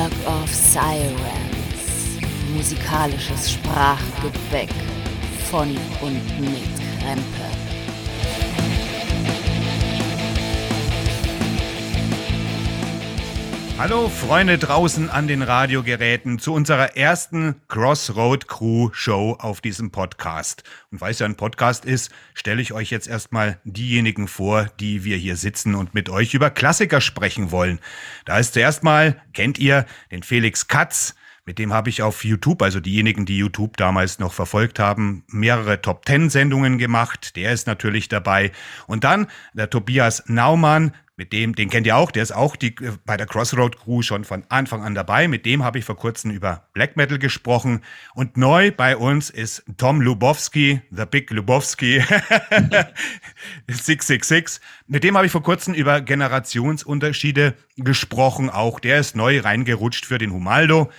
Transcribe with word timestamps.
Work 0.00 0.26
of 0.26 0.48
Sirens. 0.48 2.20
Musikalisches 2.54 3.52
Sprachgebäck 3.52 4.70
von 5.50 5.76
und 6.00 6.40
mit 6.40 6.64
Krempe. 7.00 7.59
Hallo 13.80 14.10
Freunde 14.10 14.58
draußen 14.58 15.08
an 15.08 15.26
den 15.26 15.40
Radiogeräten 15.40 16.38
zu 16.38 16.52
unserer 16.52 16.98
ersten 16.98 17.62
Crossroad 17.68 18.46
Crew 18.46 18.90
Show 18.92 19.38
auf 19.40 19.62
diesem 19.62 19.90
Podcast. 19.90 20.64
Und 20.90 21.00
weil 21.00 21.12
es 21.12 21.20
ja 21.20 21.24
ein 21.24 21.38
Podcast 21.38 21.86
ist, 21.86 22.12
stelle 22.34 22.60
ich 22.60 22.74
euch 22.74 22.90
jetzt 22.90 23.08
erstmal 23.08 23.58
diejenigen 23.64 24.28
vor, 24.28 24.66
die 24.80 25.04
wir 25.04 25.16
hier 25.16 25.36
sitzen 25.36 25.74
und 25.74 25.94
mit 25.94 26.10
euch 26.10 26.34
über 26.34 26.50
Klassiker 26.50 27.00
sprechen 27.00 27.52
wollen. 27.52 27.80
Da 28.26 28.38
ist 28.38 28.52
zuerst 28.52 28.84
mal, 28.84 29.16
kennt 29.32 29.58
ihr 29.58 29.86
den 30.10 30.24
Felix 30.24 30.68
Katz, 30.68 31.14
mit 31.46 31.58
dem 31.58 31.72
habe 31.72 31.88
ich 31.88 32.02
auf 32.02 32.22
YouTube, 32.22 32.60
also 32.60 32.80
diejenigen, 32.80 33.24
die 33.24 33.38
YouTube 33.38 33.78
damals 33.78 34.18
noch 34.18 34.34
verfolgt 34.34 34.78
haben, 34.78 35.24
mehrere 35.28 35.80
Top 35.80 36.04
Ten 36.04 36.28
Sendungen 36.28 36.76
gemacht. 36.76 37.34
Der 37.34 37.52
ist 37.52 37.66
natürlich 37.66 38.08
dabei. 38.08 38.52
Und 38.86 39.04
dann 39.04 39.26
der 39.54 39.70
Tobias 39.70 40.22
Naumann, 40.26 40.92
mit 41.20 41.34
dem, 41.34 41.54
den 41.54 41.68
kennt 41.68 41.86
ihr 41.86 41.98
auch, 41.98 42.10
der 42.10 42.22
ist 42.22 42.32
auch 42.32 42.56
die, 42.56 42.74
äh, 42.76 42.92
bei 43.04 43.18
der 43.18 43.26
Crossroad 43.26 43.78
Crew 43.78 44.00
schon 44.00 44.24
von 44.24 44.42
Anfang 44.48 44.82
an 44.82 44.94
dabei. 44.94 45.28
Mit 45.28 45.44
dem 45.44 45.62
habe 45.62 45.78
ich 45.78 45.84
vor 45.84 45.98
kurzem 45.98 46.30
über 46.30 46.64
Black 46.72 46.96
Metal 46.96 47.18
gesprochen. 47.18 47.82
Und 48.14 48.38
neu 48.38 48.70
bei 48.70 48.96
uns 48.96 49.28
ist 49.28 49.62
Tom 49.76 50.00
Lubowski, 50.00 50.80
The 50.90 51.04
Big 51.04 51.30
Lubowski, 51.30 52.00
666. 53.68 54.62
Mit 54.86 55.04
dem 55.04 55.14
habe 55.14 55.26
ich 55.26 55.32
vor 55.32 55.42
kurzem 55.42 55.74
über 55.74 56.00
Generationsunterschiede 56.00 57.52
gesprochen. 57.76 58.48
Auch 58.48 58.80
der 58.80 59.00
ist 59.00 59.14
neu 59.14 59.40
reingerutscht 59.40 60.06
für 60.06 60.16
den 60.16 60.32
Humaldo. 60.32 60.90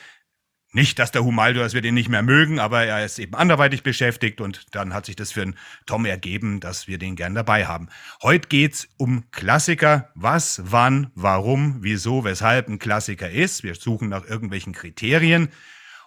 Nicht, 0.74 1.00
dass 1.00 1.12
der 1.12 1.26
Humaldo, 1.26 1.60
dass 1.60 1.74
wir 1.74 1.82
den 1.82 1.96
nicht 1.96 2.08
mehr 2.08 2.22
mögen, 2.22 2.58
aber 2.60 2.86
er 2.86 3.04
ist 3.04 3.20
eben 3.20 3.36
anderweitig 3.36 3.84
beschäftigt 3.84 4.40
und 4.40 4.74
dann 4.74 4.94
hat 4.94 5.06
sich 5.06 5.18
das 5.18 5.34
für 5.34 5.42
einen 5.42 5.58
Tom 5.86 6.06
ergeben, 6.06 6.62
dass 6.62 6.88
wir 6.88 6.98
den 6.98 7.18
gern 7.18 7.36
dabei 7.36 7.66
haben. 7.66 7.90
Heute 8.24 8.48
geht's 8.48 8.88
um 8.96 9.30
Klassiker. 9.32 10.10
Was, 10.16 10.62
wann, 10.64 11.12
warum, 11.14 11.80
wieso, 11.82 12.24
weshalb 12.24 12.70
ein 12.70 12.80
Klassiker 12.80 13.30
ist. 13.30 13.64
Wir 13.64 13.76
suchen 13.76 14.08
nach 14.08 14.26
irgendwelchen 14.26 14.72
Kriterien. 14.72 15.50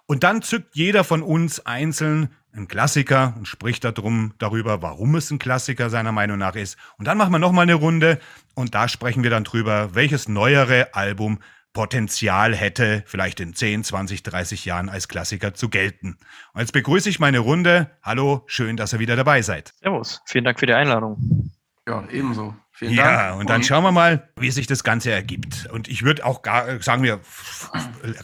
Und 0.07 0.25
dann 0.25 0.41
zückt 0.41 0.75
jeder 0.77 1.05
von 1.05 1.23
uns 1.23 1.65
einzeln 1.67 2.31
einen 2.55 2.69
Klassiker 2.69 3.35
und 3.37 3.47
spricht 3.47 3.85
darum, 3.85 4.33
darüber, 4.39 4.81
warum 4.81 5.15
es 5.17 5.31
ein 5.31 5.39
Klassiker 5.39 5.91
seiner 5.91 6.13
Meinung 6.13 6.39
nach 6.39 6.55
ist. 6.55 6.79
Und 6.99 7.07
dann 7.07 7.19
machen 7.19 7.33
wir 7.33 7.39
nochmal 7.39 7.65
eine 7.65 7.75
Runde 7.75 8.19
und 8.55 8.75
da 8.75 8.89
sprechen 8.89 9.23
wir 9.23 9.31
dann 9.31 9.45
drüber, 9.45 9.95
welches 9.95 10.29
neuere 10.29 10.95
Album 10.95 11.41
Potenzial 11.75 12.55
hätte, 12.55 13.03
vielleicht 13.05 13.41
in 13.41 13.53
10, 13.53 13.85
20, 13.85 14.23
30 14.23 14.65
Jahren 14.65 14.89
als 14.89 15.09
Klassiker 15.09 15.53
zu 15.55 15.69
gelten. 15.69 16.17
Und 16.55 16.61
jetzt 16.61 16.73
begrüße 16.73 17.11
ich 17.11 17.19
meine 17.19 17.41
Runde. 17.41 17.91
Hallo, 18.03 18.45
schön, 18.47 18.79
dass 18.79 18.95
ihr 18.95 19.01
wieder 19.01 19.17
dabei 19.17 19.43
seid. 19.43 19.75
Servus, 19.81 20.23
vielen 20.25 20.45
Dank 20.45 20.59
für 20.61 20.67
die 20.67 20.73
Einladung. 20.73 21.53
Ja, 21.87 22.09
ebenso. 22.11 22.55
Vielen 22.71 22.95
ja, 22.95 23.29
Dank. 23.29 23.41
und 23.41 23.51
dann 23.51 23.63
schauen 23.63 23.83
wir 23.85 23.93
mal, 23.93 24.31
wie 24.37 24.51
sich 24.51 24.67
das 24.67 24.85
Ganze 24.85 25.11
ergibt. 25.11 25.69
Und 25.71 25.89
ich 25.89 26.05
würde 26.05 26.25
auch 26.25 26.43
gar 26.43 26.81
sagen, 26.81 27.03
wir 27.03 27.21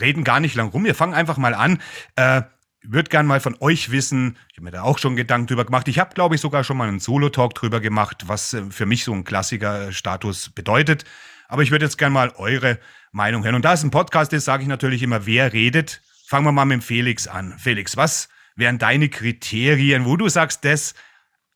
reden 0.01 0.25
gar 0.25 0.41
nicht 0.41 0.55
lang 0.55 0.69
rum. 0.71 0.85
Wir 0.85 0.95
fangen 0.95 1.15
einfach 1.15 1.37
mal 1.37 1.55
an. 1.55 1.81
Äh, 2.17 2.43
würde 2.83 3.11
gern 3.11 3.27
mal 3.27 3.41
von 3.41 3.57
euch 3.61 3.91
wissen, 3.91 4.39
ich 4.51 4.57
habe 4.57 4.65
mir 4.65 4.71
da 4.71 4.83
auch 4.83 4.99
schon 4.99 5.15
Gedanken 5.15 5.49
drüber 5.49 5.65
gemacht. 5.65 5.87
Ich 5.89 5.99
habe, 5.99 6.15
glaube 6.15 6.37
ich, 6.37 6.41
sogar 6.41 6.65
schon 6.65 6.77
mal 6.77 6.89
einen 6.89 7.01
Solo-Talk 7.01 7.55
drüber 7.55 7.81
gemacht, 7.81 8.25
was 8.27 8.55
äh, 8.55 8.63
für 8.71 8.87
mich 8.87 9.05
so 9.05 9.13
ein 9.13 9.25
Klassiker-Status 9.25 10.51
bedeutet. 10.51 11.05
Aber 11.49 11.63
ich 11.63 11.73
würde 11.73 11.85
jetzt 11.85 11.99
gern 11.99 12.13
mal 12.13 12.33
eure 12.37 12.79
Meinung 13.13 13.45
hören. 13.45 13.57
Und 13.57 13.65
da 13.65 13.73
es 13.73 13.83
ein 13.83 13.91
Podcast 13.91 14.33
ist, 14.33 14.45
sage 14.45 14.63
ich 14.63 14.69
natürlich 14.69 15.03
immer, 15.03 15.27
wer 15.27 15.53
redet. 15.53 16.03
Fangen 16.27 16.47
wir 16.47 16.53
mal 16.53 16.65
mit 16.65 16.85
Felix 16.85 17.27
an. 17.27 17.59
Felix, 17.59 17.97
was 17.97 18.29
wären 18.55 18.79
deine 18.79 19.09
Kriterien, 19.09 20.05
wo 20.05 20.17
du 20.17 20.29
sagst, 20.29 20.65
das 20.65 20.95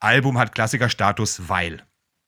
Album 0.00 0.38
hat 0.38 0.54
Klassikerstatus, 0.54 1.48
weil? 1.48 1.82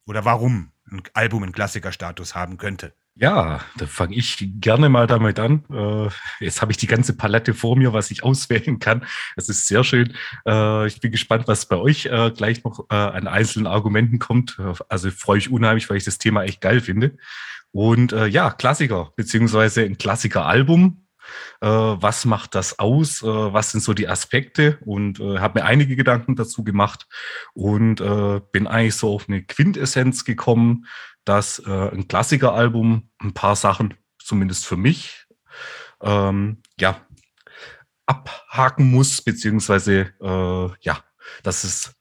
Oder 0.06 0.24
warum 0.24 0.72
ein 0.90 1.02
Album 1.14 1.42
einen 1.42 1.52
Klassikerstatus 1.52 2.34
haben 2.34 2.56
könnte? 2.56 2.94
Ja, 3.18 3.62
da 3.78 3.86
fange 3.86 4.14
ich 4.14 4.46
gerne 4.60 4.90
mal 4.90 5.06
damit 5.06 5.38
an. 5.38 5.64
Äh, 5.72 6.10
jetzt 6.44 6.60
habe 6.60 6.70
ich 6.70 6.76
die 6.76 6.86
ganze 6.86 7.16
Palette 7.16 7.54
vor 7.54 7.74
mir, 7.74 7.94
was 7.94 8.10
ich 8.10 8.22
auswählen 8.24 8.78
kann. 8.78 9.06
Das 9.36 9.48
ist 9.48 9.66
sehr 9.66 9.84
schön. 9.84 10.12
Äh, 10.46 10.86
ich 10.86 11.00
bin 11.00 11.12
gespannt, 11.12 11.48
was 11.48 11.66
bei 11.66 11.76
euch 11.76 12.06
äh, 12.06 12.30
gleich 12.30 12.62
noch 12.62 12.90
an 12.90 13.26
einzelnen 13.26 13.66
Argumenten 13.66 14.18
kommt. 14.18 14.60
Also 14.88 15.10
freue 15.10 15.38
ich 15.38 15.50
unheimlich, 15.50 15.88
weil 15.88 15.96
ich 15.96 16.04
das 16.04 16.18
Thema 16.18 16.42
echt 16.44 16.60
geil 16.60 16.80
finde. 16.80 17.16
Und 17.72 18.12
äh, 18.12 18.26
ja, 18.26 18.50
Klassiker, 18.50 19.12
beziehungsweise 19.16 19.82
ein 19.82 19.98
Klassiker-Album. 19.98 21.06
Äh, 21.60 21.68
was 21.68 22.24
macht 22.24 22.54
das 22.54 22.78
aus? 22.78 23.22
Äh, 23.22 23.26
was 23.26 23.72
sind 23.72 23.82
so 23.82 23.94
die 23.94 24.08
Aspekte? 24.08 24.78
Und 24.84 25.20
äh, 25.20 25.38
habe 25.38 25.60
mir 25.60 25.66
einige 25.66 25.96
Gedanken 25.96 26.36
dazu 26.36 26.64
gemacht 26.64 27.06
und 27.54 28.00
äh, 28.00 28.40
bin 28.52 28.66
eigentlich 28.66 28.94
so 28.94 29.14
auf 29.14 29.28
eine 29.28 29.42
Quintessenz 29.42 30.24
gekommen, 30.24 30.86
dass 31.26 31.58
äh, 31.58 31.90
ein 31.90 32.08
Klassiker-Album 32.08 33.10
ein 33.18 33.34
paar 33.34 33.56
Sachen, 33.56 33.94
zumindest 34.18 34.64
für 34.64 34.76
mich, 34.76 35.26
ähm, 36.00 36.62
ja, 36.80 37.02
abhaken 38.06 38.90
muss, 38.90 39.20
beziehungsweise 39.20 40.12
äh, 40.22 40.68
ja, 40.80 41.04
dass 41.42 41.64
es 41.64 41.94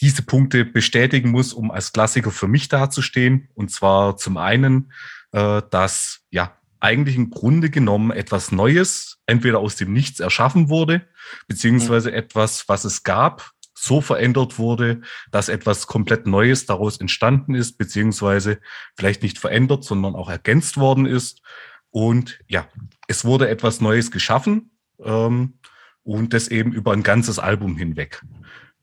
diese 0.00 0.22
Punkte 0.22 0.64
bestätigen 0.64 1.30
muss, 1.30 1.52
um 1.52 1.70
als 1.70 1.92
Klassiker 1.92 2.30
für 2.30 2.46
mich 2.46 2.68
dazustehen. 2.68 3.48
Und 3.54 3.70
zwar 3.70 4.16
zum 4.16 4.36
einen, 4.36 4.92
äh, 5.32 5.62
dass 5.70 6.20
ja 6.30 6.56
eigentlich 6.80 7.16
im 7.16 7.30
Grunde 7.30 7.70
genommen 7.70 8.12
etwas 8.12 8.52
Neues 8.52 9.18
entweder 9.26 9.58
aus 9.58 9.74
dem 9.76 9.92
Nichts 9.92 10.20
erschaffen 10.20 10.68
wurde, 10.68 11.08
beziehungsweise 11.48 12.12
etwas, 12.12 12.68
was 12.68 12.84
es 12.84 13.02
gab, 13.02 13.52
so 13.82 14.00
verändert 14.00 14.58
wurde, 14.58 15.00
dass 15.30 15.48
etwas 15.48 15.86
komplett 15.86 16.26
Neues 16.26 16.66
daraus 16.66 16.98
entstanden 16.98 17.54
ist, 17.54 17.78
beziehungsweise 17.78 18.58
vielleicht 18.96 19.22
nicht 19.22 19.38
verändert, 19.38 19.84
sondern 19.84 20.14
auch 20.14 20.28
ergänzt 20.28 20.76
worden 20.76 21.06
ist. 21.06 21.42
Und 21.90 22.38
ja, 22.48 22.66
es 23.06 23.24
wurde 23.24 23.48
etwas 23.48 23.80
Neues 23.80 24.10
geschaffen 24.10 24.70
ähm, 25.02 25.58
und 26.02 26.34
das 26.34 26.48
eben 26.48 26.72
über 26.72 26.92
ein 26.92 27.02
ganzes 27.02 27.38
Album 27.38 27.76
hinweg. 27.76 28.22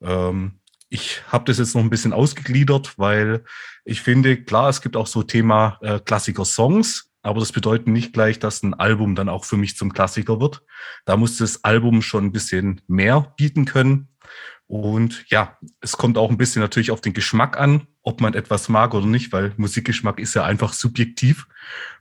Ähm, 0.01 0.59
ich 0.89 1.21
habe 1.27 1.45
das 1.45 1.57
jetzt 1.57 1.75
noch 1.75 1.81
ein 1.81 1.89
bisschen 1.89 2.13
ausgegliedert, 2.13 2.97
weil 2.97 3.43
ich 3.83 4.01
finde, 4.01 4.43
klar, 4.43 4.69
es 4.69 4.81
gibt 4.81 4.95
auch 4.95 5.07
so 5.07 5.23
Thema 5.23 5.77
äh, 5.81 5.99
Klassiker-Songs, 5.99 7.11
aber 7.21 7.39
das 7.39 7.51
bedeutet 7.51 7.87
nicht 7.87 8.13
gleich, 8.13 8.39
dass 8.39 8.63
ein 8.63 8.75
Album 8.75 9.15
dann 9.15 9.29
auch 9.29 9.45
für 9.45 9.57
mich 9.57 9.75
zum 9.75 9.93
Klassiker 9.93 10.39
wird. 10.39 10.61
Da 11.05 11.17
muss 11.17 11.37
das 11.37 11.63
Album 11.63 12.01
schon 12.01 12.25
ein 12.25 12.31
bisschen 12.31 12.81
mehr 12.87 13.33
bieten 13.35 13.65
können. 13.65 14.09
Und 14.67 15.25
ja, 15.29 15.57
es 15.79 15.97
kommt 15.97 16.17
auch 16.17 16.29
ein 16.29 16.37
bisschen 16.37 16.61
natürlich 16.61 16.91
auf 16.91 17.01
den 17.01 17.13
Geschmack 17.13 17.59
an, 17.59 17.87
ob 18.01 18.21
man 18.21 18.33
etwas 18.33 18.69
mag 18.69 18.93
oder 18.93 19.05
nicht, 19.05 19.31
weil 19.31 19.53
Musikgeschmack 19.57 20.19
ist 20.19 20.33
ja 20.33 20.43
einfach 20.43 20.73
subjektiv. 20.73 21.47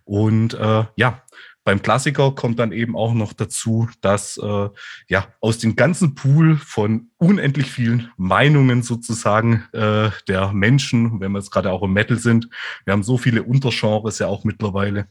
Und 0.05 0.55
äh, 0.55 0.85
ja, 0.97 1.23
beim 1.65 1.81
Klassiker 1.81 2.33
kommt 2.33 2.59
dann 2.59 2.73
eben 2.73 2.95
auch 2.95 3.15
noch 3.15 3.33
dazu, 3.33 3.89
dass 4.03 4.37
äh, 4.37 4.69
ja 5.09 5.27
aus 5.41 5.59
dem 5.59 5.77
ganzen 5.77 6.15
Pool 6.15 6.57
von 6.59 7.09
unendlich 7.17 7.71
vielen 7.71 8.11
Meinungen 8.19 8.83
sozusagen 8.83 9.65
äh, 9.73 10.11
der 10.29 10.53
Menschen, 10.53 11.21
wenn 11.21 11.33
wir 11.33 11.39
jetzt 11.39 11.51
gerade 11.51 11.73
auch 11.73 11.83
im 11.83 11.95
Metal 11.95 12.19
sind, 12.19 12.51
wir 12.85 12.93
haben 12.93 13.03
so 13.03 13.17
viele 13.17 13.43
Untergenres 13.43 14.19
ja 14.19 14.27
auch 14.27 14.45
mittlerweile, 14.45 15.09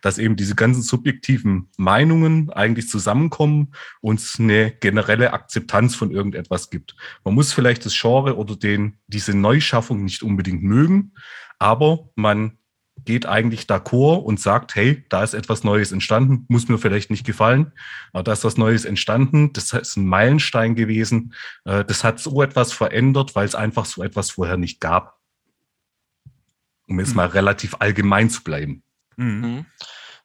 dass 0.00 0.18
eben 0.18 0.36
diese 0.36 0.54
ganzen 0.54 0.82
subjektiven 0.82 1.68
Meinungen 1.76 2.50
eigentlich 2.50 2.88
zusammenkommen 2.88 3.72
und 4.00 4.20
es 4.20 4.38
eine 4.38 4.70
generelle 4.70 5.32
Akzeptanz 5.32 5.94
von 5.94 6.10
irgendetwas 6.10 6.70
gibt. 6.70 6.96
Man 7.24 7.34
muss 7.34 7.52
vielleicht 7.52 7.84
das 7.84 7.98
Genre 7.98 8.36
oder 8.36 8.56
den, 8.56 8.98
diese 9.06 9.36
Neuschaffung 9.36 10.04
nicht 10.04 10.22
unbedingt 10.22 10.62
mögen, 10.62 11.12
aber 11.58 12.10
man 12.14 12.58
geht 13.04 13.26
eigentlich 13.26 13.62
d'accord 13.62 14.22
und 14.22 14.40
sagt, 14.40 14.74
hey, 14.74 15.04
da 15.08 15.22
ist 15.22 15.34
etwas 15.34 15.64
Neues 15.64 15.92
entstanden, 15.92 16.44
muss 16.48 16.68
mir 16.68 16.78
vielleicht 16.78 17.10
nicht 17.10 17.24
gefallen, 17.24 17.72
aber 18.12 18.24
da 18.24 18.32
ist 18.32 18.44
was 18.44 18.56
Neues 18.56 18.84
entstanden, 18.84 19.52
das 19.52 19.72
ist 19.72 19.96
ein 19.96 20.06
Meilenstein 20.06 20.74
gewesen, 20.74 21.34
äh, 21.64 21.84
das 21.84 22.04
hat 22.04 22.20
so 22.20 22.42
etwas 22.42 22.72
verändert, 22.72 23.34
weil 23.34 23.46
es 23.46 23.54
einfach 23.54 23.84
so 23.84 24.02
etwas 24.02 24.32
vorher 24.32 24.56
nicht 24.56 24.80
gab. 24.80 25.18
Um 26.88 26.98
jetzt 26.98 27.10
mhm. 27.10 27.16
mal 27.16 27.26
relativ 27.26 27.76
allgemein 27.78 28.30
zu 28.30 28.42
bleiben. 28.42 28.82
Mhm. 29.20 29.40
mhm. 29.40 29.66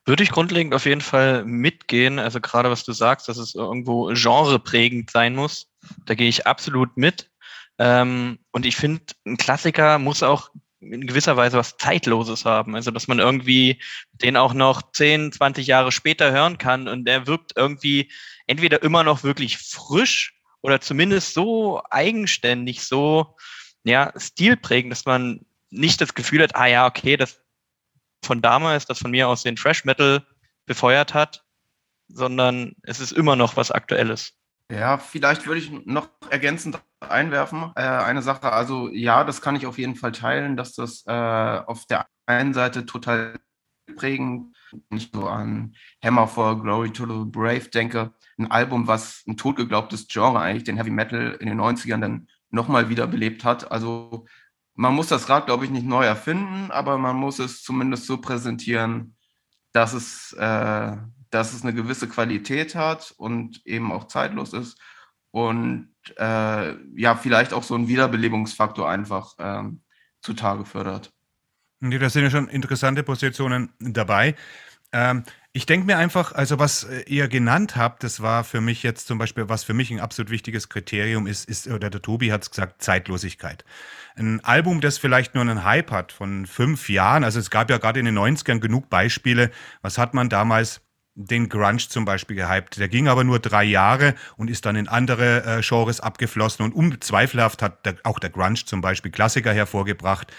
Würde 0.08 0.22
ich 0.22 0.30
grundlegend 0.30 0.76
auf 0.76 0.86
jeden 0.86 1.02
Fall 1.02 1.46
mitgehen, 1.46 2.20
also 2.20 2.40
gerade 2.40 2.70
was 2.70 2.84
du 2.84 2.94
sagst, 2.94 3.28
dass 3.28 3.38
es 3.38 3.56
irgendwo 3.56 4.14
genreprägend 4.14 5.10
sein 5.10 5.34
muss, 5.34 5.72
da 6.06 6.14
gehe 6.14 6.30
ich 6.30 6.46
absolut 6.46 6.96
mit. 6.96 7.32
Ähm, 7.80 8.38
und 8.52 8.68
ich 8.68 8.76
finde, 8.76 9.02
ein 9.26 9.38
Klassiker 9.38 9.98
muss 9.98 10.22
auch 10.22 10.52
in 10.80 11.08
gewisser 11.08 11.38
Weise 11.38 11.58
was 11.58 11.78
Zeitloses 11.78 12.46
haben. 12.46 12.76
Also, 12.76 12.92
dass 12.92 13.08
man 13.08 13.18
irgendwie 13.18 13.82
den 14.12 14.38
auch 14.38 14.54
noch 14.54 14.92
10, 14.92 15.32
20 15.32 15.66
Jahre 15.66 15.92
später 15.92 16.32
hören 16.32 16.60
kann 16.60 16.88
und 16.88 17.06
der 17.06 17.26
wirkt 17.26 17.54
irgendwie 17.56 18.12
entweder 18.46 18.84
immer 18.84 19.04
noch 19.04 19.24
wirklich 19.24 19.58
frisch 19.58 20.40
oder 20.62 20.82
zumindest 20.82 21.34
so 21.34 21.82
eigenständig, 21.90 22.84
so, 22.84 23.36
ja, 23.84 24.14
stilprägend, 24.18 24.92
dass 24.92 25.06
man 25.06 25.42
nicht 25.72 26.00
das 26.00 26.14
Gefühl 26.14 26.44
hat, 26.44 26.56
ah 26.56 26.68
ja, 26.68 26.86
okay, 26.86 27.18
das 27.18 27.42
von 28.26 28.42
damals, 28.42 28.86
das 28.86 29.00
von 29.00 29.12
mir 29.12 29.28
aus 29.28 29.44
den 29.44 29.58
Fresh 29.58 29.86
Metal 29.86 30.26
befeuert 30.66 31.14
hat, 31.14 31.44
sondern 32.08 32.74
es 32.84 33.00
ist 33.00 33.12
immer 33.12 33.36
noch 33.36 33.56
was 33.58 33.72
Aktuelles. 33.72 34.34
Ja, 34.72 34.98
vielleicht 34.98 35.46
würde 35.46 35.60
ich 35.60 35.72
noch 35.86 36.10
ergänzend 36.30 36.80
einwerfen. 37.00 37.72
Äh, 37.76 37.82
eine 37.84 38.24
Sache, 38.24 38.52
also 38.52 38.90
ja, 38.90 39.24
das 39.24 39.42
kann 39.42 39.56
ich 39.56 39.68
auf 39.68 39.78
jeden 39.78 39.96
Fall 39.96 40.12
teilen, 40.12 40.58
dass 40.58 40.74
das 40.74 41.04
äh, 41.06 41.12
auf 41.12 41.86
der 41.86 42.08
einen 42.26 42.54
Seite 42.54 42.86
total 42.86 43.40
prägend, 43.96 44.56
nicht 44.90 45.14
so 45.14 45.28
an 45.28 45.76
Hammer 46.04 46.28
for 46.28 46.62
Glory 46.62 46.92
to 46.92 47.06
the 47.06 47.30
Brave 47.30 47.70
denke, 47.70 48.14
ein 48.38 48.50
Album, 48.50 48.88
was 48.88 49.24
ein 49.28 49.38
totgeglaubtes 49.38 50.08
Genre 50.08 50.40
eigentlich, 50.40 50.64
den 50.64 50.78
Heavy 50.78 50.90
Metal 50.90 51.38
in 51.40 51.48
den 51.48 51.62
90ern 51.62 52.02
dann 52.02 52.28
nochmal 52.50 52.90
wiederbelebt 52.90 53.44
hat. 53.44 53.72
Also 53.72 54.26
man 54.76 54.94
muss 54.94 55.08
das 55.08 55.30
Rad, 55.30 55.46
glaube 55.46 55.66
ich, 55.66 55.72
nicht 55.72 55.86
neu 55.86 56.06
erfinden, 56.06 56.70
aber 56.70 56.98
man 56.98 57.16
muss 57.16 57.40
es 57.40 57.64
zumindest 57.64 58.06
so 58.06 58.18
präsentieren, 58.18 59.16
dass 59.72 59.94
es, 59.94 60.34
äh, 60.34 60.98
dass 61.30 61.54
es 61.54 61.64
eine 61.64 61.74
gewisse 61.74 62.08
Qualität 62.08 62.76
hat 62.76 63.14
und 63.18 63.66
eben 63.66 63.92
auch 63.92 64.08
zeitlos 64.08 64.54
ist 64.54 64.80
und 65.32 65.90
äh, 66.18 66.76
ja, 66.96 67.16
vielleicht 67.16 67.54
auch 67.54 67.64
so 67.64 67.76
einen 67.76 67.88
Wiederbelebungsfaktor 67.88 68.90
einfach 68.90 69.38
äh, 69.40 69.64
zutage 70.22 70.66
fördert. 70.66 71.12
Da 71.82 72.10
sind 72.10 72.24
ja 72.24 72.30
schon 72.30 72.48
interessante 72.48 73.04
Positionen 73.04 73.74
dabei. 73.80 74.36
Ähm, 74.92 75.24
ich 75.56 75.66
denke 75.66 75.88
mir 75.88 75.98
einfach, 75.98 76.34
also 76.34 76.60
was 76.60 76.84
äh, 76.84 77.04
ihr 77.08 77.30
genannt 77.30 77.78
habt, 77.78 78.04
das 78.04 78.22
war 78.22 78.44
für 78.44 78.60
mich 78.60 78.84
jetzt 78.84 79.08
zum 79.08 79.18
Beispiel, 79.18 79.48
was 79.48 79.64
für 79.64 79.74
mich 79.74 79.90
ein 79.90 80.02
absolut 80.02 80.30
wichtiges 80.30 80.68
Kriterium 80.68 81.28
ist, 81.28 81.48
ist 81.48 81.68
oder 81.70 81.90
der 81.90 82.02
Tobi 82.02 82.34
hat 82.34 82.44
es 82.44 82.50
gesagt, 82.50 82.84
Zeitlosigkeit. 82.84 83.64
Ein 84.18 84.44
Album, 84.44 84.82
das 84.82 84.98
vielleicht 84.98 85.34
nur 85.34 85.44
einen 85.44 85.64
Hype 85.64 85.92
hat 85.92 86.12
von 86.12 86.46
fünf 86.46 86.90
Jahren, 86.90 87.24
also 87.24 87.40
es 87.40 87.50
gab 87.50 87.70
ja 87.70 87.78
gerade 87.78 88.02
in 88.02 88.06
den 88.06 88.20
90ern 88.20 88.60
genug 88.60 88.90
Beispiele, 88.90 89.50
was 89.82 89.98
hat 89.98 90.14
man 90.14 90.28
damals 90.28 90.82
den 91.14 91.48
Grunge 91.48 91.78
zum 91.78 92.04
Beispiel 92.04 92.36
gehypt. 92.36 92.78
Der 92.78 92.90
ging 92.90 93.08
aber 93.08 93.24
nur 93.24 93.40
drei 93.40 93.64
Jahre 93.64 94.16
und 94.36 94.50
ist 94.50 94.66
dann 94.66 94.76
in 94.76 94.90
andere 94.90 95.60
äh, 95.60 95.62
Genres 95.62 96.02
abgeflossen 96.02 96.66
und 96.66 96.74
unzweifelhaft 96.74 97.62
hat 97.62 97.86
der, 97.86 97.96
auch 98.04 98.20
der 98.20 98.30
Grunge 98.30 98.66
zum 98.66 98.82
Beispiel 98.82 99.12
Klassiker 99.12 99.54
hervorgebracht. 99.54 100.34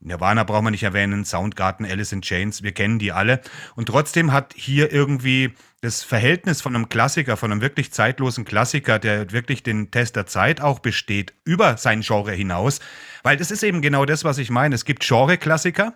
Nirvana 0.00 0.44
brauchen 0.44 0.66
wir 0.66 0.70
nicht 0.70 0.82
erwähnen, 0.82 1.24
Soundgarden, 1.24 1.86
Alice 1.86 2.12
in 2.12 2.22
Chains, 2.22 2.62
wir 2.62 2.72
kennen 2.72 2.98
die 2.98 3.12
alle. 3.12 3.40
Und 3.74 3.86
trotzdem 3.86 4.32
hat 4.32 4.52
hier 4.54 4.92
irgendwie 4.92 5.54
das 5.80 6.02
Verhältnis 6.02 6.60
von 6.60 6.74
einem 6.74 6.88
Klassiker, 6.88 7.36
von 7.36 7.50
einem 7.50 7.60
wirklich 7.60 7.92
zeitlosen 7.92 8.44
Klassiker, 8.44 8.98
der 8.98 9.32
wirklich 9.32 9.62
den 9.62 9.90
Test 9.90 10.16
der 10.16 10.26
Zeit 10.26 10.60
auch 10.60 10.80
besteht, 10.80 11.34
über 11.44 11.76
sein 11.76 12.02
Genre 12.02 12.32
hinaus. 12.32 12.80
Weil 13.22 13.36
das 13.36 13.50
ist 13.50 13.62
eben 13.62 13.82
genau 13.82 14.04
das, 14.04 14.24
was 14.24 14.38
ich 14.38 14.50
meine. 14.50 14.74
Es 14.74 14.84
gibt 14.84 15.06
Genre-Klassiker, 15.06 15.94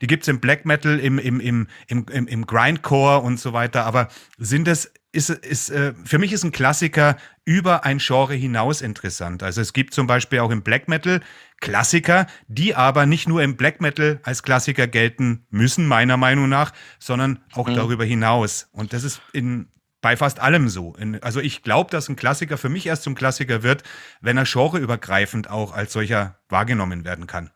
die 0.00 0.06
gibt 0.06 0.22
es 0.22 0.28
im 0.28 0.40
Black 0.40 0.64
Metal, 0.64 0.98
im, 0.98 1.18
im, 1.18 1.38
im, 1.38 1.68
im, 1.86 2.06
im 2.08 2.46
Grindcore 2.46 3.20
und 3.20 3.38
so 3.38 3.52
weiter. 3.52 3.84
Aber 3.84 4.08
sind 4.38 4.66
das, 4.66 4.92
ist, 5.12 5.30
ist, 5.30 5.70
äh, 5.70 5.92
für 6.04 6.18
mich 6.18 6.32
ist 6.32 6.42
ein 6.42 6.52
Klassiker 6.52 7.16
über 7.44 7.84
ein 7.84 7.98
Genre 7.98 8.34
hinaus 8.34 8.80
interessant. 8.80 9.42
Also 9.42 9.60
es 9.60 9.72
gibt 9.72 9.94
zum 9.94 10.06
Beispiel 10.06 10.40
auch 10.40 10.50
im 10.50 10.62
Black 10.62 10.88
Metal 10.88 11.20
Klassiker, 11.60 12.26
die 12.48 12.74
aber 12.74 13.06
nicht 13.06 13.28
nur 13.28 13.42
im 13.42 13.56
Black 13.56 13.80
Metal 13.80 14.20
als 14.24 14.42
Klassiker 14.42 14.88
gelten 14.88 15.46
müssen, 15.50 15.86
meiner 15.86 16.16
Meinung 16.16 16.48
nach, 16.48 16.72
sondern 16.98 17.40
auch 17.52 17.68
mhm. 17.68 17.74
darüber 17.74 18.04
hinaus. 18.04 18.68
Und 18.72 18.92
das 18.92 19.04
ist 19.04 19.20
in, 19.32 19.68
bei 20.00 20.16
fast 20.16 20.40
allem 20.40 20.68
so. 20.68 20.94
In, 20.96 21.22
also 21.22 21.40
ich 21.40 21.62
glaube, 21.62 21.90
dass 21.90 22.08
ein 22.08 22.16
Klassiker 22.16 22.56
für 22.56 22.70
mich 22.70 22.86
erst 22.86 23.02
zum 23.02 23.14
Klassiker 23.14 23.62
wird, 23.62 23.84
wenn 24.20 24.38
er 24.38 24.44
genreübergreifend 24.44 25.50
auch 25.50 25.72
als 25.72 25.92
solcher 25.92 26.38
wahrgenommen 26.48 27.04
werden 27.04 27.26
kann. 27.26 27.50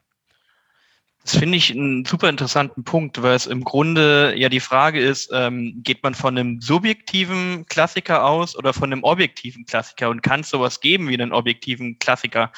Das 1.26 1.36
finde 1.36 1.58
ich 1.58 1.72
einen 1.72 2.04
super 2.04 2.28
interessanten 2.28 2.84
Punkt, 2.84 3.20
weil 3.20 3.34
es 3.34 3.46
im 3.46 3.64
Grunde 3.64 4.34
ja 4.36 4.48
die 4.48 4.60
Frage 4.60 5.00
ist, 5.00 5.28
ähm, 5.32 5.80
geht 5.82 6.04
man 6.04 6.14
von 6.14 6.38
einem 6.38 6.60
subjektiven 6.60 7.66
Klassiker 7.66 8.24
aus 8.24 8.56
oder 8.56 8.72
von 8.72 8.92
einem 8.92 9.02
objektiven 9.02 9.66
Klassiker 9.66 10.08
und 10.08 10.22
kann 10.22 10.40
es 10.40 10.50
sowas 10.50 10.80
geben 10.80 11.08
wie 11.08 11.14
einen 11.14 11.32
objektiven 11.32 11.98
Klassiker? 11.98 12.52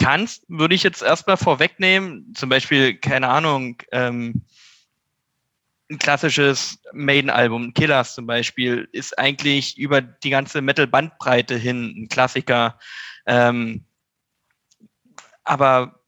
kannst, 0.00 0.44
würde 0.48 0.74
ich 0.74 0.82
jetzt 0.82 1.02
erstmal 1.02 1.36
vorwegnehmen. 1.36 2.34
Zum 2.34 2.48
Beispiel, 2.48 2.96
keine 2.96 3.28
Ahnung, 3.28 3.76
ähm, 3.92 4.42
ein 5.90 5.98
klassisches 5.98 6.80
Maiden-Album, 6.92 7.74
Killers 7.74 8.14
zum 8.14 8.26
Beispiel, 8.26 8.88
ist 8.92 9.18
eigentlich 9.18 9.76
über 9.78 10.00
die 10.00 10.30
ganze 10.30 10.62
Metal-Bandbreite 10.62 11.56
hin 11.56 11.94
ein 11.96 12.08
Klassiker. 12.08 12.78
Ähm, 13.26 13.84
aber 15.44 15.99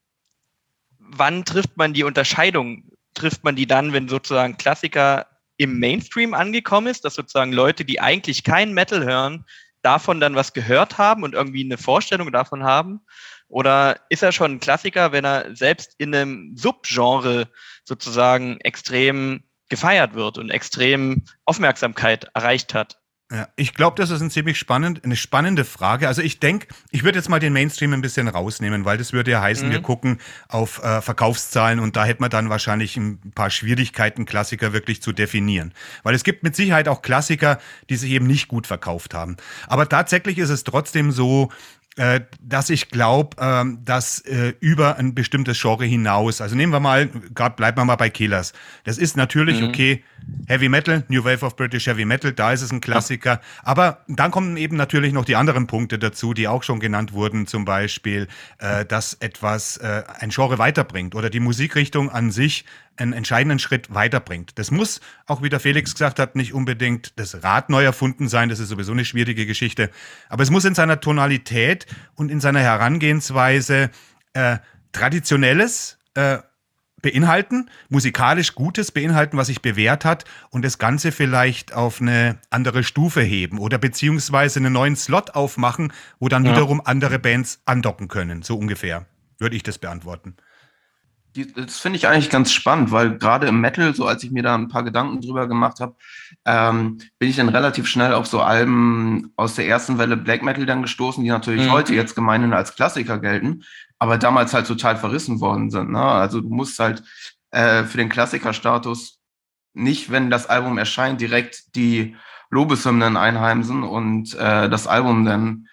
wann 1.08 1.44
trifft 1.44 1.76
man 1.76 1.92
die 1.92 2.04
Unterscheidung? 2.04 2.90
Trifft 3.14 3.44
man 3.44 3.56
die 3.56 3.66
dann, 3.66 3.92
wenn 3.92 4.08
sozusagen 4.08 4.56
Klassiker 4.56 5.26
im 5.56 5.78
Mainstream 5.78 6.34
angekommen 6.34 6.86
ist, 6.86 7.04
dass 7.04 7.14
sozusagen 7.14 7.52
Leute, 7.52 7.84
die 7.84 8.00
eigentlich 8.00 8.42
kein 8.44 8.72
Metal 8.72 9.04
hören, 9.04 9.44
davon 9.82 10.20
dann 10.20 10.34
was 10.34 10.52
gehört 10.52 10.98
haben 10.98 11.22
und 11.22 11.34
irgendwie 11.34 11.64
eine 11.64 11.78
Vorstellung 11.78 12.32
davon 12.32 12.64
haben? 12.64 13.00
Oder 13.48 14.00
ist 14.08 14.22
er 14.22 14.32
schon 14.32 14.52
ein 14.52 14.60
Klassiker, 14.60 15.12
wenn 15.12 15.24
er 15.24 15.54
selbst 15.54 15.94
in 15.98 16.14
einem 16.14 16.56
Subgenre 16.56 17.48
sozusagen 17.84 18.58
extrem 18.60 19.44
gefeiert 19.68 20.14
wird 20.14 20.38
und 20.38 20.50
extrem 20.50 21.24
Aufmerksamkeit 21.44 22.30
erreicht 22.34 22.72
hat? 22.72 23.01
Ja, 23.32 23.48
ich 23.56 23.72
glaube, 23.72 23.96
das 23.96 24.10
ist 24.10 24.20
ein 24.20 24.30
ziemlich 24.30 24.58
spannend, 24.58 25.04
eine 25.04 25.16
spannende 25.16 25.64
Frage. 25.64 26.06
Also 26.06 26.20
ich 26.20 26.38
denke, 26.38 26.66
ich 26.90 27.02
würde 27.02 27.18
jetzt 27.18 27.30
mal 27.30 27.40
den 27.40 27.54
Mainstream 27.54 27.94
ein 27.94 28.02
bisschen 28.02 28.28
rausnehmen, 28.28 28.84
weil 28.84 28.98
das 28.98 29.14
würde 29.14 29.30
ja 29.30 29.40
heißen, 29.40 29.68
mhm. 29.68 29.72
wir 29.72 29.80
gucken 29.80 30.18
auf 30.48 30.82
äh, 30.84 31.00
Verkaufszahlen 31.00 31.80
und 31.80 31.96
da 31.96 32.04
hätte 32.04 32.20
man 32.20 32.28
dann 32.28 32.50
wahrscheinlich 32.50 32.94
ein 32.98 33.32
paar 33.34 33.48
Schwierigkeiten, 33.48 34.26
Klassiker 34.26 34.74
wirklich 34.74 35.00
zu 35.00 35.12
definieren. 35.12 35.72
Weil 36.02 36.14
es 36.14 36.24
gibt 36.24 36.42
mit 36.42 36.54
Sicherheit 36.54 36.88
auch 36.88 37.00
Klassiker, 37.00 37.58
die 37.88 37.96
sich 37.96 38.10
eben 38.10 38.26
nicht 38.26 38.48
gut 38.48 38.66
verkauft 38.66 39.14
haben. 39.14 39.38
Aber 39.66 39.88
tatsächlich 39.88 40.36
ist 40.36 40.50
es 40.50 40.62
trotzdem 40.62 41.10
so, 41.10 41.48
dass 41.94 42.70
ich 42.70 42.88
glaube, 42.88 43.36
ähm, 43.38 43.80
dass 43.84 44.20
äh, 44.20 44.54
über 44.60 44.96
ein 44.96 45.14
bestimmtes 45.14 45.60
Genre 45.60 45.84
hinaus, 45.84 46.40
also 46.40 46.56
nehmen 46.56 46.72
wir 46.72 46.80
mal, 46.80 47.08
gerade 47.34 47.54
bleiben 47.54 47.76
wir 47.76 47.84
mal 47.84 47.96
bei 47.96 48.08
Killers. 48.08 48.54
Das 48.84 48.96
ist 48.96 49.16
natürlich 49.16 49.60
mhm. 49.60 49.68
okay, 49.68 50.04
Heavy 50.46 50.68
Metal, 50.68 51.04
New 51.08 51.24
Wave 51.24 51.44
of 51.44 51.56
British 51.56 51.86
Heavy 51.86 52.04
Metal, 52.04 52.32
da 52.32 52.52
ist 52.52 52.62
es 52.62 52.72
ein 52.72 52.80
Klassiker. 52.80 53.40
Aber 53.62 54.04
dann 54.08 54.30
kommen 54.30 54.56
eben 54.56 54.76
natürlich 54.76 55.12
noch 55.12 55.26
die 55.26 55.36
anderen 55.36 55.66
Punkte 55.66 55.98
dazu, 55.98 56.32
die 56.32 56.48
auch 56.48 56.62
schon 56.62 56.80
genannt 56.80 57.12
wurden, 57.12 57.46
zum 57.46 57.64
Beispiel, 57.66 58.26
äh, 58.58 58.86
dass 58.86 59.14
etwas 59.14 59.76
äh, 59.76 60.04
ein 60.18 60.30
Genre 60.30 60.58
weiterbringt 60.58 61.14
oder 61.14 61.28
die 61.28 61.40
Musikrichtung 61.40 62.10
an 62.10 62.30
sich 62.30 62.64
einen 62.96 63.12
entscheidenden 63.12 63.58
Schritt 63.58 63.94
weiterbringt. 63.94 64.58
Das 64.58 64.70
muss, 64.70 65.00
auch 65.26 65.42
wie 65.42 65.48
der 65.48 65.60
Felix 65.60 65.92
gesagt 65.92 66.18
hat, 66.18 66.36
nicht 66.36 66.54
unbedingt 66.54 67.18
das 67.18 67.42
Rad 67.42 67.70
neu 67.70 67.84
erfunden 67.84 68.28
sein, 68.28 68.48
das 68.48 68.60
ist 68.60 68.68
sowieso 68.68 68.92
eine 68.92 69.04
schwierige 69.04 69.46
Geschichte, 69.46 69.90
aber 70.28 70.42
es 70.42 70.50
muss 70.50 70.64
in 70.64 70.74
seiner 70.74 71.00
Tonalität 71.00 71.86
und 72.14 72.30
in 72.30 72.40
seiner 72.40 72.60
Herangehensweise 72.60 73.90
äh, 74.34 74.58
traditionelles 74.92 75.98
äh, 76.14 76.38
beinhalten, 77.02 77.68
musikalisch 77.88 78.54
Gutes 78.54 78.92
beinhalten, 78.92 79.36
was 79.36 79.48
sich 79.48 79.60
bewährt 79.60 80.04
hat 80.04 80.24
und 80.50 80.64
das 80.64 80.78
Ganze 80.78 81.12
vielleicht 81.12 81.74
auf 81.74 82.00
eine 82.00 82.38
andere 82.48 82.84
Stufe 82.84 83.20
heben 83.20 83.58
oder 83.58 83.76
beziehungsweise 83.76 84.60
einen 84.60 84.72
neuen 84.72 84.96
Slot 84.96 85.30
aufmachen, 85.30 85.92
wo 86.20 86.28
dann 86.28 86.44
ja. 86.44 86.52
wiederum 86.52 86.80
andere 86.84 87.18
Bands 87.18 87.60
andocken 87.66 88.08
können, 88.08 88.42
so 88.42 88.56
ungefähr, 88.56 89.06
würde 89.38 89.56
ich 89.56 89.64
das 89.64 89.78
beantworten. 89.78 90.36
Das 91.34 91.78
finde 91.78 91.96
ich 91.96 92.06
eigentlich 92.06 92.28
ganz 92.28 92.52
spannend, 92.52 92.90
weil 92.90 93.16
gerade 93.16 93.46
im 93.46 93.60
Metal, 93.60 93.94
so 93.94 94.06
als 94.06 94.22
ich 94.22 94.30
mir 94.30 94.42
da 94.42 94.54
ein 94.54 94.68
paar 94.68 94.82
Gedanken 94.82 95.20
drüber 95.22 95.48
gemacht 95.48 95.80
habe, 95.80 95.94
ähm, 96.44 96.98
bin 97.18 97.30
ich 97.30 97.36
dann 97.36 97.48
relativ 97.48 97.86
schnell 97.86 98.12
auf 98.12 98.26
so 98.26 98.40
Alben 98.40 99.32
aus 99.36 99.54
der 99.54 99.66
ersten 99.66 99.98
Welle 99.98 100.18
Black 100.18 100.42
Metal 100.42 100.66
dann 100.66 100.82
gestoßen, 100.82 101.24
die 101.24 101.30
natürlich 101.30 101.66
mhm. 101.66 101.72
heute 101.72 101.94
jetzt 101.94 102.14
gemeinhin 102.14 102.52
als 102.52 102.74
Klassiker 102.74 103.18
gelten, 103.18 103.62
aber 103.98 104.18
damals 104.18 104.52
halt 104.52 104.66
total 104.66 104.96
verrissen 104.96 105.40
worden 105.40 105.70
sind. 105.70 105.90
Ne? 105.90 106.02
Also 106.02 106.42
du 106.42 106.48
musst 106.50 106.78
halt 106.78 107.02
äh, 107.50 107.84
für 107.84 107.96
den 107.96 108.10
Klassikerstatus 108.10 109.18
nicht, 109.74 110.10
wenn 110.10 110.30
das 110.30 110.48
Album 110.48 110.76
erscheint, 110.76 111.20
direkt 111.20 111.74
die 111.76 112.16
Lobeshymnen 112.50 113.16
einheimsen 113.16 113.82
und 113.82 114.34
äh, 114.34 114.68
das 114.68 114.86
Album 114.86 115.24
dann 115.24 115.68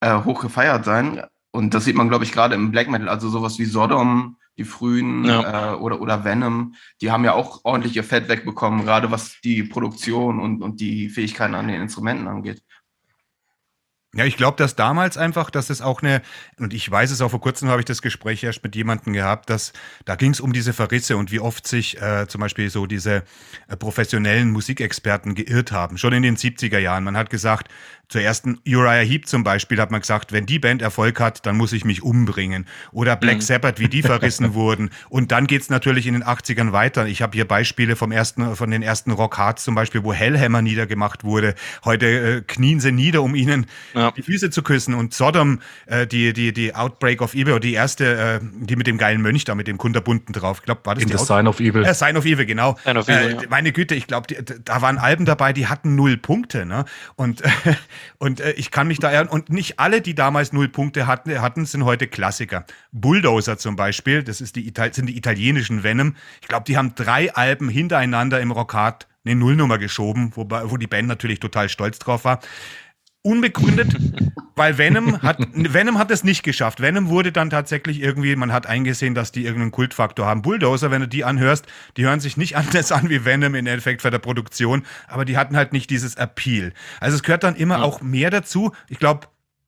äh, 0.00 0.24
hoch 0.24 0.40
gefeiert 0.40 0.84
sein. 0.84 1.22
Und 1.52 1.72
das 1.72 1.84
sieht 1.84 1.94
man, 1.94 2.08
glaube 2.08 2.24
ich, 2.24 2.32
gerade 2.32 2.56
im 2.56 2.72
Black 2.72 2.88
Metal, 2.88 3.08
also 3.08 3.28
sowas 3.28 3.58
wie 3.60 3.64
Sodom, 3.64 4.38
die 4.56 4.64
frühen 4.64 5.24
ja. 5.24 5.72
äh, 5.72 5.76
oder, 5.76 6.00
oder 6.00 6.24
Venom, 6.24 6.74
die 7.00 7.10
haben 7.10 7.24
ja 7.24 7.32
auch 7.32 7.60
ordentlich 7.64 7.96
ihr 7.96 8.04
Fett 8.04 8.28
wegbekommen, 8.28 8.84
gerade 8.84 9.10
was 9.10 9.40
die 9.42 9.62
Produktion 9.64 10.40
und, 10.40 10.62
und 10.62 10.80
die 10.80 11.08
Fähigkeiten 11.08 11.54
an 11.54 11.68
den 11.68 11.82
Instrumenten 11.82 12.28
angeht. 12.28 12.62
Ja, 14.16 14.24
ich 14.24 14.36
glaube, 14.36 14.56
dass 14.56 14.76
damals 14.76 15.16
einfach, 15.16 15.50
dass 15.50 15.70
es 15.70 15.82
auch 15.82 16.00
eine, 16.00 16.22
und 16.60 16.72
ich 16.72 16.88
weiß 16.88 17.10
es 17.10 17.20
auch, 17.20 17.30
vor 17.30 17.40
kurzem 17.40 17.68
habe 17.68 17.80
ich 17.80 17.84
das 17.84 18.00
Gespräch 18.00 18.44
erst 18.44 18.62
mit 18.62 18.76
jemandem 18.76 19.12
gehabt, 19.12 19.50
dass 19.50 19.72
da 20.04 20.14
ging 20.14 20.30
es 20.30 20.40
um 20.40 20.52
diese 20.52 20.72
Verrisse 20.72 21.16
und 21.16 21.32
wie 21.32 21.40
oft 21.40 21.66
sich 21.66 22.00
äh, 22.00 22.28
zum 22.28 22.40
Beispiel 22.40 22.70
so 22.70 22.86
diese 22.86 23.24
äh, 23.66 23.76
professionellen 23.76 24.52
Musikexperten 24.52 25.34
geirrt 25.34 25.72
haben, 25.72 25.98
schon 25.98 26.12
in 26.12 26.22
den 26.22 26.36
70er 26.36 26.78
Jahren. 26.78 27.02
Man 27.02 27.16
hat 27.16 27.28
gesagt, 27.28 27.68
Zur 28.08 28.20
ersten 28.20 28.58
Uriah 28.66 29.04
Heep 29.04 29.26
zum 29.26 29.44
Beispiel 29.44 29.80
hat 29.80 29.90
man 29.90 30.00
gesagt, 30.00 30.32
wenn 30.32 30.46
die 30.46 30.58
Band 30.58 30.82
Erfolg 30.82 31.20
hat, 31.20 31.46
dann 31.46 31.56
muss 31.56 31.72
ich 31.72 31.84
mich 31.84 32.02
umbringen. 32.02 32.66
Oder 32.92 33.16
Black 33.16 33.36
mhm. 33.36 33.40
Sabbath, 33.40 33.80
wie 33.80 33.88
die 33.88 34.02
verrissen 34.02 34.54
wurden. 34.54 34.90
Und 35.08 35.32
dann 35.32 35.46
geht's 35.46 35.70
natürlich 35.70 36.06
in 36.06 36.14
den 36.14 36.22
80ern 36.22 36.72
weiter. 36.72 37.06
Ich 37.06 37.22
habe 37.22 37.34
hier 37.34 37.46
Beispiele 37.46 37.96
vom 37.96 38.12
ersten, 38.12 38.56
von 38.56 38.70
den 38.70 38.82
ersten 38.82 39.10
Rock 39.10 39.38
Hearts 39.38 39.64
zum 39.64 39.74
Beispiel, 39.74 40.04
wo 40.04 40.12
Hellhammer 40.12 40.62
niedergemacht 40.62 41.24
wurde. 41.24 41.54
Heute 41.84 42.06
äh, 42.06 42.42
knien 42.42 42.80
sie 42.80 42.92
nieder, 42.92 43.22
um 43.22 43.34
ihnen 43.34 43.66
ja. 43.94 44.10
die 44.10 44.22
Füße 44.22 44.50
zu 44.50 44.62
küssen. 44.62 44.94
Und 44.94 45.14
Sodom, 45.14 45.60
äh, 45.86 46.06
die, 46.06 46.32
die, 46.32 46.52
die 46.52 46.74
Outbreak 46.74 47.22
of 47.22 47.34
Evil, 47.34 47.58
die 47.58 47.72
erste, 47.72 48.40
äh, 48.42 48.46
die 48.60 48.76
mit 48.76 48.86
dem 48.86 48.98
geilen 48.98 49.22
Mönch 49.22 49.44
da, 49.44 49.54
mit 49.54 49.66
dem 49.66 49.78
Kunterbunten 49.78 50.32
drauf. 50.32 50.58
Ich 50.60 50.64
glaube, 50.64 50.82
war 50.84 50.94
das 50.94 51.04
in 51.04 51.10
die 51.10 51.16
the 51.16 51.24
Sign 51.24 51.46
of 51.46 51.58
Evil. 51.60 51.84
Äh, 51.84 51.94
Sign 51.94 52.16
of 52.16 52.24
Evil, 52.24 52.46
genau. 52.46 52.70
Of 52.84 53.08
Evil, 53.08 53.08
äh, 53.08 53.30
ja. 53.30 53.48
Meine 53.48 53.72
Güte, 53.72 53.94
ich 53.94 54.06
glaube, 54.06 54.34
da 54.42 54.82
waren 54.82 54.98
Alben 54.98 55.24
dabei, 55.24 55.52
die 55.52 55.66
hatten 55.66 55.94
null 55.94 56.16
Punkte. 56.16 56.66
Ne? 56.66 56.84
Und, 57.16 57.42
und 58.18 58.40
äh, 58.40 58.52
ich 58.52 58.70
kann 58.70 58.86
mich 58.86 58.98
da 58.98 59.10
erinnern. 59.10 59.28
Und 59.28 59.50
nicht 59.50 59.78
alle, 59.78 60.00
die 60.00 60.14
damals 60.14 60.52
null 60.52 60.68
Punkte 60.68 61.06
hatten, 61.06 61.40
hatten 61.40 61.66
sind 61.66 61.84
heute 61.84 62.06
Klassiker. 62.06 62.64
Bulldozer 62.92 63.58
zum 63.58 63.76
Beispiel, 63.76 64.22
das 64.22 64.40
ist 64.40 64.56
die, 64.56 64.72
sind 64.92 65.06
die 65.06 65.16
italienischen 65.16 65.82
Venom. 65.82 66.16
Ich 66.40 66.48
glaube, 66.48 66.64
die 66.64 66.76
haben 66.76 66.94
drei 66.94 67.34
Alben 67.34 67.68
hintereinander 67.68 68.40
im 68.40 68.50
Rockhard 68.50 69.06
eine 69.24 69.36
Nullnummer 69.36 69.78
geschoben, 69.78 70.32
wo, 70.34 70.46
wo 70.48 70.76
die 70.76 70.86
Band 70.86 71.08
natürlich 71.08 71.40
total 71.40 71.68
stolz 71.68 71.98
drauf 71.98 72.24
war 72.24 72.40
unbegründet, 73.24 73.96
weil 74.54 74.78
Venom 74.78 75.20
hat 75.22 75.38
Venom 75.52 75.98
hat 75.98 76.10
es 76.10 76.22
nicht 76.22 76.42
geschafft. 76.42 76.80
Venom 76.80 77.08
wurde 77.08 77.32
dann 77.32 77.50
tatsächlich 77.50 78.00
irgendwie, 78.00 78.36
man 78.36 78.52
hat 78.52 78.66
eingesehen, 78.66 79.14
dass 79.14 79.32
die 79.32 79.44
irgendeinen 79.44 79.72
Kultfaktor 79.72 80.26
haben. 80.26 80.42
Bulldozer, 80.42 80.90
wenn 80.90 81.00
du 81.00 81.08
die 81.08 81.24
anhörst, 81.24 81.66
die 81.96 82.04
hören 82.04 82.20
sich 82.20 82.36
nicht 82.36 82.56
anders 82.56 82.92
an 82.92 83.08
wie 83.08 83.24
Venom 83.24 83.54
im 83.54 83.66
Endeffekt 83.66 84.02
für 84.02 84.10
der 84.10 84.18
Produktion, 84.18 84.84
aber 85.08 85.24
die 85.24 85.36
hatten 85.36 85.56
halt 85.56 85.72
nicht 85.72 85.90
dieses 85.90 86.14
Appeal. 86.16 86.72
Also 87.00 87.16
es 87.16 87.22
gehört 87.22 87.42
dann 87.42 87.56
immer 87.56 87.78
ja. 87.78 87.82
auch 87.82 88.02
mehr 88.02 88.30
dazu. 88.30 88.72
Ich 88.88 88.98
glaube, 88.98 89.26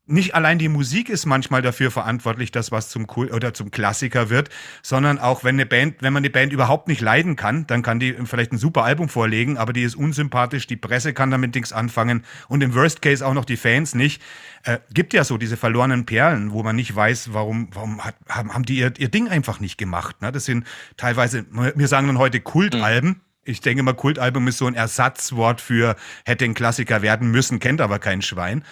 nicht 0.09 0.35
allein 0.37 0.59
die 0.59 0.69
Musik 0.69 1.09
ist 1.09 1.27
manchmal 1.27 1.63
dafür 1.63 1.91
verantwortlich, 1.91 2.53
dass 2.53 2.71
was 2.71 2.89
zum 2.91 3.07
cool 3.17 3.29
oder 3.33 3.55
zum 3.55 3.73
Klassiker 3.73 4.31
wird, 4.31 4.51
sondern 4.83 5.19
auch 5.19 5.43
wenn 5.43 5.57
eine 5.57 5.67
Band, 5.67 5.97
wenn 6.01 6.13
man 6.13 6.21
eine 6.21 6.31
Band 6.31 6.53
überhaupt 6.53 6.87
nicht 6.87 7.01
leiden 7.01 7.35
kann, 7.35 7.67
dann 7.67 7.83
kann 7.83 7.99
die 7.99 8.13
vielleicht 8.25 8.53
ein 8.53 8.59
super 8.59 8.85
Album 8.85 9.09
vorlegen, 9.09 9.59
aber 9.59 9.73
die 9.73 9.83
ist 9.83 9.97
unsympathisch, 9.97 10.69
die 10.69 10.77
Presse 10.77 11.13
kann 11.13 11.33
damit 11.33 11.57
nichts 11.57 11.73
anfangen 11.73 12.25
und 12.49 12.63
im 12.63 12.75
Worst 12.75 13.03
Case 13.03 13.27
auch 13.27 13.35
noch 13.35 13.45
die 13.45 13.57
Fans 13.57 13.95
nicht. 13.95 14.23
Äh, 14.63 14.79
gibt 14.93 15.13
ja 15.13 15.25
so 15.25 15.39
diese 15.39 15.57
verlorenen 15.57 16.07
Perlen, 16.07 16.53
wo 16.53 16.63
man 16.63 16.77
nicht 16.77 16.95
weiß, 16.95 17.33
warum, 17.33 17.69
warum 17.73 18.05
hat, 18.05 18.15
haben, 18.29 18.55
haben 18.55 18.65
die 18.65 18.77
ihr, 18.77 18.93
ihr 18.99 19.09
Ding 19.09 19.29
einfach 19.29 19.59
nicht 19.59 19.77
gemacht. 19.77 20.23
Ne? 20.23 20.31
Das 20.31 20.45
sind 20.45 20.67
teilweise, 20.97 21.47
wir 21.51 21.89
sagen 21.89 22.07
dann 22.07 22.19
heute 22.19 22.41
Kultalben. 22.41 23.09
Mhm. 23.09 23.21
Ich 23.45 23.61
denke 23.61 23.83
mal, 23.83 23.95
Kultalbum 23.95 24.49
ist 24.49 24.59
so 24.59 24.67
ein 24.67 24.75
Ersatzwort 24.75 25.61
für 25.61 25.95
hätte 26.25 26.45
ein 26.45 26.55
Klassiker 26.55 27.03
werden 27.03 27.31
müssen, 27.31 27.61
kennt 27.61 27.81
aber 27.81 28.01
kein 28.01 28.23
Schwein. 28.23 28.65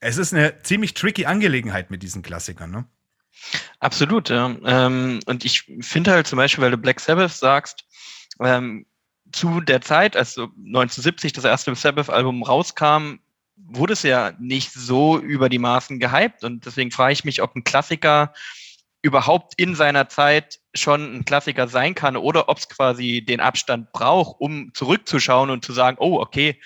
Es 0.00 0.18
ist 0.18 0.32
eine 0.34 0.62
ziemlich 0.62 0.94
tricky 0.94 1.26
Angelegenheit 1.26 1.90
mit 1.90 2.02
diesen 2.02 2.22
Klassikern, 2.22 2.70
ne? 2.70 2.84
Absolut, 3.80 4.30
ja. 4.30 4.56
Ähm, 4.64 5.20
und 5.26 5.44
ich 5.44 5.70
finde 5.80 6.12
halt 6.12 6.26
zum 6.26 6.38
Beispiel, 6.38 6.64
weil 6.64 6.70
du 6.70 6.78
Black 6.78 7.00
Sabbath 7.00 7.32
sagst, 7.32 7.84
ähm, 8.40 8.86
zu 9.32 9.60
der 9.60 9.80
Zeit, 9.80 10.16
als 10.16 10.38
1970 10.38 11.32
das 11.32 11.44
erste 11.44 11.74
Sabbath-Album 11.74 12.42
rauskam, 12.42 13.16
wurde 13.56 13.94
es 13.94 14.02
ja 14.02 14.32
nicht 14.38 14.72
so 14.72 15.18
über 15.18 15.48
die 15.48 15.58
Maßen 15.58 15.98
gehypt. 15.98 16.44
Und 16.44 16.66
deswegen 16.66 16.90
frage 16.90 17.12
ich 17.12 17.24
mich, 17.24 17.42
ob 17.42 17.54
ein 17.54 17.64
Klassiker 17.64 18.32
überhaupt 19.02 19.54
in 19.56 19.74
seiner 19.74 20.08
Zeit 20.08 20.60
schon 20.74 21.16
ein 21.16 21.24
Klassiker 21.24 21.68
sein 21.68 21.94
kann 21.94 22.16
oder 22.16 22.48
ob 22.48 22.58
es 22.58 22.68
quasi 22.68 23.24
den 23.26 23.40
Abstand 23.40 23.92
braucht, 23.92 24.40
um 24.40 24.72
zurückzuschauen 24.74 25.50
und 25.50 25.64
zu 25.64 25.72
sagen, 25.72 25.96
oh, 26.00 26.18
okay, 26.20 26.60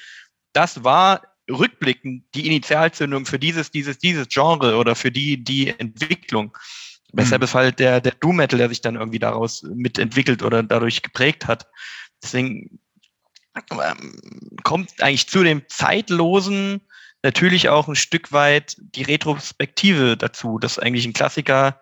das 0.53 0.85
war 0.85 1.23
rückblickend 1.51 2.25
die 2.35 2.47
Initialzündung 2.47 3.27
für 3.27 3.39
dieses, 3.39 3.71
dieses, 3.71 3.99
dieses 3.99 4.29
Genre 4.29 4.77
oder 4.77 4.95
für 4.95 5.11
die, 5.11 5.43
die 5.43 5.69
Entwicklung. 5.69 6.57
Weshalb 7.13 7.43
mhm. 7.43 7.45
es 7.45 7.55
halt 7.55 7.79
der, 7.79 8.01
der 8.01 8.13
Doom 8.13 8.37
Metal, 8.37 8.59
der 8.59 8.69
sich 8.69 8.81
dann 8.81 8.95
irgendwie 8.95 9.19
daraus 9.19 9.63
mitentwickelt 9.63 10.43
oder 10.43 10.63
dadurch 10.63 11.03
geprägt 11.03 11.47
hat. 11.47 11.67
Deswegen 12.23 12.79
ähm, 13.57 14.17
kommt 14.63 15.03
eigentlich 15.03 15.29
zu 15.29 15.43
dem 15.43 15.63
Zeitlosen 15.69 16.81
natürlich 17.23 17.69
auch 17.69 17.89
ein 17.89 17.97
Stück 17.97 18.33
weit 18.33 18.77
die 18.79 19.03
Retrospektive 19.03 20.17
dazu, 20.17 20.59
dass 20.59 20.79
eigentlich 20.79 21.05
ein 21.05 21.13
Klassiker 21.13 21.81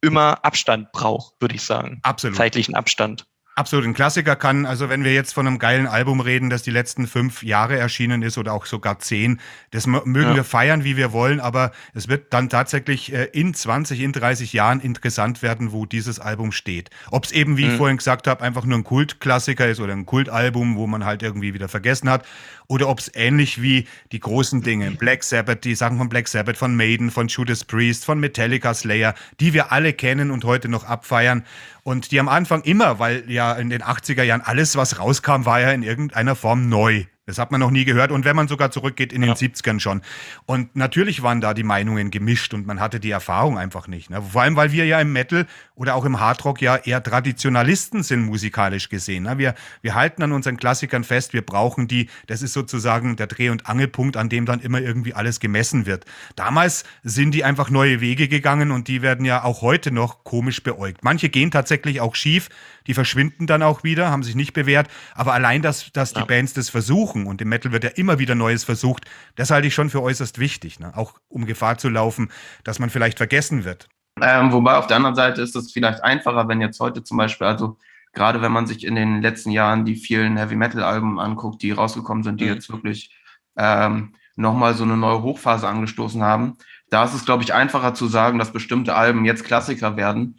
immer 0.00 0.44
Abstand 0.44 0.92
braucht, 0.92 1.34
würde 1.40 1.54
ich 1.54 1.62
sagen. 1.62 2.00
Absolut. 2.02 2.36
Zeitlichen 2.36 2.74
Abstand. 2.74 3.26
Absolut, 3.56 3.84
ein 3.84 3.94
Klassiker 3.94 4.36
kann, 4.36 4.64
also 4.64 4.88
wenn 4.88 5.02
wir 5.04 5.12
jetzt 5.12 5.34
von 5.34 5.46
einem 5.46 5.58
geilen 5.58 5.86
Album 5.86 6.20
reden, 6.20 6.50
das 6.50 6.62
die 6.62 6.70
letzten 6.70 7.06
fünf 7.06 7.42
Jahre 7.42 7.76
erschienen 7.76 8.22
ist 8.22 8.38
oder 8.38 8.52
auch 8.52 8.64
sogar 8.64 9.00
zehn, 9.00 9.40
das 9.72 9.86
mögen 9.86 10.30
ja. 10.30 10.36
wir 10.36 10.44
feiern, 10.44 10.84
wie 10.84 10.96
wir 10.96 11.12
wollen, 11.12 11.40
aber 11.40 11.72
es 11.92 12.08
wird 12.08 12.32
dann 12.32 12.48
tatsächlich 12.48 13.12
äh, 13.12 13.24
in 13.32 13.52
20, 13.52 14.00
in 14.00 14.12
30 14.12 14.52
Jahren 14.52 14.80
interessant 14.80 15.42
werden, 15.42 15.72
wo 15.72 15.84
dieses 15.84 16.20
Album 16.20 16.52
steht. 16.52 16.90
Ob 17.10 17.24
es 17.24 17.32
eben, 17.32 17.56
wie 17.56 17.64
mhm. 17.64 17.70
ich 17.72 17.76
vorhin 17.76 17.96
gesagt 17.96 18.28
habe, 18.28 18.42
einfach 18.42 18.64
nur 18.64 18.78
ein 18.78 18.84
Kultklassiker 18.84 19.68
ist 19.68 19.80
oder 19.80 19.92
ein 19.92 20.06
Kultalbum, 20.06 20.76
wo 20.76 20.86
man 20.86 21.04
halt 21.04 21.22
irgendwie 21.22 21.52
wieder 21.52 21.68
vergessen 21.68 22.08
hat, 22.08 22.24
oder 22.70 22.88
ob 22.88 23.00
es 23.00 23.10
ähnlich 23.14 23.60
wie 23.60 23.86
die 24.12 24.20
großen 24.20 24.62
Dinge, 24.62 24.92
Black 24.92 25.24
Sabbath, 25.24 25.64
die 25.64 25.74
Sachen 25.74 25.98
von 25.98 26.08
Black 26.08 26.28
Sabbath, 26.28 26.56
von 26.56 26.76
Maiden, 26.76 27.10
von 27.10 27.26
Judas 27.26 27.64
Priest, 27.64 28.04
von 28.04 28.20
Metallica 28.20 28.72
Slayer, 28.74 29.14
die 29.40 29.52
wir 29.52 29.72
alle 29.72 29.92
kennen 29.92 30.30
und 30.30 30.44
heute 30.44 30.68
noch 30.68 30.84
abfeiern 30.84 31.44
und 31.82 32.12
die 32.12 32.20
am 32.20 32.28
Anfang 32.28 32.62
immer, 32.62 33.00
weil 33.00 33.24
ja 33.28 33.54
in 33.54 33.70
den 33.70 33.82
80er 33.82 34.22
Jahren 34.22 34.42
alles, 34.42 34.76
was 34.76 35.00
rauskam, 35.00 35.46
war 35.46 35.60
ja 35.60 35.72
in 35.72 35.82
irgendeiner 35.82 36.36
Form 36.36 36.68
neu. 36.68 37.06
Das 37.30 37.38
hat 37.38 37.52
man 37.52 37.60
noch 37.60 37.70
nie 37.70 37.84
gehört. 37.84 38.10
Und 38.10 38.24
wenn 38.24 38.34
man 38.34 38.48
sogar 38.48 38.70
zurückgeht 38.70 39.12
in 39.12 39.20
den 39.20 39.30
ja. 39.30 39.36
70ern 39.36 39.78
schon. 39.78 40.02
Und 40.46 40.74
natürlich 40.74 41.22
waren 41.22 41.40
da 41.40 41.54
die 41.54 41.62
Meinungen 41.62 42.10
gemischt 42.10 42.52
und 42.54 42.66
man 42.66 42.80
hatte 42.80 42.98
die 42.98 43.10
Erfahrung 43.10 43.56
einfach 43.56 43.86
nicht. 43.86 44.10
Ne? 44.10 44.20
Vor 44.20 44.42
allem, 44.42 44.56
weil 44.56 44.72
wir 44.72 44.84
ja 44.84 45.00
im 45.00 45.12
Metal 45.12 45.46
oder 45.76 45.94
auch 45.94 46.04
im 46.04 46.18
Hardrock 46.20 46.60
ja 46.60 46.76
eher 46.76 47.02
Traditionalisten 47.02 48.02
sind, 48.02 48.26
musikalisch 48.26 48.88
gesehen. 48.88 49.24
Ne? 49.24 49.38
Wir, 49.38 49.54
wir 49.80 49.94
halten 49.94 50.22
an 50.22 50.32
unseren 50.32 50.56
Klassikern 50.56 51.04
fest, 51.04 51.32
wir 51.32 51.42
brauchen 51.42 51.88
die. 51.88 52.08
Das 52.26 52.42
ist 52.42 52.52
sozusagen 52.52 53.16
der 53.16 53.28
Dreh- 53.28 53.50
und 53.50 53.66
Angelpunkt, 53.66 54.16
an 54.16 54.28
dem 54.28 54.44
dann 54.44 54.60
immer 54.60 54.80
irgendwie 54.80 55.14
alles 55.14 55.38
gemessen 55.38 55.86
wird. 55.86 56.04
Damals 56.34 56.84
sind 57.02 57.32
die 57.32 57.44
einfach 57.44 57.70
neue 57.70 58.00
Wege 58.00 58.26
gegangen 58.26 58.72
und 58.72 58.88
die 58.88 59.02
werden 59.02 59.24
ja 59.24 59.44
auch 59.44 59.62
heute 59.62 59.92
noch 59.92 60.24
komisch 60.24 60.62
beäugt. 60.62 61.04
Manche 61.04 61.28
gehen 61.28 61.50
tatsächlich 61.50 62.00
auch 62.00 62.14
schief, 62.14 62.48
die 62.86 62.94
verschwinden 62.94 63.46
dann 63.46 63.62
auch 63.62 63.84
wieder, 63.84 64.10
haben 64.10 64.22
sich 64.22 64.34
nicht 64.34 64.52
bewährt. 64.52 64.88
Aber 65.14 65.32
allein, 65.32 65.62
dass, 65.62 65.92
dass 65.92 66.12
ja. 66.12 66.20
die 66.20 66.26
Bands 66.26 66.54
das 66.54 66.68
versuchen 66.68 67.19
und 67.26 67.40
im 67.40 67.48
Metal 67.48 67.72
wird 67.72 67.84
ja 67.84 67.90
immer 67.90 68.18
wieder 68.18 68.34
Neues 68.34 68.64
versucht, 68.64 69.04
das 69.36 69.50
halte 69.50 69.68
ich 69.68 69.74
schon 69.74 69.90
für 69.90 70.02
äußerst 70.02 70.38
wichtig. 70.38 70.80
Ne? 70.80 70.92
Auch 70.96 71.14
um 71.28 71.46
Gefahr 71.46 71.78
zu 71.78 71.88
laufen, 71.88 72.30
dass 72.64 72.78
man 72.78 72.90
vielleicht 72.90 73.18
vergessen 73.18 73.64
wird. 73.64 73.88
Ähm, 74.20 74.52
wobei 74.52 74.76
auf 74.76 74.86
der 74.86 74.96
anderen 74.96 75.14
Seite 75.14 75.40
ist 75.42 75.56
es 75.56 75.72
vielleicht 75.72 76.02
einfacher, 76.02 76.48
wenn 76.48 76.60
jetzt 76.60 76.80
heute 76.80 77.02
zum 77.02 77.16
Beispiel, 77.16 77.46
also 77.46 77.78
gerade 78.12 78.42
wenn 78.42 78.52
man 78.52 78.66
sich 78.66 78.84
in 78.84 78.94
den 78.94 79.22
letzten 79.22 79.50
Jahren 79.50 79.84
die 79.84 79.96
vielen 79.96 80.36
Heavy 80.36 80.56
Metal 80.56 80.82
Alben 80.82 81.18
anguckt, 81.18 81.62
die 81.62 81.70
rausgekommen 81.70 82.22
sind, 82.22 82.40
die 82.40 82.46
mhm. 82.46 82.54
jetzt 82.54 82.70
wirklich 82.70 83.16
ähm, 83.56 84.14
nochmal 84.36 84.74
so 84.74 84.84
eine 84.84 84.96
neue 84.96 85.22
Hochphase 85.22 85.68
angestoßen 85.68 86.22
haben, 86.22 86.56
da 86.90 87.04
ist 87.04 87.14
es, 87.14 87.24
glaube 87.24 87.44
ich, 87.44 87.54
einfacher 87.54 87.94
zu 87.94 88.08
sagen, 88.08 88.38
dass 88.38 88.52
bestimmte 88.52 88.94
Alben 88.94 89.24
jetzt 89.24 89.44
Klassiker 89.44 89.96
werden, 89.96 90.38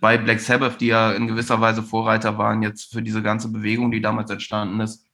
bei 0.00 0.16
Black 0.16 0.40
Sabbath, 0.40 0.80
die 0.80 0.86
ja 0.86 1.12
in 1.12 1.26
gewisser 1.26 1.60
Weise 1.60 1.82
Vorreiter 1.82 2.38
waren 2.38 2.62
jetzt 2.62 2.92
für 2.92 3.02
diese 3.02 3.22
ganze 3.22 3.52
Bewegung, 3.52 3.90
die 3.90 4.00
damals 4.00 4.30
entstanden 4.30 4.80
ist, 4.80 5.06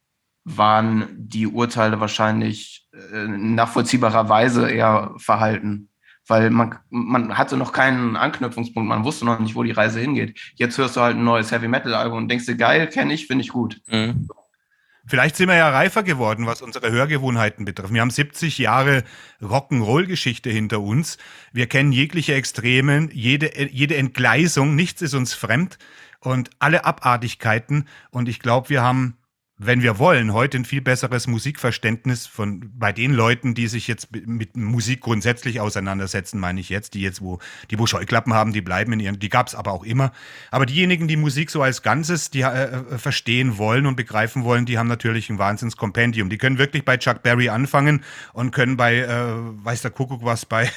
waren 0.49 1.07
die 1.17 1.45
Urteile 1.45 1.99
wahrscheinlich 1.99 2.87
äh, 2.93 3.27
nachvollziehbarerweise 3.27 4.69
eher 4.69 5.13
verhalten. 5.17 5.89
Weil 6.25 6.49
man, 6.49 6.79
man 6.89 7.37
hatte 7.37 7.57
noch 7.57 7.73
keinen 7.73 8.15
Anknüpfungspunkt, 8.15 8.87
man 8.87 9.03
wusste 9.03 9.25
noch 9.25 9.39
nicht, 9.39 9.55
wo 9.55 9.63
die 9.63 9.71
Reise 9.71 9.99
hingeht. 9.99 10.39
Jetzt 10.55 10.77
hörst 10.77 10.95
du 10.95 11.01
halt 11.01 11.17
ein 11.17 11.23
neues 11.23 11.51
Heavy 11.51 11.67
Metal 11.67 11.93
Album 11.93 12.19
und 12.19 12.29
denkst 12.29 12.45
dir, 12.45 12.55
geil, 12.55 12.87
kenne 12.87 13.13
ich, 13.13 13.27
finde 13.27 13.43
ich 13.43 13.49
gut. 13.49 13.81
Mhm. 13.87 14.27
Vielleicht 15.05 15.37
sind 15.37 15.47
wir 15.47 15.55
ja 15.55 15.69
reifer 15.69 16.03
geworden, 16.03 16.45
was 16.45 16.61
unsere 16.61 16.91
Hörgewohnheiten 16.91 17.63
betrifft. 17.63 17.93
Wir 17.93 18.01
haben 18.01 18.09
70 18.09 18.57
Jahre 18.57 19.03
Rock'n'Roll-Geschichte 19.41 20.49
hinter 20.49 20.81
uns. 20.81 21.17
Wir 21.53 21.67
kennen 21.67 21.93
jegliche 21.93 22.35
Extremen, 22.35 23.09
jede, 23.13 23.69
jede 23.69 23.95
Entgleisung. 23.95 24.75
Nichts 24.75 25.01
ist 25.01 25.13
uns 25.13 25.33
fremd 25.33 25.77
und 26.19 26.49
alle 26.59 26.83
Abartigkeiten. 26.83 27.87
Und 28.11 28.27
ich 28.27 28.39
glaube, 28.39 28.69
wir 28.69 28.81
haben 28.81 29.17
wenn 29.59 29.81
wir 29.81 29.97
wollen, 29.97 30.33
heute 30.33 30.57
ein 30.57 30.65
viel 30.65 30.81
besseres 30.81 31.25
Musikverständnis 31.25 32.27
von 32.27 32.71
bei 32.77 32.91
den 32.91 33.11
Leuten, 33.11 33.55
die 33.55 33.67
sich 33.67 33.87
jetzt 33.87 34.09
mit 34.11 34.55
Musik 34.55 35.01
grundsätzlich 35.01 35.59
auseinandersetzen, 35.59 36.39
meine 36.39 36.59
ich 36.59 36.69
jetzt, 36.69 36.93
die 36.93 37.01
jetzt 37.01 37.21
wo 37.21 37.39
die 37.71 37.79
wo 37.79 37.87
Scheuklappen 37.87 38.35
haben, 38.35 38.53
die 38.53 38.61
bleiben 38.61 38.93
in 38.93 38.99
ihren, 38.99 39.19
die 39.19 39.29
gab 39.29 39.47
es 39.47 39.55
aber 39.55 39.71
auch 39.71 39.83
immer. 39.83 40.11
Aber 40.51 40.67
diejenigen, 40.67 41.07
die 41.07 41.17
Musik 41.17 41.49
so 41.49 41.63
als 41.63 41.81
Ganzes, 41.81 42.29
die 42.29 42.41
äh, 42.41 42.65
äh, 42.65 42.97
verstehen 42.99 43.57
wollen 43.57 43.87
und 43.87 43.95
begreifen 43.95 44.43
wollen, 44.43 44.67
die 44.67 44.77
haben 44.77 44.87
natürlich 44.87 45.29
ein 45.31 45.39
Wahnsinnskompendium. 45.39 46.29
Die 46.29 46.37
können 46.37 46.59
wirklich 46.59 46.85
bei 46.85 46.97
Chuck 46.97 47.23
Berry 47.23 47.49
anfangen 47.49 48.03
und 48.33 48.51
können 48.51 48.77
bei 48.77 48.97
äh, 48.97 49.07
weiß 49.09 49.81
der 49.81 49.91
Kuckuck 49.91 50.23
was 50.23 50.45
bei 50.45 50.69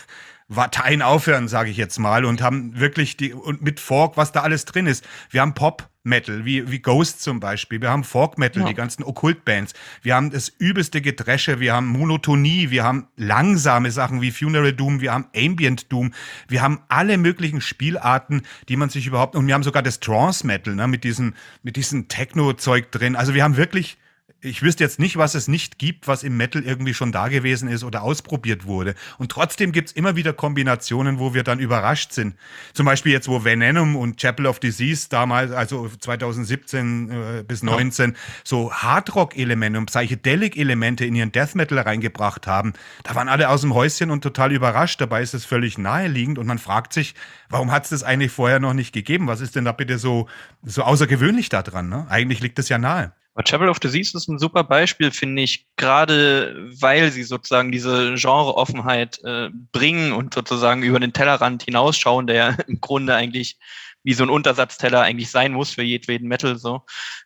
Parteien 0.54 1.02
aufhören, 1.02 1.48
sage 1.48 1.70
ich 1.70 1.76
jetzt 1.76 1.98
mal, 1.98 2.24
und 2.24 2.42
haben 2.42 2.78
wirklich 2.78 3.16
die, 3.16 3.32
und 3.32 3.62
mit 3.62 3.80
Folk, 3.80 4.16
was 4.16 4.32
da 4.32 4.40
alles 4.40 4.64
drin 4.64 4.86
ist. 4.86 5.06
Wir 5.30 5.40
haben 5.40 5.54
Pop, 5.54 5.88
Metal, 6.02 6.46
wie, 6.46 6.70
wie 6.70 6.78
Ghost 6.78 7.22
zum 7.22 7.40
Beispiel. 7.40 7.80
Wir 7.82 7.90
haben 7.90 8.04
Folk 8.04 8.38
Metal, 8.38 8.62
ja. 8.62 8.68
die 8.68 8.74
ganzen 8.74 9.04
Okkult-Bands. 9.04 9.74
Wir 10.00 10.14
haben 10.14 10.30
das 10.30 10.48
übelste 10.48 11.02
Gedresche, 11.02 11.60
wir 11.60 11.74
haben 11.74 11.88
Monotonie, 11.88 12.70
wir 12.70 12.84
haben 12.84 13.08
langsame 13.16 13.90
Sachen 13.90 14.22
wie 14.22 14.30
Funeral 14.30 14.72
Doom, 14.72 15.02
wir 15.02 15.12
haben 15.12 15.26
Ambient 15.36 15.92
Doom, 15.92 16.14
wir 16.48 16.62
haben 16.62 16.80
alle 16.88 17.18
möglichen 17.18 17.60
Spielarten, 17.60 18.42
die 18.68 18.76
man 18.76 18.88
sich 18.88 19.06
überhaupt, 19.06 19.36
und 19.36 19.46
wir 19.46 19.52
haben 19.52 19.62
sogar 19.62 19.82
das 19.82 20.00
Trance 20.00 20.46
Metal, 20.46 20.74
ne, 20.74 20.88
mit 20.88 21.04
diesem, 21.04 21.34
mit 21.62 21.76
diesem 21.76 22.08
Techno-Zeug 22.08 22.90
drin. 22.90 23.14
Also 23.14 23.34
wir 23.34 23.44
haben 23.44 23.58
wirklich 23.58 23.98
ich 24.42 24.62
wüsste 24.62 24.84
jetzt 24.84 24.98
nicht, 24.98 25.16
was 25.16 25.34
es 25.34 25.48
nicht 25.48 25.78
gibt, 25.78 26.08
was 26.08 26.22
im 26.22 26.36
Metal 26.36 26.62
irgendwie 26.62 26.94
schon 26.94 27.12
da 27.12 27.28
gewesen 27.28 27.68
ist 27.68 27.84
oder 27.84 28.02
ausprobiert 28.02 28.64
wurde. 28.64 28.94
Und 29.18 29.30
trotzdem 29.30 29.72
gibt's 29.72 29.92
immer 29.92 30.16
wieder 30.16 30.32
Kombinationen, 30.32 31.18
wo 31.18 31.34
wir 31.34 31.42
dann 31.42 31.58
überrascht 31.58 32.12
sind. 32.12 32.36
Zum 32.72 32.86
Beispiel 32.86 33.12
jetzt, 33.12 33.28
wo 33.28 33.44
Venom 33.44 33.96
und 33.96 34.18
Chapel 34.18 34.46
of 34.46 34.58
Disease 34.58 35.08
damals, 35.10 35.52
also 35.52 35.88
2017 35.88 37.10
äh, 37.10 37.44
bis 37.46 37.62
19, 37.62 38.10
ja. 38.10 38.16
so 38.42 38.72
Hardrock-Elemente 38.72 39.78
und 39.78 39.86
Psychedelic-Elemente 39.86 41.04
in 41.04 41.14
ihren 41.14 41.32
Death 41.32 41.54
Metal 41.54 41.78
reingebracht 41.78 42.46
haben. 42.46 42.72
Da 43.02 43.14
waren 43.14 43.28
alle 43.28 43.50
aus 43.50 43.60
dem 43.60 43.74
Häuschen 43.74 44.10
und 44.10 44.22
total 44.22 44.52
überrascht. 44.52 45.00
Dabei 45.00 45.22
ist 45.22 45.34
es 45.34 45.44
völlig 45.44 45.76
naheliegend 45.76 46.38
und 46.38 46.46
man 46.46 46.58
fragt 46.58 46.94
sich, 46.94 47.14
warum 47.50 47.70
hat's 47.70 47.90
das 47.90 48.02
eigentlich 48.02 48.32
vorher 48.32 48.60
noch 48.60 48.72
nicht 48.72 48.92
gegeben? 48.92 49.26
Was 49.26 49.40
ist 49.40 49.54
denn 49.54 49.66
da 49.66 49.72
bitte 49.72 49.98
so, 49.98 50.28
so 50.62 50.82
außergewöhnlich 50.82 51.50
daran? 51.50 51.90
Ne? 51.90 52.06
Eigentlich 52.08 52.40
liegt 52.40 52.58
es 52.58 52.68
ja 52.70 52.78
nahe. 52.78 53.12
Aber 53.34 53.44
Chapel 53.44 53.68
of 53.68 53.78
Disease 53.78 54.16
ist 54.16 54.28
ein 54.28 54.38
super 54.38 54.64
Beispiel, 54.64 55.10
finde 55.12 55.42
ich, 55.42 55.66
gerade 55.76 56.68
weil 56.80 57.12
sie 57.12 57.22
sozusagen 57.22 57.70
diese 57.70 58.14
Genreoffenheit 58.14 59.22
äh, 59.24 59.50
bringen 59.72 60.12
und 60.12 60.34
sozusagen 60.34 60.82
über 60.82 60.98
den 60.98 61.12
Tellerrand 61.12 61.62
hinausschauen, 61.62 62.26
der 62.26 62.36
ja 62.36 62.48
im 62.66 62.80
Grunde 62.80 63.14
eigentlich 63.14 63.58
wie 64.02 64.14
so 64.14 64.24
ein 64.24 64.30
Untersatzteller 64.30 65.02
eigentlich 65.02 65.30
sein 65.30 65.52
muss 65.52 65.70
für 65.70 65.82
jedweden 65.82 66.26
Metal 66.26 66.58
so. 66.58 66.82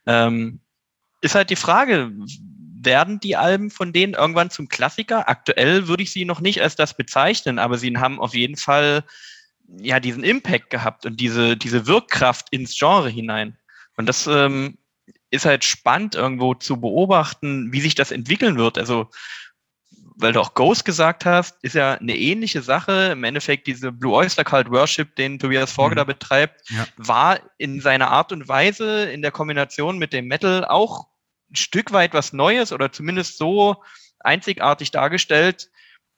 Ähm, 0.07 0.61
ist 1.21 1.35
halt 1.35 1.51
die 1.51 1.57
Frage, 1.57 2.13
werden 2.85 3.19
die 3.21 3.37
Alben 3.37 3.71
von 3.71 3.93
denen 3.93 4.15
irgendwann 4.15 4.51
zum 4.51 4.69
Klassiker? 4.69 5.29
Aktuell 5.29 5.89
würde 5.89 6.03
ich 6.03 6.13
sie 6.13 6.25
noch 6.25 6.41
nicht 6.41 6.61
als 6.61 6.77
das 6.77 6.97
bezeichnen, 6.97 7.59
aber 7.59 7.79
sie 7.79 7.97
haben 7.97 8.21
auf 8.21 8.35
jeden 8.35 8.57
Fall 8.57 9.05
ja 9.79 10.01
diesen 10.01 10.23
Impact 10.23 10.69
gehabt 10.69 11.07
und 11.07 11.19
diese, 11.19 11.57
diese 11.57 11.87
Wirkkraft 11.87 12.49
ins 12.51 12.77
Genre 12.79 13.09
hinein. 13.09 13.57
Und 13.97 14.07
das 14.07 14.27
ähm, 14.27 14.77
ist 15.35 15.45
halt 15.45 15.65
spannend 15.65 16.15
irgendwo 16.15 16.55
zu 16.55 16.81
beobachten, 16.81 17.73
wie 17.73 17.81
sich 17.81 17.95
das 17.95 18.11
entwickeln 18.11 18.57
wird. 18.57 18.79
Also, 18.79 19.11
weil 20.17 20.33
du 20.33 20.41
auch 20.41 20.55
Ghost 20.55 20.85
gesagt 20.85 21.25
hast, 21.25 21.57
ist 21.63 21.75
ja 21.75 21.95
eine 21.95 22.17
ähnliche 22.17 22.63
Sache. 22.63 23.11
Im 23.13 23.25
Endeffekt 23.25 23.67
diese 23.67 23.91
Blue 23.91 24.15
Oyster 24.15 24.45
Cult 24.45 24.71
Worship, 24.71 25.17
den 25.17 25.41
Tobias 25.41 25.73
Forge 25.73 25.95
mhm. 25.95 25.99
da 25.99 26.05
betreibt, 26.05 26.71
ja. 26.71 26.87
war 26.97 27.41
in 27.59 27.81
seiner 27.81 28.11
Art 28.11 28.31
und 28.31 28.49
Weise 28.49 29.11
in 29.11 29.23
der 29.23 29.33
Kombination 29.33 29.99
mit 29.99 30.13
dem 30.13 30.27
Metal 30.27 30.65
auch 30.65 31.09
ein 31.51 31.57
Stück 31.57 31.93
weit 31.93 32.15
was 32.15 32.33
Neues 32.33 32.73
oder 32.73 32.93
zumindest 32.93 33.37
so 33.37 33.83
einzigartig 34.21 34.93
dargestellt, 34.93 35.69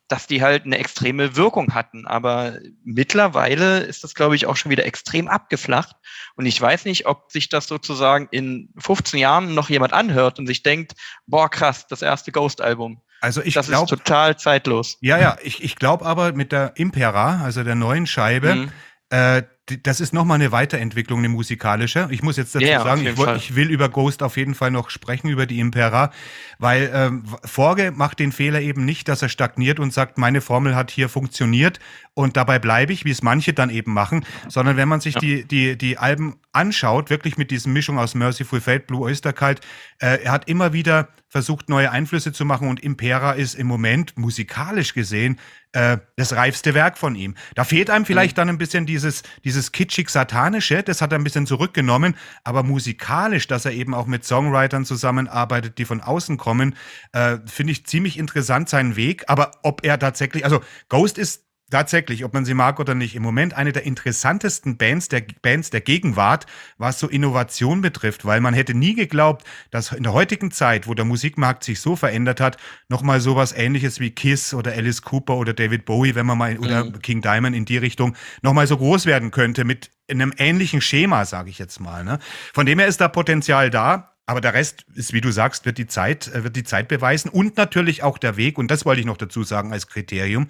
dass 0.09 0.27
die 0.27 0.43
halt 0.43 0.65
eine 0.65 0.79
extreme 0.79 1.37
Wirkung 1.37 1.75
hatten. 1.75 2.07
Aber 2.07 2.59
mittlerweile 2.85 3.81
ist 3.81 4.05
das, 4.05 4.15
glaube 4.15 4.37
ich, 4.37 4.47
auch 4.47 4.57
schon 4.57 4.71
wieder 4.71 4.87
extrem 4.87 5.29
abgeflacht. 5.29 5.97
Und 6.37 6.47
ich 6.47 6.61
weiß 6.61 6.85
nicht, 6.85 7.07
ob 7.07 7.31
sich 7.31 7.49
das 7.49 7.67
sozusagen 7.67 8.29
in 8.31 8.69
15 8.79 9.19
Jahren 9.19 9.55
noch 9.55 9.69
jemand 9.69 9.93
anhört 9.93 10.39
und 10.39 10.47
sich 10.47 10.63
denkt, 10.63 10.93
boah, 11.27 11.51
krass, 11.51 11.87
das 11.89 12.03
erste 12.03 12.33
Ghost-Album. 12.33 13.01
Also 13.21 13.43
ich 13.43 13.55
das 13.55 13.69
glaub, 13.69 13.85
ist 13.85 13.91
total 13.91 14.39
zeitlos. 14.39 14.99
Ja, 15.01 15.19
ja, 15.19 15.39
ich, 15.43 15.63
ich 15.65 15.77
glaube 15.77 16.05
aber 16.05 16.33
mit 16.33 16.53
der 16.53 16.73
Impera, 16.77 17.43
also 17.43 17.65
der 17.65 17.75
neuen 17.75 18.07
Scheibe, 18.07 18.55
mhm. 18.55 18.73
äh, 19.11 19.43
das 19.83 20.01
ist 20.01 20.15
nochmal 20.15 20.37
eine 20.37 20.53
Weiterentwicklung, 20.53 21.19
eine 21.19 21.29
musikalische. 21.29 22.07
Ich 22.11 22.23
muss 22.23 22.37
jetzt 22.37 22.55
dazu 22.55 22.65
ja, 22.65 22.83
sagen, 22.83 23.05
ich, 23.05 23.19
ich, 23.19 23.57
will 23.57 23.69
über 23.71 23.89
Ghost 23.89 24.23
auf 24.23 24.37
jeden 24.37 24.55
Fall 24.55 24.71
noch 24.71 24.91
sprechen, 24.91 25.29
über 25.29 25.47
die 25.47 25.59
Impera, 25.59 26.13
weil 26.59 26.91
ähm, 26.95 27.25
Forge 27.45 27.91
macht 27.91 28.21
den 28.21 28.31
Fehler 28.31 28.61
eben 28.61 28.85
nicht, 28.85 29.09
dass 29.09 29.23
er 29.23 29.29
stagniert 29.29 29.81
und 29.81 29.93
sagt, 29.93 30.19
meine 30.19 30.41
Formel 30.41 30.77
hat 30.77 30.93
hier 30.93 31.09
funktioniert 31.09 31.81
und 32.15 32.37
dabei 32.37 32.61
bleibe 32.61 32.93
ich, 32.93 33.05
wie 33.05 33.11
es 33.11 33.23
manche 33.23 33.55
dann 33.55 33.71
eben 33.71 33.93
machen, 33.93 34.25
sondern 34.49 34.77
wenn 34.77 34.89
man 34.89 35.01
sich 35.01 35.15
ja. 35.15 35.21
die, 35.21 35.45
die, 35.45 35.77
die 35.77 35.99
Alben 35.99 36.37
anschaut, 36.53 37.11
wirklich 37.11 37.37
mit 37.37 37.51
diesem 37.51 37.73
Mischung 37.73 37.99
aus 37.99 38.15
Merciful 38.15 38.61
Fate, 38.61 38.87
Blue 38.87 39.01
Oyster 39.01 39.33
Cult, 39.33 39.61
äh, 39.99 40.23
er 40.23 40.31
hat 40.31 40.49
immer 40.49 40.73
wieder 40.73 41.09
versucht, 41.29 41.69
neue 41.69 41.91
Einflüsse 41.91 42.33
zu 42.33 42.45
machen 42.45 42.69
und 42.69 42.81
Impera 42.81 43.33
ist 43.33 43.55
im 43.55 43.67
Moment 43.67 44.17
musikalisch 44.17 44.95
gesehen 44.95 45.39
äh, 45.73 45.99
das 46.17 46.35
reifste 46.35 46.75
Werk 46.75 46.99
von 46.99 47.15
ihm. 47.15 47.35
Da 47.55 47.65
fehlt 47.65 47.91
einem 47.91 48.07
vielleicht 48.07 48.37
mhm. 48.37 48.41
dann 48.41 48.49
ein 48.51 48.59
bisschen 48.59 48.87
dieses, 48.87 49.23
dieses 49.45 49.73
kitschig-satanische, 49.73 50.83
das 50.83 51.03
hat 51.03 51.13
er 51.13 51.19
ein 51.19 51.25
bisschen 51.25 51.47
zurückgenommen, 51.47 52.17
aber 52.45 52.63
musikalisch, 52.63 53.47
dass 53.49 53.65
er 53.65 53.73
eben 53.73 53.95
auch 53.95 54.07
mit 54.07 54.25
Songwritern 54.25 54.85
zusammenarbeitet, 54.85 55.79
die 55.79 55.85
von 55.85 56.01
außen 56.01 56.37
kommen, 56.37 56.77
äh, 57.13 57.39
finde 57.47 57.73
ich 57.73 57.87
ziemlich 57.87 58.19
interessant 58.19 58.69
seinen 58.69 58.97
Weg. 58.97 59.25
Aber 59.29 59.53
ob 59.63 59.85
er 59.85 59.99
tatsächlich, 59.99 60.45
also 60.45 60.61
Ghost 60.89 61.19
ist 61.19 61.46
Tatsächlich, 61.69 62.25
ob 62.25 62.33
man 62.33 62.45
sie 62.45 62.55
mag 62.55 62.79
oder 62.79 62.95
nicht, 62.95 63.17
im 63.17 63.25
Moment 63.25 63.55
eine 63.55 63.73
der 63.73 63.83
interessantesten 63.83 64.77
Bands 64.77 65.09
der 65.09 65.25
Bands 65.43 65.71
der 65.71 65.81
Gegenwart, 65.81 66.47
was 66.79 67.01
so 67.01 67.09
Innovation 67.09 67.81
betrifft, 67.81 68.25
weil 68.25 68.41
man 68.41 68.55
hätte 68.55 68.73
nie 68.73 68.95
geglaubt, 68.95 69.45
dass 69.73 69.91
in 69.91 70.05
der 70.05 70.13
heutigen 70.13 70.53
Zeit, 70.53 70.87
wo 70.87 70.95
der 70.95 71.05
Musikmarkt 71.05 71.65
sich 71.65 71.81
so 71.81 71.97
verändert 71.97 72.41
hat, 72.41 72.57
nochmal 72.89 73.21
sowas 73.21 73.53
ähnliches 73.53 73.99
wie 73.99 74.13
Kiss 74.13 74.55
oder 74.55 74.75
Alice 74.75 75.03
Cooper 75.03 75.37
oder 75.37 75.55
David 75.55 75.87
Bowie, 75.87 76.15
wenn 76.15 76.27
man 76.27 76.39
mal 76.39 76.55
mhm. 76.55 76.61
oder 76.61 76.91
King 77.01 77.21
Diamond 77.21 77.57
in 77.57 77.65
die 77.65 77.79
Richtung 77.79 78.15
nochmal 78.43 78.69
so 78.69 78.77
groß 78.77 79.07
werden 79.07 79.33
könnte 79.33 79.65
mit 79.65 79.91
einem 80.09 80.33
ähnlichen 80.39 80.81
Schema, 80.81 81.25
sage 81.25 81.51
ich 81.51 81.59
jetzt 81.59 81.81
mal. 81.81 82.05
Ne? 82.05 82.21
Von 82.55 82.67
dem 82.67 82.79
her 82.79 82.87
ist 82.87 83.01
da 83.01 83.09
Potenzial 83.09 83.71
da. 83.71 84.13
Aber 84.29 84.41
der 84.41 84.55
Rest 84.55 84.85
ist, 84.95 85.13
wie 85.13 85.21
du 85.21 85.31
sagst, 85.31 85.67
wird 85.67 85.79
die 85.79 85.87
Zeit, 85.87 86.27
äh, 86.35 86.43
wird 86.43 86.57
die 86.57 86.65
Zeit 86.65 86.89
beweisen 86.89 87.29
und 87.29 87.57
natürlich 87.57 88.03
auch 88.03 88.19
der 88.19 88.37
Weg. 88.37 88.59
Und 88.59 88.73
das 88.73 88.85
wollte 88.85 88.99
ich 88.99 89.07
noch 89.07 89.17
dazu 89.17 89.45
sagen 89.45 89.73
als 89.73 89.87
Kriterium 89.87 90.49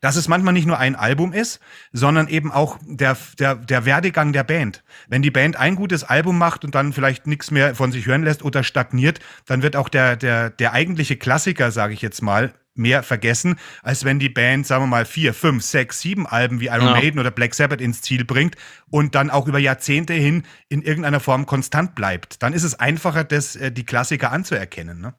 dass 0.00 0.16
es 0.16 0.28
manchmal 0.28 0.54
nicht 0.54 0.66
nur 0.66 0.78
ein 0.78 0.96
Album 0.96 1.32
ist, 1.32 1.60
sondern 1.92 2.28
eben 2.28 2.50
auch 2.50 2.78
der, 2.82 3.16
der, 3.38 3.54
der 3.56 3.84
Werdegang 3.84 4.32
der 4.32 4.44
Band. 4.44 4.82
Wenn 5.08 5.22
die 5.22 5.30
Band 5.30 5.56
ein 5.56 5.76
gutes 5.76 6.04
Album 6.04 6.38
macht 6.38 6.64
und 6.64 6.74
dann 6.74 6.92
vielleicht 6.92 7.26
nichts 7.26 7.50
mehr 7.50 7.74
von 7.74 7.92
sich 7.92 8.06
hören 8.06 8.24
lässt 8.24 8.42
oder 8.44 8.62
stagniert, 8.62 9.20
dann 9.46 9.62
wird 9.62 9.76
auch 9.76 9.88
der, 9.88 10.16
der, 10.16 10.50
der 10.50 10.72
eigentliche 10.72 11.16
Klassiker, 11.16 11.70
sage 11.70 11.94
ich 11.94 12.02
jetzt 12.02 12.22
mal, 12.22 12.54
mehr 12.74 13.02
vergessen, 13.02 13.56
als 13.82 14.04
wenn 14.04 14.18
die 14.18 14.28
Band, 14.28 14.66
sagen 14.66 14.84
wir 14.84 14.88
mal, 14.88 15.04
vier, 15.04 15.34
fünf, 15.34 15.62
sechs, 15.62 16.00
sieben 16.00 16.26
Alben 16.26 16.60
wie 16.60 16.66
Iron 16.66 16.86
ja. 16.86 16.92
Maiden 16.92 17.20
oder 17.20 17.30
Black 17.30 17.54
Sabbath 17.54 17.80
ins 17.80 18.00
Ziel 18.00 18.24
bringt 18.24 18.56
und 18.90 19.14
dann 19.14 19.30
auch 19.30 19.46
über 19.46 19.58
Jahrzehnte 19.58 20.14
hin 20.14 20.44
in 20.68 20.82
irgendeiner 20.82 21.20
Form 21.20 21.46
konstant 21.46 21.94
bleibt. 21.94 22.42
Dann 22.42 22.52
ist 22.52 22.64
es 22.64 22.78
einfacher, 22.78 23.24
das, 23.24 23.56
äh, 23.56 23.70
die 23.72 23.84
Klassiker 23.84 24.32
anzuerkennen. 24.32 25.00
Ne? 25.00 25.14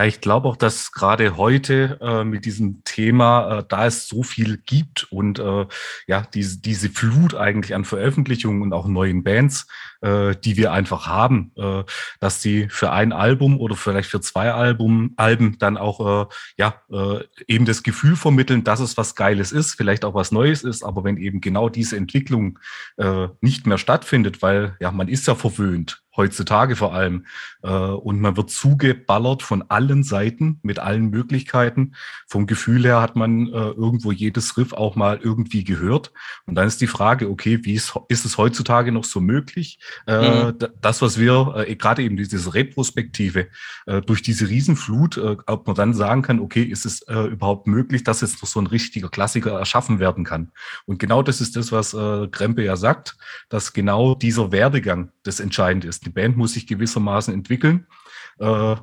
Ja, 0.00 0.06
ich 0.06 0.20
glaube 0.20 0.46
auch, 0.46 0.54
dass 0.54 0.92
gerade 0.92 1.36
heute 1.36 1.98
äh, 2.00 2.22
mit 2.22 2.44
diesem 2.44 2.84
Thema, 2.84 3.58
äh, 3.58 3.64
da 3.68 3.86
es 3.86 4.06
so 4.06 4.22
viel 4.22 4.58
gibt 4.58 5.10
und 5.10 5.40
äh, 5.40 5.66
ja, 6.06 6.22
diese, 6.34 6.60
diese 6.60 6.88
Flut 6.88 7.34
eigentlich 7.34 7.74
an 7.74 7.84
Veröffentlichungen 7.84 8.62
und 8.62 8.72
auch 8.72 8.86
neuen 8.86 9.24
Bands, 9.24 9.66
äh, 10.00 10.36
die 10.36 10.56
wir 10.56 10.70
einfach 10.70 11.08
haben, 11.08 11.50
äh, 11.56 11.82
dass 12.20 12.40
die 12.40 12.68
für 12.68 12.92
ein 12.92 13.12
Album 13.12 13.58
oder 13.58 13.74
vielleicht 13.74 14.08
für 14.08 14.20
zwei 14.20 14.52
Album, 14.52 15.14
Alben 15.16 15.58
dann 15.58 15.76
auch 15.76 16.28
äh, 16.28 16.34
ja 16.56 16.80
eben 17.48 17.64
das 17.64 17.82
Gefühl 17.82 18.14
vermitteln, 18.14 18.62
dass 18.62 18.78
es 18.78 18.96
was 18.96 19.16
Geiles 19.16 19.50
ist, 19.50 19.74
vielleicht 19.74 20.04
auch 20.04 20.14
was 20.14 20.30
Neues 20.30 20.62
ist, 20.62 20.84
aber 20.84 21.02
wenn 21.02 21.16
eben 21.16 21.40
genau 21.40 21.68
diese 21.68 21.96
Entwicklung 21.96 22.58
nicht 23.40 23.66
mehr 23.66 23.78
stattfindet, 23.78 24.42
weil 24.42 24.76
ja, 24.80 24.90
man 24.92 25.08
ist 25.08 25.26
ja 25.26 25.34
verwöhnt 25.34 26.02
heutzutage 26.18 26.76
vor 26.76 26.92
allem. 26.92 27.24
Äh, 27.62 27.70
und 27.70 28.20
man 28.20 28.36
wird 28.36 28.50
zugeballert 28.50 29.42
von 29.42 29.62
allen 29.70 30.02
Seiten 30.02 30.58
mit 30.62 30.78
allen 30.78 31.08
Möglichkeiten. 31.08 31.94
Vom 32.26 32.46
Gefühl 32.46 32.84
her 32.84 33.00
hat 33.00 33.16
man 33.16 33.46
äh, 33.46 33.70
irgendwo 33.70 34.12
jedes 34.12 34.58
Riff 34.58 34.74
auch 34.74 34.96
mal 34.96 35.18
irgendwie 35.22 35.64
gehört. 35.64 36.12
Und 36.44 36.56
dann 36.56 36.66
ist 36.66 36.80
die 36.80 36.86
Frage, 36.86 37.30
okay, 37.30 37.60
wie 37.62 37.74
ist, 37.74 37.94
ist 38.08 38.26
es 38.26 38.36
heutzutage 38.36 38.92
noch 38.92 39.04
so 39.04 39.20
möglich? 39.20 39.78
Äh, 40.06 40.52
mhm. 40.52 40.58
Das, 40.82 41.00
was 41.00 41.18
wir 41.18 41.64
gerade 41.78 42.02
eben 42.02 42.16
diese 42.16 42.52
Retrospektive 42.52 43.46
durch 44.06 44.22
diese 44.22 44.48
Riesenflut, 44.48 45.18
ob 45.46 45.66
man 45.66 45.76
dann 45.76 45.94
sagen 45.94 46.22
kann, 46.22 46.40
okay, 46.40 46.62
ist 46.62 46.84
es 46.84 47.02
überhaupt 47.02 47.68
möglich, 47.68 48.02
dass 48.02 48.20
jetzt 48.20 48.42
noch 48.42 48.48
so 48.48 48.60
ein 48.60 48.66
richtiger 48.66 49.08
Klassiker 49.08 49.52
erschaffen 49.52 50.00
werden 50.00 50.24
kann? 50.24 50.50
Und 50.86 50.98
genau 50.98 51.22
das 51.22 51.40
ist 51.40 51.54
das, 51.54 51.70
was 51.70 51.92
Krempe 52.32 52.64
ja 52.64 52.76
sagt, 52.76 53.16
dass 53.48 53.72
genau 53.72 54.14
dieser 54.14 54.50
Werdegang 54.50 55.12
das 55.22 55.38
entscheidend 55.38 55.84
ist 55.84 56.07
die 56.08 56.14
Band 56.14 56.36
muss 56.36 56.54
sich 56.54 56.66
gewissermaßen 56.66 57.32
entwickeln. 57.34 57.86
Äh, 58.38 58.76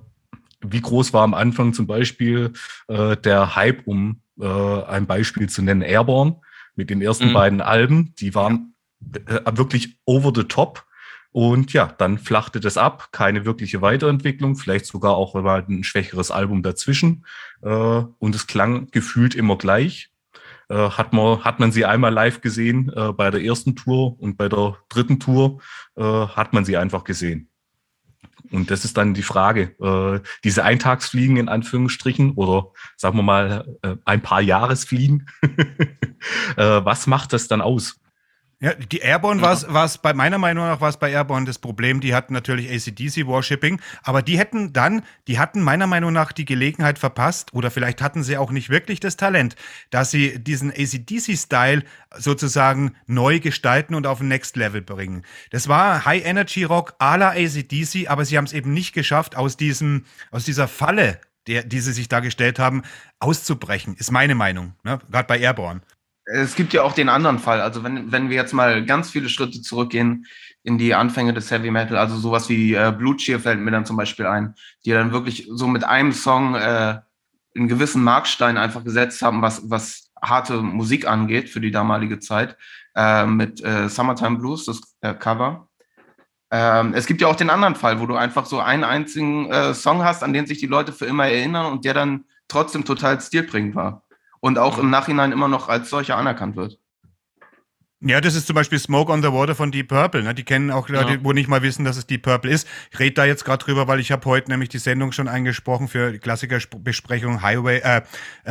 wie 0.61 0.81
groß 0.81 1.13
war 1.13 1.23
am 1.23 1.33
Anfang 1.33 1.73
zum 1.73 1.87
Beispiel 1.87 2.53
äh, 2.87 3.17
der 3.17 3.55
Hype, 3.55 3.87
um 3.87 4.21
äh, 4.39 4.45
ein 4.45 5.07
Beispiel 5.07 5.49
zu 5.49 5.61
nennen, 5.61 5.81
Airborne 5.81 6.39
mit 6.75 6.89
den 6.89 7.01
ersten 7.01 7.29
mhm. 7.29 7.33
beiden 7.33 7.61
Alben, 7.61 8.13
die 8.19 8.35
waren 8.35 8.75
äh, 9.13 9.41
wirklich 9.53 9.97
over 10.05 10.31
the 10.35 10.43
top. 10.43 10.85
Und 11.31 11.73
ja, 11.73 11.93
dann 11.97 12.17
flachte 12.17 12.59
das 12.59 12.77
ab, 12.77 13.09
keine 13.11 13.43
wirkliche 13.45 13.81
Weiterentwicklung, 13.81 14.55
vielleicht 14.55 14.85
sogar 14.85 15.15
auch 15.15 15.33
mal 15.33 15.65
ein 15.67 15.83
schwächeres 15.83 16.31
Album 16.31 16.63
dazwischen. 16.63 17.25
Äh, 17.61 17.67
und 17.69 18.35
es 18.35 18.47
klang 18.47 18.87
gefühlt 18.91 19.35
immer 19.35 19.57
gleich. 19.57 20.11
Äh, 20.69 20.89
hat, 20.89 21.13
man, 21.13 21.43
hat 21.43 21.59
man 21.59 21.71
sie 21.71 21.85
einmal 21.85 22.13
live 22.13 22.41
gesehen 22.41 22.91
äh, 22.95 23.11
bei 23.13 23.31
der 23.31 23.43
ersten 23.43 23.75
Tour 23.75 24.19
und 24.19 24.37
bei 24.37 24.49
der 24.49 24.77
dritten 24.89 25.19
Tour 25.19 25.61
äh, 25.95 26.03
hat 26.03 26.53
man 26.53 26.65
sie 26.65 26.77
einfach 26.77 27.03
gesehen. 27.03 27.49
Und 28.51 28.71
das 28.71 28.85
ist 28.85 28.97
dann 28.97 29.13
die 29.13 29.23
Frage, 29.23 29.75
äh, 29.81 30.21
diese 30.43 30.63
Eintagsfliegen 30.63 31.37
in 31.37 31.49
Anführungsstrichen 31.49 32.33
oder 32.33 32.71
sagen 32.95 33.17
wir 33.17 33.23
mal 33.23 33.77
äh, 33.81 33.95
ein 34.05 34.21
paar 34.21 34.41
Jahresfliegen, 34.41 35.27
äh, 35.41 36.81
was 36.83 37.07
macht 37.07 37.33
das 37.33 37.47
dann 37.47 37.61
aus? 37.61 37.99
Ja, 38.61 38.73
die 38.73 38.99
Airborne 38.99 39.41
ja. 39.41 39.73
war 39.73 39.83
es 39.83 39.97
bei 39.97 40.13
meiner 40.13 40.37
Meinung 40.37 40.65
nach 40.65 40.79
war 40.79 40.87
es 40.87 40.97
bei 40.97 41.11
Airborne 41.11 41.45
das 41.45 41.59
Problem, 41.59 41.99
die 41.99 42.15
hatten 42.15 42.33
natürlich 42.33 42.71
ACDC 42.71 43.27
Warshipping, 43.27 43.81
aber 44.01 44.21
die 44.21 44.37
hätten 44.37 44.71
dann, 44.71 45.03
die 45.27 45.39
hatten 45.39 45.61
meiner 45.61 45.87
Meinung 45.87 46.13
nach 46.13 46.31
die 46.31 46.45
Gelegenheit 46.45 46.97
verpasst 46.97 47.53
oder 47.53 47.69
vielleicht 47.69 48.01
hatten 48.01 48.23
sie 48.23 48.37
auch 48.37 48.51
nicht 48.51 48.69
wirklich 48.69 49.01
das 49.01 49.17
Talent, 49.17 49.55
dass 49.89 50.09
sie 50.09 50.39
diesen 50.41 50.71
ACDC-Style 50.71 51.83
sozusagen 52.15 52.95
neu 53.07 53.41
gestalten 53.41 53.93
und 53.93 54.07
auf 54.07 54.21
ein 54.21 54.29
Next 54.29 54.55
Level 54.55 54.81
bringen. 54.81 55.23
Das 55.51 55.67
war 55.67 56.05
High 56.05 56.25
Energy 56.25 56.63
Rock 56.63 56.95
à 56.99 57.17
la 57.17 57.31
ACDC, 57.31 58.09
aber 58.09 58.23
sie 58.23 58.37
haben 58.37 58.45
es 58.45 58.53
eben 58.53 58.73
nicht 58.73 58.93
geschafft, 58.93 59.35
aus 59.35 59.57
diesem, 59.57 60.05
aus 60.31 60.45
dieser 60.45 60.69
Falle, 60.69 61.19
der, 61.47 61.63
die 61.63 61.81
sie 61.81 61.91
sich 61.91 62.07
da 62.07 62.21
gestellt 62.21 62.57
haben, 62.57 62.83
auszubrechen, 63.19 63.95
ist 63.97 64.11
meine 64.11 64.33
Meinung, 64.33 64.75
ne? 64.83 64.99
gerade 65.11 65.27
bei 65.27 65.39
Airborne 65.39 65.81
es 66.25 66.55
gibt 66.55 66.73
ja 66.73 66.81
auch 66.83 66.93
den 66.93 67.09
anderen 67.09 67.39
Fall. 67.39 67.61
Also 67.61 67.83
wenn, 67.83 68.11
wenn 68.11 68.29
wir 68.29 68.35
jetzt 68.35 68.53
mal 68.53 68.83
ganz 68.85 69.09
viele 69.09 69.29
Schritte 69.29 69.61
zurückgehen 69.61 70.25
in 70.63 70.77
die 70.77 70.95
Anfänge 70.95 71.33
des 71.33 71.51
Heavy 71.51 71.69
Metal, 71.69 71.97
also 71.97 72.17
sowas 72.17 72.49
wie 72.49 72.73
äh, 72.73 72.93
Blue 72.95 73.15
Cheer 73.15 73.39
fällt 73.39 73.59
mir 73.59 73.71
dann 73.71 73.85
zum 73.85 73.97
Beispiel 73.97 74.25
ein, 74.25 74.55
die 74.83 74.91
dann 74.91 75.11
wirklich 75.11 75.47
so 75.51 75.67
mit 75.67 75.83
einem 75.83 76.11
Song 76.11 76.55
äh, 76.55 76.99
einen 77.55 77.67
gewissen 77.67 78.03
Markstein 78.03 78.57
einfach 78.57 78.83
gesetzt 78.83 79.21
haben, 79.21 79.41
was, 79.41 79.69
was 79.69 80.11
harte 80.21 80.61
Musik 80.61 81.07
angeht 81.07 81.49
für 81.49 81.61
die 81.61 81.71
damalige 81.71 82.19
Zeit, 82.19 82.57
äh, 82.95 83.25
mit 83.25 83.63
äh, 83.63 83.87
Summertime 83.87 84.37
Blues, 84.37 84.65
das 84.65 84.81
äh, 85.01 85.13
Cover. 85.13 85.69
Ähm, 86.51 86.93
es 86.93 87.05
gibt 87.05 87.21
ja 87.21 87.27
auch 87.27 87.35
den 87.35 87.49
anderen 87.49 87.75
Fall, 87.75 87.99
wo 87.99 88.07
du 88.07 88.15
einfach 88.15 88.45
so 88.45 88.59
einen 88.59 88.83
einzigen 88.83 89.51
äh, 89.51 89.73
Song 89.73 90.03
hast, 90.03 90.23
an 90.23 90.33
den 90.33 90.47
sich 90.47 90.57
die 90.57 90.67
Leute 90.67 90.91
für 90.91 91.05
immer 91.05 91.27
erinnern 91.27 91.71
und 91.71 91.85
der 91.85 91.93
dann 91.93 92.25
trotzdem 92.47 92.85
total 92.85 93.21
stilbringend 93.21 93.75
war 93.75 94.04
und 94.45 94.59
auch 94.59 94.77
im 94.77 94.91
Nachhinein 94.91 95.31
immer 95.31 95.47
noch 95.47 95.69
als 95.69 95.89
solcher 95.89 96.17
anerkannt 96.17 96.55
wird. 96.55 96.77
Ja, 97.99 98.21
das 98.21 98.35
ist 98.35 98.45
zum 98.45 98.53
Beispiel 98.53 98.77
Smoke 98.77 99.11
on 99.11 99.23
the 99.23 99.29
Water 99.29 99.55
von 99.55 99.71
Deep 99.71 99.87
Purple. 99.87 100.21
Ne? 100.21 100.35
Die 100.35 100.43
kennen 100.43 100.69
auch 100.69 100.87
Leute, 100.87 101.13
ja. 101.13 101.19
wo 101.23 101.33
nicht 101.33 101.49
mal 101.49 101.63
wissen, 101.63 101.83
dass 101.83 101.97
es 101.97 102.05
Deep 102.05 102.21
Purple 102.21 102.51
ist. 102.51 102.67
Ich 102.91 102.99
rede 102.99 103.15
da 103.15 103.25
jetzt 103.25 103.43
gerade 103.43 103.65
drüber, 103.65 103.87
weil 103.87 103.99
ich 103.99 104.11
habe 104.11 104.23
heute 104.25 104.51
nämlich 104.51 104.69
die 104.69 104.77
Sendung 104.77 105.13
schon 105.13 105.27
eingesprochen 105.27 105.87
für 105.87 106.11
die 106.11 106.19
Klassikerbesprechung 106.19 107.41
Highway, 107.41 107.79
äh, 107.79 108.03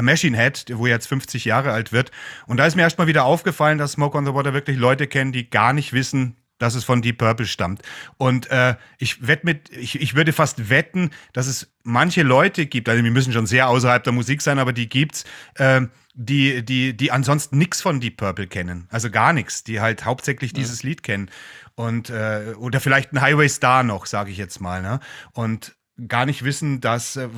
Machine 0.03 0.37
Head, 0.37 0.65
wo 0.75 0.89
jetzt 0.89 1.07
50 1.07 1.45
Jahre 1.45 1.71
alt 1.71 1.93
wird. 1.93 2.11
Und 2.49 2.57
da 2.57 2.67
ist 2.67 2.75
mir 2.75 2.83
erstmal 2.83 3.07
wieder 3.07 3.25
aufgefallen, 3.25 3.79
dass 3.79 3.93
Smoke 3.93 4.19
on 4.19 4.27
the 4.27 4.35
Water 4.35 4.53
wirklich 4.53 4.77
Leute 4.77 5.07
kennen, 5.07 5.31
die 5.31 5.49
gar 5.49 5.73
nicht 5.73 5.93
wissen, 5.93 6.35
dass 6.59 6.75
es 6.75 6.85
von 6.85 7.03
Deep 7.03 7.19
Purple 7.19 7.47
stammt. 7.47 7.83
Und 8.17 8.51
äh, 8.51 8.77
ich 8.99 9.27
wette 9.27 9.45
mit, 9.45 9.71
ich, 9.71 10.01
ich 10.01 10.14
würde 10.14 10.33
fast 10.33 10.71
wetten, 10.71 11.11
dass 11.33 11.47
es 11.47 11.73
manche 11.83 12.23
Leute 12.23 12.67
gibt, 12.67 12.88
also 12.88 13.03
wir 13.03 13.11
müssen 13.11 13.33
schon 13.33 13.47
sehr 13.47 13.69
außerhalb 13.69 14.05
der 14.05 14.12
Musik 14.12 14.43
sein, 14.43 14.59
aber 14.59 14.73
die 14.73 14.88
gibt's, 14.88 15.25
äh, 15.57 15.83
die, 16.14 16.64
die, 16.64 16.97
die 16.97 17.11
ansonsten 17.11 17.59
nichts 17.59 17.83
von 17.83 18.01
Deep 18.01 18.17
Purple 18.17 18.47
kennen. 18.47 18.87
Also 18.90 19.11
gar 19.11 19.33
nichts, 19.33 19.64
die 19.64 19.81
halt 19.81 20.05
hauptsächlich 20.05 20.53
ja. 20.53 20.59
dieses 20.59 20.83
Lied 20.83 21.03
kennen. 21.03 21.31
Und 21.75 22.09
äh, 22.09 22.55
oder 22.57 22.81
vielleicht 22.81 23.12
ein 23.12 23.21
Highway 23.21 23.49
Star 23.49 23.83
noch, 23.83 24.07
sage 24.07 24.31
ich 24.31 24.38
jetzt 24.38 24.61
mal, 24.61 24.81
ne? 24.81 25.01
Und 25.33 25.75
gar 26.09 26.27
nicht 26.27 26.45
wissen, 26.45 26.81
dass 26.81 27.17
äh, 27.17 27.29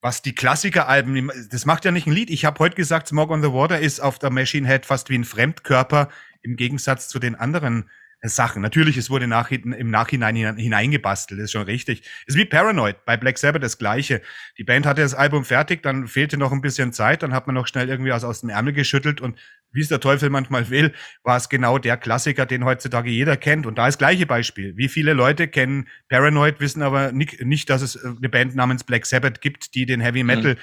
was 0.00 0.22
die 0.22 0.34
Klassikeralben, 0.34 1.30
das 1.50 1.66
macht 1.66 1.84
ja 1.84 1.90
nicht 1.90 2.06
ein 2.06 2.12
Lied. 2.12 2.30
Ich 2.30 2.44
habe 2.44 2.58
heute 2.60 2.76
gesagt, 2.76 3.08
Smoke 3.08 3.32
on 3.32 3.42
the 3.42 3.52
Water 3.52 3.80
ist 3.80 4.00
auf 4.00 4.18
der 4.18 4.30
Machine 4.30 4.66
Head 4.68 4.86
fast 4.86 5.10
wie 5.10 5.18
ein 5.18 5.24
Fremdkörper 5.24 6.08
im 6.42 6.56
Gegensatz 6.56 7.08
zu 7.08 7.18
den 7.18 7.34
anderen 7.34 7.90
äh, 8.20 8.28
Sachen. 8.28 8.62
Natürlich, 8.62 8.96
es 8.96 9.10
wurde 9.10 9.26
nach, 9.26 9.50
im 9.50 9.90
Nachhinein 9.90 10.56
hineingebastelt, 10.56 11.40
ist 11.40 11.52
schon 11.52 11.62
richtig. 11.62 12.02
Es 12.26 12.34
ist 12.34 12.36
wie 12.36 12.44
Paranoid, 12.44 13.04
bei 13.04 13.16
Black 13.16 13.38
Sabbath 13.38 13.62
das 13.62 13.78
gleiche. 13.78 14.22
Die 14.58 14.64
Band 14.64 14.86
hatte 14.86 15.02
das 15.02 15.14
Album 15.14 15.44
fertig, 15.44 15.82
dann 15.82 16.08
fehlte 16.08 16.36
noch 16.36 16.52
ein 16.52 16.60
bisschen 16.60 16.92
Zeit, 16.92 17.22
dann 17.22 17.32
hat 17.32 17.46
man 17.46 17.54
noch 17.54 17.66
schnell 17.66 17.88
irgendwie 17.88 18.10
was 18.10 18.24
aus 18.24 18.40
dem 18.40 18.50
Ärmel 18.50 18.72
geschüttelt 18.72 19.20
und 19.20 19.38
wie 19.70 19.82
es 19.82 19.88
der 19.88 20.00
Teufel 20.00 20.30
manchmal 20.30 20.70
will, 20.70 20.94
war 21.22 21.36
es 21.36 21.48
genau 21.48 21.78
der 21.78 21.96
Klassiker, 21.96 22.46
den 22.46 22.64
heutzutage 22.64 23.10
jeder 23.10 23.36
kennt. 23.36 23.66
Und 23.66 23.76
da 23.76 23.86
ist 23.86 23.98
gleiche 23.98 24.26
Beispiel. 24.26 24.76
Wie 24.76 24.88
viele 24.88 25.12
Leute 25.12 25.46
kennen 25.46 25.88
Paranoid, 26.08 26.58
wissen 26.60 26.82
aber 26.82 27.12
nicht, 27.12 27.44
nicht 27.44 27.68
dass 27.70 27.82
es 27.82 27.96
äh, 27.96 28.08
eine 28.16 28.28
Band 28.28 28.54
namens 28.56 28.84
Black 28.84 29.06
Sabbath 29.06 29.40
gibt, 29.40 29.74
die 29.74 29.86
den 29.86 30.00
Heavy 30.00 30.24
Metal 30.24 30.54
mhm. 30.54 30.60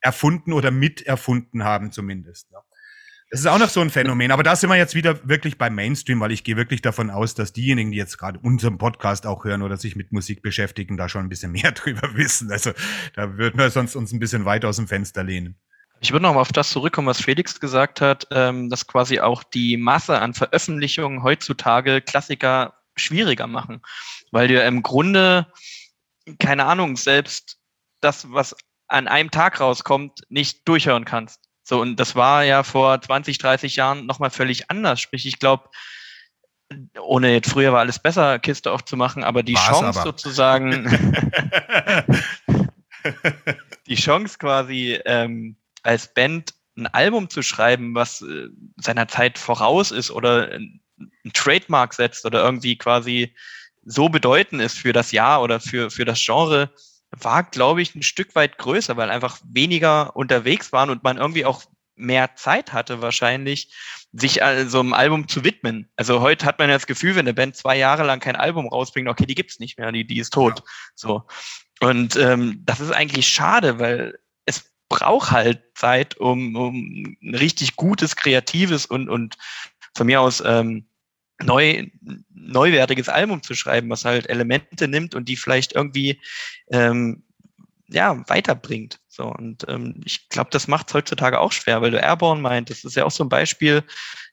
erfunden 0.00 0.52
oder 0.52 0.70
miterfunden 0.70 1.64
haben 1.64 1.90
zumindest. 1.92 2.50
Ja. 2.52 2.60
Das 3.34 3.40
ist 3.40 3.46
auch 3.48 3.58
noch 3.58 3.68
so 3.68 3.80
ein 3.80 3.90
Phänomen. 3.90 4.30
Aber 4.30 4.44
da 4.44 4.54
sind 4.54 4.70
wir 4.70 4.76
jetzt 4.76 4.94
wieder 4.94 5.28
wirklich 5.28 5.58
beim 5.58 5.74
Mainstream, 5.74 6.20
weil 6.20 6.30
ich 6.30 6.44
gehe 6.44 6.56
wirklich 6.56 6.82
davon 6.82 7.10
aus, 7.10 7.34
dass 7.34 7.52
diejenigen, 7.52 7.90
die 7.90 7.96
jetzt 7.96 8.16
gerade 8.16 8.38
unseren 8.38 8.78
Podcast 8.78 9.26
auch 9.26 9.44
hören 9.44 9.62
oder 9.62 9.76
sich 9.76 9.96
mit 9.96 10.12
Musik 10.12 10.40
beschäftigen, 10.40 10.96
da 10.96 11.08
schon 11.08 11.22
ein 11.26 11.28
bisschen 11.28 11.50
mehr 11.52 11.72
drüber 11.72 12.14
wissen. 12.14 12.52
Also 12.52 12.70
da 13.16 13.36
würden 13.36 13.58
wir 13.58 13.70
sonst 13.70 13.96
uns 13.96 14.12
ein 14.12 14.20
bisschen 14.20 14.44
weit 14.44 14.64
aus 14.64 14.76
dem 14.76 14.86
Fenster 14.86 15.24
lehnen. 15.24 15.58
Ich 15.98 16.12
würde 16.12 16.22
noch 16.22 16.34
mal 16.34 16.42
auf 16.42 16.52
das 16.52 16.70
zurückkommen, 16.70 17.08
was 17.08 17.20
Felix 17.20 17.58
gesagt 17.58 18.00
hat, 18.00 18.24
ähm, 18.30 18.70
dass 18.70 18.86
quasi 18.86 19.18
auch 19.18 19.42
die 19.42 19.78
Masse 19.78 20.20
an 20.20 20.32
Veröffentlichungen 20.32 21.24
heutzutage 21.24 22.02
Klassiker 22.02 22.74
schwieriger 22.94 23.48
machen, 23.48 23.82
weil 24.30 24.46
du 24.46 24.62
im 24.62 24.84
Grunde, 24.84 25.48
keine 26.38 26.66
Ahnung, 26.66 26.94
selbst 26.94 27.58
das, 28.00 28.30
was 28.30 28.54
an 28.86 29.08
einem 29.08 29.32
Tag 29.32 29.58
rauskommt, 29.58 30.20
nicht 30.28 30.68
durchhören 30.68 31.04
kannst. 31.04 31.40
So, 31.64 31.80
und 31.80 31.98
das 31.98 32.14
war 32.14 32.44
ja 32.44 32.62
vor 32.62 33.00
20, 33.00 33.38
30 33.38 33.76
Jahren 33.76 34.06
nochmal 34.06 34.30
völlig 34.30 34.70
anders. 34.70 35.00
Sprich, 35.00 35.24
ich 35.26 35.38
glaube, 35.38 35.70
ohne 37.00 37.32
jetzt 37.32 37.50
früher 37.50 37.72
war 37.72 37.80
alles 37.80 37.98
besser, 37.98 38.38
Kiste 38.38 38.70
aufzumachen, 38.70 39.24
aber 39.24 39.42
die 39.42 39.54
War's 39.54 39.66
Chance 39.66 40.00
aber. 40.00 40.02
sozusagen, 40.02 40.84
die 43.86 43.94
Chance 43.94 44.36
quasi 44.38 45.00
ähm, 45.06 45.56
als 45.82 46.12
Band 46.12 46.54
ein 46.76 46.86
Album 46.88 47.30
zu 47.30 47.42
schreiben, 47.42 47.94
was 47.94 48.20
äh, 48.20 48.48
seiner 48.76 49.08
Zeit 49.08 49.38
voraus 49.38 49.90
ist 49.90 50.10
oder 50.10 50.50
ein 50.50 50.80
Trademark 51.32 51.94
setzt 51.94 52.26
oder 52.26 52.44
irgendwie 52.44 52.76
quasi 52.76 53.34
so 53.84 54.08
bedeutend 54.08 54.60
ist 54.60 54.78
für 54.78 54.92
das 54.92 55.12
Jahr 55.12 55.42
oder 55.42 55.60
für, 55.60 55.90
für 55.90 56.04
das 56.04 56.22
Genre, 56.24 56.70
war, 57.20 57.44
glaube 57.44 57.82
ich, 57.82 57.94
ein 57.94 58.02
Stück 58.02 58.34
weit 58.34 58.58
größer, 58.58 58.96
weil 58.96 59.10
einfach 59.10 59.38
weniger 59.44 60.16
unterwegs 60.16 60.72
waren 60.72 60.90
und 60.90 61.02
man 61.02 61.16
irgendwie 61.16 61.44
auch 61.44 61.62
mehr 61.96 62.34
Zeit 62.34 62.72
hatte 62.72 63.02
wahrscheinlich, 63.02 63.72
sich 64.12 64.42
äh, 64.42 64.66
so 64.66 64.80
einem 64.80 64.92
Album 64.92 65.28
zu 65.28 65.44
widmen. 65.44 65.88
Also 65.96 66.20
heute 66.20 66.46
hat 66.46 66.58
man 66.58 66.68
ja 66.68 66.76
das 66.76 66.86
Gefühl, 66.86 67.14
wenn 67.14 67.20
eine 67.20 67.34
Band 67.34 67.56
zwei 67.56 67.76
Jahre 67.76 68.04
lang 68.04 68.20
kein 68.20 68.36
Album 68.36 68.68
rausbringt, 68.68 69.08
okay, 69.08 69.26
die 69.26 69.34
gibt's 69.34 69.60
nicht 69.60 69.78
mehr, 69.78 69.92
die, 69.92 70.06
die 70.06 70.18
ist 70.18 70.32
tot. 70.32 70.58
Ja. 70.58 70.64
So. 70.94 71.22
Und 71.80 72.16
ähm, 72.16 72.62
das 72.64 72.80
ist 72.80 72.90
eigentlich 72.90 73.28
schade, 73.28 73.78
weil 73.78 74.18
es 74.44 74.72
braucht 74.88 75.30
halt 75.30 75.62
Zeit, 75.74 76.16
um, 76.16 76.56
um 76.56 77.16
ein 77.22 77.34
richtig 77.34 77.76
gutes, 77.76 78.16
kreatives 78.16 78.86
und, 78.86 79.08
und 79.08 79.36
von 79.96 80.06
mir 80.06 80.20
aus 80.20 80.42
ähm, 80.44 80.86
neu, 81.42 81.86
neuwertiges 82.30 83.08
Album 83.08 83.42
zu 83.42 83.54
schreiben, 83.54 83.90
was 83.90 84.04
halt 84.04 84.28
Elemente 84.28 84.88
nimmt 84.88 85.14
und 85.14 85.28
die 85.28 85.36
vielleicht 85.36 85.74
irgendwie 85.74 86.20
ähm, 86.70 87.24
ja, 87.88 88.22
weiterbringt. 88.28 89.00
So, 89.08 89.26
und 89.26 89.64
ähm, 89.68 90.00
ich 90.04 90.28
glaube, 90.28 90.50
das 90.50 90.68
macht 90.68 90.88
es 90.88 90.94
heutzutage 90.94 91.38
auch 91.38 91.52
schwer, 91.52 91.82
weil 91.82 91.90
du 91.90 92.00
Airborne 92.00 92.40
meint, 92.40 92.70
das 92.70 92.84
ist 92.84 92.96
ja 92.96 93.04
auch 93.04 93.10
so 93.10 93.24
ein 93.24 93.28
Beispiel, 93.28 93.82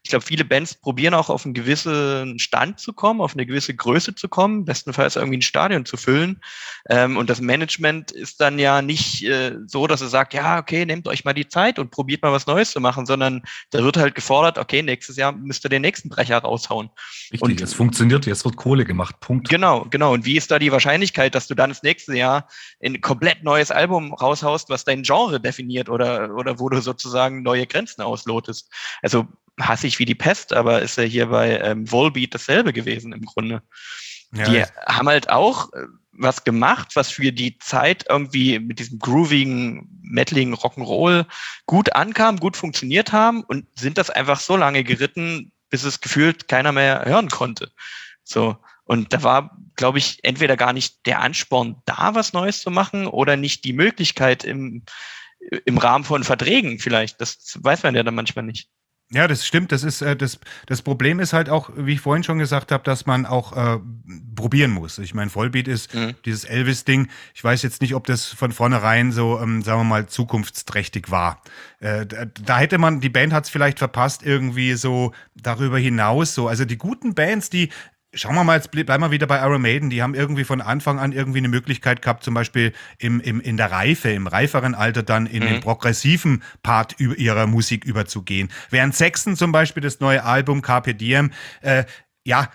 ich 0.04 0.10
glaube, 0.10 0.26
viele 0.26 0.46
Bands 0.46 0.74
probieren 0.74 1.14
auch 1.14 1.30
auf 1.30 1.46
einen 1.46 1.54
gewissen 1.54 2.40
Stand 2.40 2.80
zu 2.80 2.92
kommen, 2.92 3.22
auf 3.22 3.34
eine 3.34 3.46
gewisse 3.46 3.76
Größe 3.76 4.16
zu 4.16 4.30
kommen, 4.30 4.66
bestenfalls 4.66 5.16
irgendwie 5.16 5.38
ein 5.38 5.44
Stadion 5.44 5.86
zu 5.86 5.96
füllen. 5.96 6.42
Ähm, 6.90 7.18
und 7.18 7.30
das 7.30 7.40
Management 7.40 8.12
ist 8.12 8.42
dann 8.42 8.58
ja 8.58 8.82
nicht 8.82 9.24
äh, 9.24 9.56
so, 9.68 9.86
dass 9.86 10.02
er 10.02 10.08
sagt, 10.08 10.34
ja, 10.34 10.58
okay, 10.58 10.86
nehmt 10.86 11.08
euch 11.08 11.24
mal 11.24 11.34
die 11.34 11.48
Zeit 11.48 11.78
und 11.78 11.92
probiert 11.92 12.24
mal 12.24 12.32
was 12.32 12.48
Neues 12.48 12.72
zu 12.72 12.80
machen, 12.80 13.06
sondern 13.06 13.44
da 13.70 13.84
wird 13.84 13.98
halt 13.98 14.16
gefordert, 14.16 14.58
okay, 14.58 14.82
nächstes 14.82 15.18
Jahr 15.18 15.34
müsst 15.34 15.66
ihr 15.66 15.70
den 15.70 15.84
nächsten 15.84 16.10
Brecher 16.10 16.40
raushauen. 16.40 16.90
Richtig, 17.32 17.42
und, 17.42 17.62
es 17.62 17.76
funktioniert, 17.76 18.26
jetzt 18.26 18.44
wird 18.44 18.56
Kohle 18.56 18.86
gemacht, 18.86 19.20
Punkt. 19.20 19.50
Genau, 19.50 19.86
genau. 19.92 20.14
Und 20.14 20.26
wie 20.26 20.36
ist 20.36 20.50
da 20.50 20.58
die 20.58 20.72
Wahrscheinlichkeit, 20.72 21.36
dass 21.36 21.46
du 21.46 21.54
dann 21.54 21.70
das 21.70 21.84
nächste 21.84 22.16
Jahr 22.16 22.48
ein 22.84 23.02
komplett 23.02 23.44
neues 23.44 23.70
Album 23.70 24.14
raushaust, 24.14 24.70
was 24.70 24.84
dein 24.84 25.04
Genre 25.04 25.40
definiert 25.40 25.90
oder, 25.90 26.34
oder 26.36 26.60
wo 26.60 26.70
du 26.70 26.82
sozusagen 26.82 27.44
neue 27.44 27.68
Grenzen 27.68 28.02
auslotest? 28.02 28.68
Also 29.04 29.28
hassig 29.60 30.00
wie 30.00 30.06
die 30.06 30.16
Pest, 30.16 30.54
aber 30.54 30.82
ist 30.82 30.98
ja 30.98 31.04
hier 31.04 31.28
bei 31.28 31.60
ähm, 31.60 31.92
Volbeat 31.92 32.34
dasselbe 32.34 32.74
gewesen 32.74 33.14
im 33.14 33.24
Grunde. 33.24 33.62
Ja, 34.34 34.46
die 34.46 34.64
haben 34.88 35.10
halt 35.10 35.30
auch 35.30 35.72
äh, 35.74 35.86
was 36.14 36.44
gemacht, 36.44 36.96
was 36.96 37.10
für 37.10 37.32
die 37.32 37.58
Zeit 37.60 38.06
irgendwie 38.10 38.60
mit 38.60 38.80
diesem 38.80 39.00
groovigen, 39.00 39.90
metaligen 40.02 40.54
Rock'n'Roll 40.54 41.26
gut 41.66 41.96
ankam, 41.96 42.38
gut 42.38 42.58
funktioniert 42.58 43.12
haben 43.12 43.44
und 43.44 43.66
sind 43.78 43.98
das 43.98 44.10
einfach 44.10 44.40
so 44.40 44.56
lange 44.56 44.84
geritten, 44.84 45.52
bis 45.70 45.84
es 45.84 46.02
gefühlt 46.02 46.48
keiner 46.48 46.72
mehr 46.72 47.06
hören 47.06 47.30
konnte. 47.30 47.72
So. 48.24 48.58
Und 48.84 49.14
da 49.14 49.24
war, 49.24 49.58
glaube 49.76 50.00
ich, 50.00 50.20
entweder 50.24 50.58
gar 50.58 50.74
nicht 50.74 51.06
der 51.06 51.22
Ansporn 51.22 51.82
da, 51.86 52.14
was 52.14 52.34
Neues 52.34 52.62
zu 52.62 52.72
machen 52.72 53.08
oder 53.08 53.38
nicht 53.38 53.64
die 53.64 53.74
Möglichkeit 53.74 54.44
im, 54.44 54.84
im 55.66 55.78
Rahmen 55.78 56.04
von 56.04 56.24
Verträgen 56.24 56.80
vielleicht. 56.80 57.22
Das 57.22 57.58
weiß 57.62 57.84
man 57.84 57.96
ja 57.96 58.04
dann 58.04 58.16
manchmal 58.16 58.46
nicht. 58.46 58.70
Ja, 59.13 59.28
das 59.28 59.45
stimmt. 59.45 59.74
Das 59.74 59.84
ist 59.84 60.02
äh, 60.02 60.15
das, 60.15 60.39
das 60.67 60.82
Problem 60.82 61.19
ist 61.19 61.34
halt 61.34 61.50
auch, 61.50 61.69
wie 61.76 61.93
ich 61.93 62.02
vorhin 62.02 62.24
schon 62.24 62.38
gesagt 62.39 62.71
habe, 62.71 62.84
dass 62.84 63.06
man 63.06 63.26
auch 63.26 63.56
äh, 63.56 63.80
probieren 64.36 64.71
muss. 64.71 64.97
Ich 65.00 65.13
meine, 65.13 65.30
Vollbeat 65.30 65.67
ist 65.67 65.93
mhm. 65.93 66.15
dieses 66.26 66.45
Elvis-Ding. 66.45 67.10
Ich 67.34 67.43
weiß 67.43 67.62
jetzt 67.63 67.82
nicht, 67.82 67.93
ob 67.93 68.08
das 68.08 68.28
von 68.28 68.54
vornherein 68.54 69.12
so, 69.12 69.39
ähm, 69.39 69.63
sagen 69.63 69.82
wir 69.82 69.84
mal, 69.84 70.08
zukunftsträchtig 70.08 71.12
war. 71.12 71.41
Äh, 71.80 72.06
da, 72.06 72.26
da, 72.26 72.58
hätte 72.58 72.78
man, 72.78 73.02
die 73.02 73.10
Band 73.10 73.34
hat 73.34 73.43
es 73.43 73.50
vielleicht 73.50 73.80
verpasst, 73.80 74.24
irgendwie 74.24 74.74
so 74.76 75.12
darüber 75.36 75.78
hinaus 75.78 76.34
so. 76.34 76.47
Also 76.47 76.63
die 76.63 76.78
guten 76.78 77.13
Bands, 77.13 77.50
die 77.50 77.69
Schauen 78.13 78.36
wir 78.36 78.43
mal, 78.43 78.58
jetzt 78.58 78.71
bleiben 78.71 79.02
wir 79.02 79.12
wieder 79.12 79.26
bei 79.26 79.39
Iron 79.39 79.62
Maiden. 79.62 79.89
Die 79.89 80.04
haben 80.04 80.15
irgendwie 80.15 80.43
von 80.43 80.60
Anfang 80.60 81.00
an 81.00 81.13
irgendwie 81.13 81.38
eine 81.38 81.47
Möglichkeit 81.47 82.02
gehabt, 82.02 82.26
zum 82.26 82.34
Beispiel 82.34 82.74
im, 82.97 83.21
im, 83.21 83.39
in 83.39 83.56
der 83.56 83.71
Reife, 83.71 84.10
im 84.10 84.28
reiferen 84.28 84.76
Alter 84.76 85.02
dann 85.02 85.28
in 85.28 85.43
mhm. 85.43 85.47
den 85.47 85.60
progressiven 85.62 86.43
Part 86.62 87.00
ihrer 87.00 87.47
Musik 87.47 87.86
überzugehen. 87.86 88.52
Während 88.69 88.95
Sexton 88.95 89.38
zum 89.38 89.54
Beispiel 89.54 89.82
das 89.82 90.02
neue 90.02 90.26
Album 90.26 90.62
Carpe 90.62 90.93
Diem, 90.93 91.32
äh, 91.62 91.86
ja, 92.26 92.50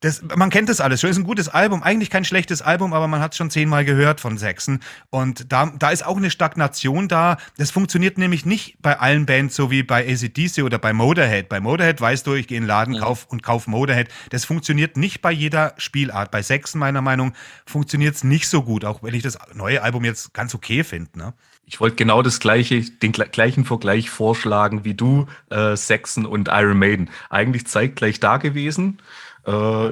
das, 0.00 0.22
man 0.22 0.48
kennt 0.48 0.68
das 0.70 0.80
alles 0.80 1.00
schon. 1.00 1.10
Ist 1.10 1.18
ein 1.18 1.24
gutes 1.24 1.48
Album, 1.48 1.82
eigentlich 1.82 2.08
kein 2.08 2.24
schlechtes 2.24 2.62
Album, 2.62 2.94
aber 2.94 3.06
man 3.06 3.20
hat 3.20 3.32
es 3.32 3.36
schon 3.36 3.50
zehnmal 3.50 3.84
gehört 3.84 4.20
von 4.20 4.38
Sechsen. 4.38 4.80
Und 5.10 5.52
da, 5.52 5.72
da 5.78 5.90
ist 5.90 6.04
auch 6.04 6.16
eine 6.16 6.30
Stagnation 6.30 7.06
da. 7.06 7.36
Das 7.58 7.70
funktioniert 7.70 8.16
nämlich 8.16 8.46
nicht 8.46 8.78
bei 8.80 8.98
allen 8.98 9.26
Bands 9.26 9.54
so 9.54 9.70
wie 9.70 9.82
bei 9.82 10.08
ACDC 10.08 10.62
oder 10.64 10.78
bei 10.78 10.94
Motorhead. 10.94 11.50
Bei 11.50 11.60
Motorhead 11.60 12.00
weißt 12.00 12.26
du, 12.26 12.34
ich 12.34 12.48
gehe 12.48 12.56
in 12.56 12.64
den 12.64 12.68
Laden 12.68 12.94
ja. 12.94 13.00
kauf 13.00 13.26
und 13.28 13.42
kauf 13.42 13.66
Motorhead. 13.66 14.08
Das 14.30 14.46
funktioniert 14.46 14.96
nicht 14.96 15.20
bei 15.20 15.32
jeder 15.32 15.74
Spielart. 15.76 16.30
Bei 16.30 16.40
Sechsen, 16.40 16.78
meiner 16.78 17.02
Meinung, 17.02 17.34
funktioniert 17.66 18.14
es 18.14 18.24
nicht 18.24 18.48
so 18.48 18.62
gut, 18.62 18.86
auch 18.86 19.02
wenn 19.02 19.14
ich 19.14 19.22
das 19.22 19.38
neue 19.52 19.82
Album 19.82 20.04
jetzt 20.04 20.32
ganz 20.32 20.54
okay 20.54 20.82
finde. 20.82 21.18
Ne? 21.18 21.34
Ich 21.66 21.78
wollte 21.78 21.96
genau 21.96 22.22
das 22.22 22.40
gleiche, 22.40 22.80
den 22.80 23.12
gleichen 23.12 23.64
Vergleich 23.64 24.08
vorschlagen 24.08 24.84
wie 24.84 24.94
du, 24.94 25.26
äh, 25.50 25.76
Sexen 25.76 26.24
und 26.24 26.48
Iron 26.48 26.78
Maiden. 26.78 27.10
Eigentlich 27.28 27.66
zeitgleich 27.66 28.18
da 28.18 28.38
gewesen. 28.38 28.98
Äh, 29.46 29.90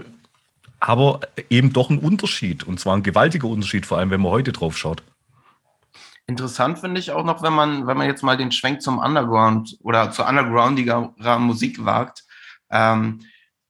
aber 0.80 1.20
eben 1.50 1.72
doch 1.72 1.90
ein 1.90 1.98
Unterschied 1.98 2.64
und 2.64 2.78
zwar 2.78 2.96
ein 2.96 3.02
gewaltiger 3.02 3.48
Unterschied, 3.48 3.86
vor 3.86 3.98
allem 3.98 4.10
wenn 4.10 4.20
man 4.20 4.32
heute 4.32 4.52
drauf 4.52 4.78
schaut. 4.78 5.02
Interessant 6.26 6.78
finde 6.78 7.00
ich 7.00 7.10
auch 7.10 7.24
noch, 7.24 7.42
wenn 7.42 7.54
man, 7.54 7.86
wenn 7.86 7.96
man 7.96 8.06
jetzt 8.06 8.22
mal 8.22 8.36
den 8.36 8.52
Schwenk 8.52 8.82
zum 8.82 8.98
Underground 8.98 9.78
oder 9.80 10.10
zur 10.12 10.28
undergroundiger 10.28 11.38
Musik 11.38 11.84
wagt. 11.84 12.24
Ähm, 12.70 13.20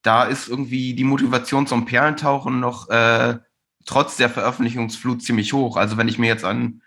da 0.03 0.25
ist 0.25 0.49
irgendwie 0.49 0.95
die 0.95 1.05
Motivation 1.05 1.67
zum 1.67 1.87
Perlentauchen 1.87 2.61
noch 2.61 2.89
äh, 2.89 3.39
trotz 3.87 4.17
der 4.17 4.29
Veröffentlichungsflut 4.29 5.23
ziemlich 5.23 5.53
hoch. 5.53 5.77
Also 5.77 5.97
wenn 5.97 6.09
ich 6.09 6.19
mir 6.19 6.27
jetzt 6.27 6.45
an 6.45 6.83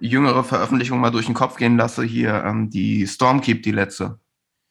jüngere 0.00 0.44
Veröffentlichungen 0.44 1.00
mal 1.00 1.10
durch 1.10 1.26
den 1.26 1.34
Kopf 1.34 1.56
gehen 1.56 1.76
lasse, 1.76 2.04
hier 2.04 2.44
ähm, 2.44 2.70
die 2.70 3.06
Stormkeep, 3.06 3.62
die 3.62 3.72
letzte, 3.72 4.18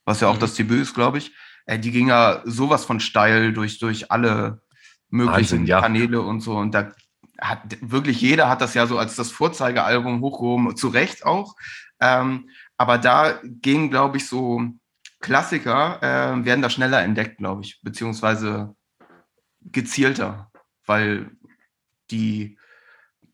was 0.05 0.21
ja 0.21 0.29
auch 0.29 0.35
mhm. 0.35 0.39
das 0.39 0.55
Debüt 0.55 0.81
ist, 0.81 0.95
glaube 0.95 1.17
ich, 1.17 1.33
äh, 1.65 1.79
die 1.79 1.91
ging 1.91 2.09
ja 2.09 2.41
sowas 2.45 2.85
von 2.85 2.99
steil 2.99 3.53
durch, 3.53 3.79
durch 3.79 4.11
alle 4.11 4.61
möglichen 5.09 5.33
Wahnsinn, 5.33 5.65
ja. 5.65 5.81
Kanäle 5.81 6.21
und 6.21 6.41
so. 6.41 6.57
Und 6.57 6.73
da 6.73 6.91
hat 7.39 7.77
wirklich 7.81 8.21
jeder 8.21 8.49
hat 8.49 8.61
das 8.61 8.73
ja 8.73 8.87
so 8.87 8.97
als 8.97 9.15
das 9.15 9.31
Vorzeigealbum 9.31 10.21
hochgehoben, 10.21 10.75
zu 10.75 10.87
Recht 10.89 11.25
auch. 11.25 11.55
Ähm, 11.99 12.49
aber 12.77 12.97
da 12.97 13.39
gehen, 13.43 13.89
glaube 13.89 14.17
ich, 14.17 14.27
so 14.27 14.61
Klassiker, 15.19 15.99
äh, 16.01 16.45
werden 16.45 16.61
da 16.61 16.69
schneller 16.69 17.01
entdeckt, 17.01 17.37
glaube 17.37 17.63
ich, 17.63 17.81
beziehungsweise 17.81 18.75
gezielter, 19.61 20.51
weil 20.85 21.31
die, 22.11 22.57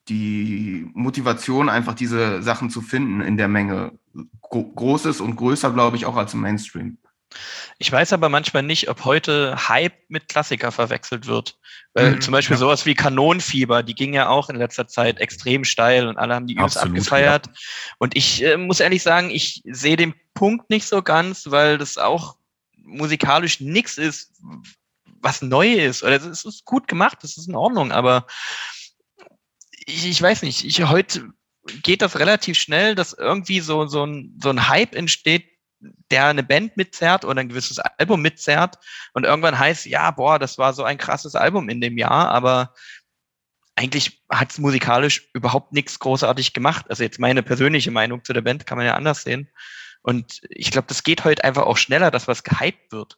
die 0.07 0.89
Motivation, 0.93 1.69
einfach 1.69 1.93
diese 1.93 2.41
Sachen 2.41 2.69
zu 2.69 2.81
finden 2.81 3.21
in 3.21 3.37
der 3.37 3.47
Menge 3.47 3.99
groß 4.49 5.05
ist 5.05 5.21
und 5.21 5.35
größer, 5.35 5.71
glaube 5.71 5.97
ich, 5.97 6.05
auch 6.05 6.15
als 6.15 6.33
im 6.33 6.41
Mainstream. 6.41 6.97
Ich 7.77 7.91
weiß 7.91 8.13
aber 8.13 8.29
manchmal 8.29 8.63
nicht, 8.63 8.89
ob 8.89 9.05
heute 9.05 9.67
Hype 9.67 9.93
mit 10.09 10.27
Klassiker 10.27 10.71
verwechselt 10.71 11.27
wird. 11.27 11.57
Weil 11.93 12.11
mhm, 12.11 12.21
zum 12.21 12.31
Beispiel 12.31 12.55
ja. 12.55 12.59
sowas 12.59 12.85
wie 12.85 12.93
Kanonenfieber, 12.93 13.83
die 13.83 13.95
ging 13.95 14.13
ja 14.13 14.29
auch 14.29 14.49
in 14.49 14.55
letzter 14.55 14.87
Zeit 14.87 15.19
extrem 15.19 15.63
steil 15.63 16.07
und 16.07 16.17
alle 16.17 16.35
haben 16.35 16.47
die 16.47 16.53
übelst 16.53 16.77
abgefeiert. 16.77 17.47
Ja. 17.47 17.53
Und 17.99 18.15
ich 18.15 18.43
äh, 18.43 18.57
muss 18.57 18.79
ehrlich 18.79 19.03
sagen, 19.03 19.29
ich 19.29 19.61
sehe 19.65 19.97
den 19.97 20.13
Punkt 20.33 20.69
nicht 20.69 20.85
so 20.85 21.01
ganz, 21.01 21.49
weil 21.49 21.77
das 21.77 21.97
auch 21.97 22.37
musikalisch 22.77 23.59
nichts 23.59 23.97
ist, 23.97 24.31
was 25.21 25.41
neu 25.41 25.73
ist. 25.73 26.03
Oder 26.03 26.15
es 26.15 26.45
ist 26.45 26.65
gut 26.65 26.87
gemacht, 26.87 27.19
das 27.21 27.37
ist 27.37 27.47
in 27.47 27.55
Ordnung, 27.55 27.91
aber 27.91 28.25
ich, 29.85 30.05
ich 30.05 30.21
weiß 30.21 30.43
nicht, 30.43 30.63
ich 30.63 30.83
heute 30.83 31.29
geht 31.83 32.01
das 32.01 32.17
relativ 32.17 32.57
schnell, 32.57 32.95
dass 32.95 33.13
irgendwie 33.13 33.59
so, 33.59 33.85
so, 33.85 34.05
ein, 34.05 34.37
so 34.41 34.49
ein 34.49 34.67
Hype 34.67 34.95
entsteht, 34.95 35.45
der 36.11 36.27
eine 36.27 36.43
Band 36.43 36.77
mitzerrt 36.77 37.25
oder 37.25 37.41
ein 37.41 37.49
gewisses 37.49 37.79
Album 37.79 38.21
mitzerrt 38.21 38.77
und 39.13 39.25
irgendwann 39.25 39.57
heißt, 39.57 39.85
ja, 39.85 40.11
boah, 40.11 40.39
das 40.39 40.57
war 40.57 40.73
so 40.73 40.83
ein 40.83 40.97
krasses 40.97 41.35
Album 41.35 41.69
in 41.69 41.81
dem 41.81 41.97
Jahr, 41.97 42.29
aber 42.29 42.73
eigentlich 43.75 44.23
hat 44.29 44.51
es 44.51 44.59
musikalisch 44.59 45.29
überhaupt 45.33 45.73
nichts 45.73 45.99
großartig 45.99 46.53
gemacht. 46.53 46.85
Also 46.89 47.03
jetzt 47.03 47.19
meine 47.19 47.41
persönliche 47.41 47.91
Meinung 47.91 48.23
zu 48.23 48.33
der 48.33 48.41
Band 48.41 48.65
kann 48.65 48.77
man 48.77 48.85
ja 48.85 48.95
anders 48.95 49.23
sehen. 49.23 49.49
Und 50.03 50.41
ich 50.49 50.71
glaube, 50.71 50.87
das 50.87 51.03
geht 51.03 51.23
heute 51.23 51.43
einfach 51.43 51.63
auch 51.63 51.77
schneller, 51.77 52.11
dass 52.11 52.27
was 52.27 52.43
gehypt 52.43 52.91
wird. 52.91 53.17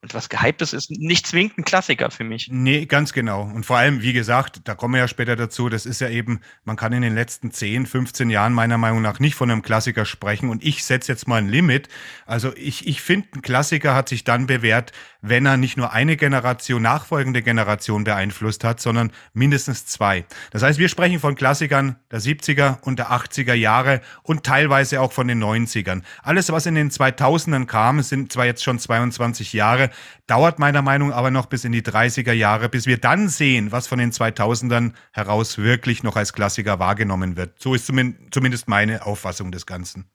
Und 0.00 0.14
was 0.14 0.28
Gehyptes 0.28 0.72
ist 0.72 0.92
nicht 0.92 1.26
zwingend 1.26 1.58
ein 1.58 1.64
Klassiker 1.64 2.12
für 2.12 2.22
mich. 2.22 2.48
Nee, 2.52 2.86
ganz 2.86 3.12
genau. 3.12 3.42
Und 3.42 3.66
vor 3.66 3.78
allem, 3.78 4.00
wie 4.00 4.12
gesagt, 4.12 4.60
da 4.62 4.76
kommen 4.76 4.94
wir 4.94 5.00
ja 5.00 5.08
später 5.08 5.34
dazu, 5.34 5.68
das 5.68 5.86
ist 5.86 6.00
ja 6.00 6.08
eben, 6.08 6.40
man 6.62 6.76
kann 6.76 6.92
in 6.92 7.02
den 7.02 7.16
letzten 7.16 7.50
10, 7.50 7.86
15 7.86 8.30
Jahren 8.30 8.52
meiner 8.52 8.78
Meinung 8.78 9.02
nach 9.02 9.18
nicht 9.18 9.34
von 9.34 9.50
einem 9.50 9.62
Klassiker 9.62 10.04
sprechen. 10.04 10.50
Und 10.50 10.62
ich 10.64 10.84
setze 10.84 11.10
jetzt 11.10 11.26
mal 11.26 11.38
ein 11.38 11.48
Limit. 11.48 11.88
Also 12.26 12.54
ich, 12.54 12.86
ich 12.86 13.02
finde, 13.02 13.26
ein 13.34 13.42
Klassiker 13.42 13.96
hat 13.96 14.08
sich 14.08 14.22
dann 14.22 14.46
bewährt, 14.46 14.92
wenn 15.20 15.46
er 15.46 15.56
nicht 15.56 15.76
nur 15.76 15.92
eine 15.92 16.16
Generation, 16.16 16.82
nachfolgende 16.82 17.42
Generation 17.42 18.04
beeinflusst 18.04 18.62
hat, 18.62 18.80
sondern 18.80 19.10
mindestens 19.32 19.86
zwei. 19.86 20.24
Das 20.52 20.62
heißt, 20.62 20.78
wir 20.78 20.88
sprechen 20.88 21.18
von 21.18 21.34
Klassikern 21.34 21.96
der 22.12 22.20
70er 22.20 22.80
und 22.82 23.00
der 23.00 23.10
80er 23.10 23.54
Jahre 23.54 24.00
und 24.22 24.44
teilweise 24.44 25.00
auch 25.00 25.12
von 25.12 25.26
den 25.26 25.42
90ern. 25.42 26.02
Alles, 26.22 26.52
was 26.52 26.66
in 26.66 26.76
den 26.76 26.90
2000ern 26.90 27.66
kam, 27.66 28.00
sind 28.02 28.32
zwar 28.32 28.46
jetzt 28.46 28.62
schon 28.62 28.78
22 28.78 29.52
Jahre, 29.52 29.87
dauert 30.26 30.58
meiner 30.58 30.82
Meinung 30.82 31.12
aber 31.12 31.30
noch 31.30 31.46
bis 31.46 31.64
in 31.64 31.72
die 31.72 31.82
30er 31.82 32.32
Jahre, 32.32 32.68
bis 32.68 32.86
wir 32.86 32.98
dann 32.98 33.28
sehen, 33.28 33.72
was 33.72 33.86
von 33.86 33.98
den 33.98 34.12
2000ern 34.12 34.92
heraus 35.12 35.58
wirklich 35.58 36.02
noch 36.02 36.16
als 36.16 36.32
Klassiker 36.32 36.78
wahrgenommen 36.78 37.36
wird. 37.36 37.60
So 37.60 37.74
ist 37.74 37.86
zumindest 37.86 38.68
meine 38.68 39.06
Auffassung 39.06 39.52
des 39.52 39.66
Ganzen. 39.66 40.10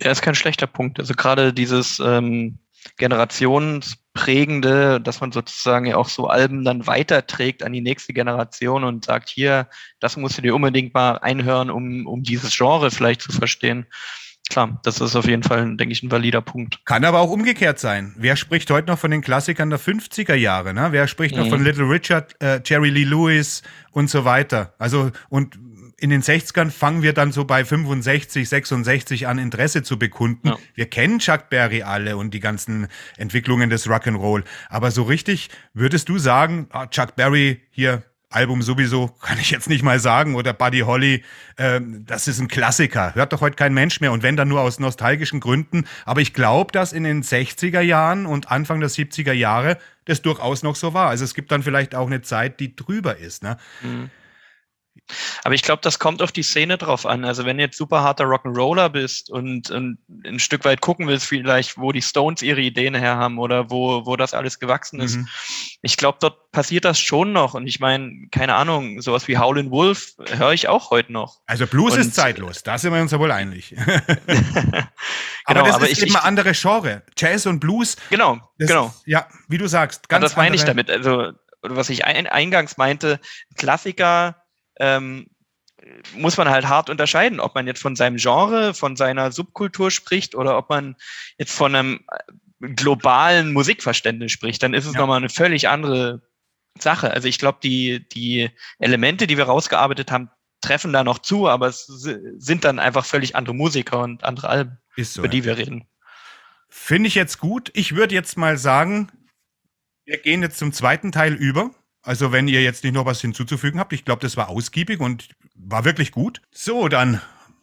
Ja, 0.00 0.10
ist 0.10 0.22
kein 0.22 0.34
schlechter 0.34 0.66
Punkt. 0.66 0.98
Also 0.98 1.14
gerade 1.14 1.52
dieses 1.52 2.00
ähm, 2.00 2.58
generationsprägende, 2.96 5.00
dass 5.00 5.20
man 5.20 5.32
sozusagen 5.32 5.86
ja 5.86 5.96
auch 5.96 6.08
so 6.08 6.26
Alben 6.26 6.64
dann 6.64 6.86
weiterträgt 6.86 7.62
an 7.62 7.72
die 7.72 7.80
nächste 7.80 8.12
Generation 8.12 8.84
und 8.84 9.04
sagt, 9.04 9.28
hier, 9.28 9.68
das 10.00 10.16
musst 10.16 10.38
du 10.38 10.42
dir 10.42 10.54
unbedingt 10.54 10.94
mal 10.94 11.18
einhören, 11.18 11.70
um, 11.70 12.06
um 12.06 12.22
dieses 12.22 12.56
Genre 12.56 12.90
vielleicht 12.90 13.22
zu 13.22 13.32
verstehen. 13.32 13.86
Klar, 14.50 14.80
das 14.82 15.00
ist 15.00 15.16
auf 15.16 15.26
jeden 15.26 15.42
Fall, 15.42 15.76
denke 15.76 15.92
ich, 15.92 16.02
ein 16.02 16.10
valider 16.10 16.42
Punkt. 16.42 16.84
Kann 16.84 17.04
aber 17.04 17.20
auch 17.20 17.30
umgekehrt 17.30 17.78
sein. 17.78 18.14
Wer 18.18 18.36
spricht 18.36 18.70
heute 18.70 18.88
noch 18.88 18.98
von 18.98 19.10
den 19.10 19.22
Klassikern 19.22 19.70
der 19.70 19.80
50er 19.80 20.34
Jahre? 20.34 20.74
Ne? 20.74 20.88
Wer 20.90 21.06
spricht 21.08 21.34
mhm. 21.34 21.42
noch 21.42 21.48
von 21.48 21.64
Little 21.64 21.88
Richard, 21.88 22.34
äh, 22.42 22.60
Jerry 22.64 22.90
Lee 22.90 23.04
Lewis 23.04 23.62
und 23.92 24.10
so 24.10 24.24
weiter? 24.24 24.74
Also, 24.78 25.10
und 25.30 25.58
in 26.02 26.10
den 26.10 26.20
60ern 26.20 26.70
fangen 26.72 27.02
wir 27.02 27.12
dann 27.12 27.30
so 27.30 27.44
bei 27.44 27.64
65, 27.64 28.48
66 28.48 29.28
an, 29.28 29.38
Interesse 29.38 29.84
zu 29.84 30.00
bekunden. 30.00 30.48
Ja. 30.48 30.58
Wir 30.74 30.86
kennen 30.86 31.20
Chuck 31.20 31.48
Berry 31.48 31.84
alle 31.84 32.16
und 32.16 32.34
die 32.34 32.40
ganzen 32.40 32.88
Entwicklungen 33.16 33.70
des 33.70 33.86
Rock'n'Roll. 33.86 34.42
Aber 34.68 34.90
so 34.90 35.04
richtig 35.04 35.48
würdest 35.74 36.08
du 36.08 36.18
sagen, 36.18 36.66
ah, 36.70 36.88
Chuck 36.88 37.14
Berry 37.14 37.60
hier 37.70 38.02
Album 38.34 38.62
sowieso, 38.62 39.08
kann 39.20 39.38
ich 39.38 39.50
jetzt 39.50 39.68
nicht 39.68 39.82
mal 39.82 39.98
sagen, 39.98 40.34
oder 40.34 40.52
Buddy 40.52 40.80
Holly, 40.80 41.24
äh, 41.56 41.80
das 42.06 42.28
ist 42.28 42.40
ein 42.40 42.48
Klassiker. 42.48 43.14
Hört 43.14 43.32
doch 43.32 43.40
heute 43.40 43.56
kein 43.56 43.74
Mensch 43.74 44.00
mehr 44.00 44.12
und 44.12 44.22
wenn 44.22 44.36
dann 44.36 44.48
nur 44.48 44.60
aus 44.60 44.78
nostalgischen 44.78 45.40
Gründen. 45.40 45.84
Aber 46.04 46.20
ich 46.20 46.34
glaube, 46.34 46.72
dass 46.72 46.92
in 46.92 47.04
den 47.04 47.22
60er 47.22 47.80
Jahren 47.80 48.26
und 48.26 48.50
Anfang 48.50 48.80
der 48.80 48.90
70er 48.90 49.32
Jahre 49.32 49.78
das 50.04 50.22
durchaus 50.22 50.62
noch 50.62 50.76
so 50.76 50.94
war. 50.94 51.08
Also 51.08 51.24
es 51.24 51.34
gibt 51.34 51.52
dann 51.52 51.62
vielleicht 51.62 51.94
auch 51.94 52.06
eine 52.06 52.22
Zeit, 52.22 52.60
die 52.60 52.74
drüber 52.74 53.18
ist. 53.18 53.42
Ne? 53.42 53.56
Mhm. 53.82 54.10
Aber 55.44 55.54
ich 55.54 55.62
glaube, 55.62 55.82
das 55.82 55.98
kommt 55.98 56.22
auf 56.22 56.32
die 56.32 56.42
Szene 56.42 56.78
drauf 56.78 57.06
an. 57.06 57.24
Also 57.24 57.44
wenn 57.44 57.58
du 57.58 57.64
jetzt 57.64 57.76
super 57.76 58.02
harter 58.02 58.24
Rock'n'Roller 58.24 58.88
bist 58.88 59.30
und, 59.30 59.70
und, 59.70 59.98
ein 60.24 60.38
Stück 60.38 60.64
weit 60.64 60.80
gucken 60.80 61.08
willst, 61.08 61.26
vielleicht, 61.26 61.78
wo 61.78 61.92
die 61.92 62.02
Stones 62.02 62.42
ihre 62.42 62.60
Ideen 62.60 62.94
her 62.94 63.16
haben 63.16 63.38
oder 63.38 63.70
wo, 63.70 64.06
wo 64.06 64.16
das 64.16 64.34
alles 64.34 64.58
gewachsen 64.58 65.00
ist. 65.00 65.16
Mhm. 65.16 65.28
Ich 65.82 65.96
glaube, 65.96 66.18
dort 66.20 66.50
passiert 66.52 66.84
das 66.84 66.98
schon 67.00 67.32
noch. 67.32 67.54
Und 67.54 67.66
ich 67.66 67.80
meine, 67.80 68.28
keine 68.30 68.54
Ahnung, 68.54 69.00
sowas 69.00 69.28
wie 69.28 69.38
Howlin' 69.38 69.70
Wolf 69.70 70.14
höre 70.36 70.52
ich 70.52 70.68
auch 70.68 70.90
heute 70.90 71.12
noch. 71.12 71.40
Also 71.46 71.66
Blues 71.66 71.94
und, 71.94 72.00
ist 72.00 72.14
zeitlos, 72.14 72.62
da 72.62 72.78
sind 72.78 72.92
wir 72.92 73.00
uns 73.00 73.12
ja 73.12 73.18
wohl 73.18 73.32
einig. 73.32 73.70
genau, 73.76 74.40
aber 75.44 75.62
das 75.62 75.74
aber 75.76 75.88
ist 75.88 75.98
ich, 75.98 76.08
eben 76.08 76.16
ein 76.16 76.22
andere 76.22 76.52
Genre. 76.52 77.02
Jazz 77.16 77.46
und 77.46 77.60
Blues. 77.60 77.96
Genau, 78.10 78.38
genau. 78.58 78.86
Ist, 78.86 79.02
ja, 79.06 79.26
wie 79.48 79.58
du 79.58 79.66
sagst. 79.66 80.08
Ganz 80.08 80.22
das 80.22 80.36
meine 80.36 80.54
ich 80.54 80.64
damit. 80.64 80.90
Also, 80.90 81.32
was 81.62 81.90
ich 81.90 82.04
ein, 82.04 82.26
eingangs 82.26 82.76
meinte, 82.76 83.20
Klassiker 83.56 84.41
ähm, 84.78 85.26
muss 86.16 86.36
man 86.36 86.48
halt 86.48 86.68
hart 86.68 86.90
unterscheiden, 86.90 87.40
ob 87.40 87.54
man 87.54 87.66
jetzt 87.66 87.82
von 87.82 87.96
seinem 87.96 88.16
Genre, 88.16 88.74
von 88.74 88.96
seiner 88.96 89.32
Subkultur 89.32 89.90
spricht 89.90 90.34
oder 90.34 90.56
ob 90.56 90.70
man 90.70 90.96
jetzt 91.38 91.52
von 91.52 91.74
einem 91.74 92.00
äh, 92.10 92.68
globalen 92.74 93.52
Musikverständnis 93.52 94.32
spricht. 94.32 94.62
Dann 94.62 94.74
ist 94.74 94.86
es 94.86 94.94
ja. 94.94 95.00
nochmal 95.00 95.18
eine 95.18 95.28
völlig 95.28 95.68
andere 95.68 96.22
Sache. 96.78 97.10
Also 97.10 97.28
ich 97.28 97.38
glaube, 97.38 97.58
die, 97.62 98.06
die 98.08 98.50
Elemente, 98.78 99.26
die 99.26 99.36
wir 99.36 99.44
rausgearbeitet 99.44 100.10
haben, 100.10 100.30
treffen 100.60 100.92
da 100.92 101.02
noch 101.02 101.18
zu, 101.18 101.48
aber 101.48 101.66
es 101.66 101.86
sind 101.86 102.64
dann 102.64 102.78
einfach 102.78 103.04
völlig 103.04 103.34
andere 103.34 103.54
Musiker 103.54 104.00
und 104.00 104.22
andere 104.22 104.48
Alben, 104.48 104.78
so, 104.96 105.20
über 105.20 105.28
die 105.28 105.44
wir 105.44 105.56
reden. 105.56 105.88
Finde 106.68 107.08
ich 107.08 107.16
jetzt 107.16 107.38
gut. 107.38 107.70
Ich 107.74 107.96
würde 107.96 108.14
jetzt 108.14 108.38
mal 108.38 108.56
sagen, 108.56 109.10
wir 110.04 110.18
gehen 110.18 110.40
jetzt 110.42 110.58
zum 110.58 110.72
zweiten 110.72 111.12
Teil 111.12 111.34
über. 111.34 111.70
Also 112.02 112.32
wenn 112.32 112.48
ihr 112.48 112.62
jetzt 112.62 112.84
nicht 112.84 112.94
noch 112.94 113.06
was 113.06 113.20
hinzuzufügen 113.20 113.78
habt, 113.78 113.92
ich 113.92 114.04
glaube, 114.04 114.22
das 114.22 114.36
war 114.36 114.48
ausgiebig 114.48 115.00
und 115.00 115.28
war 115.54 115.84
wirklich 115.84 116.10
gut. 116.10 116.42
So, 116.50 116.88
dann 116.88 117.20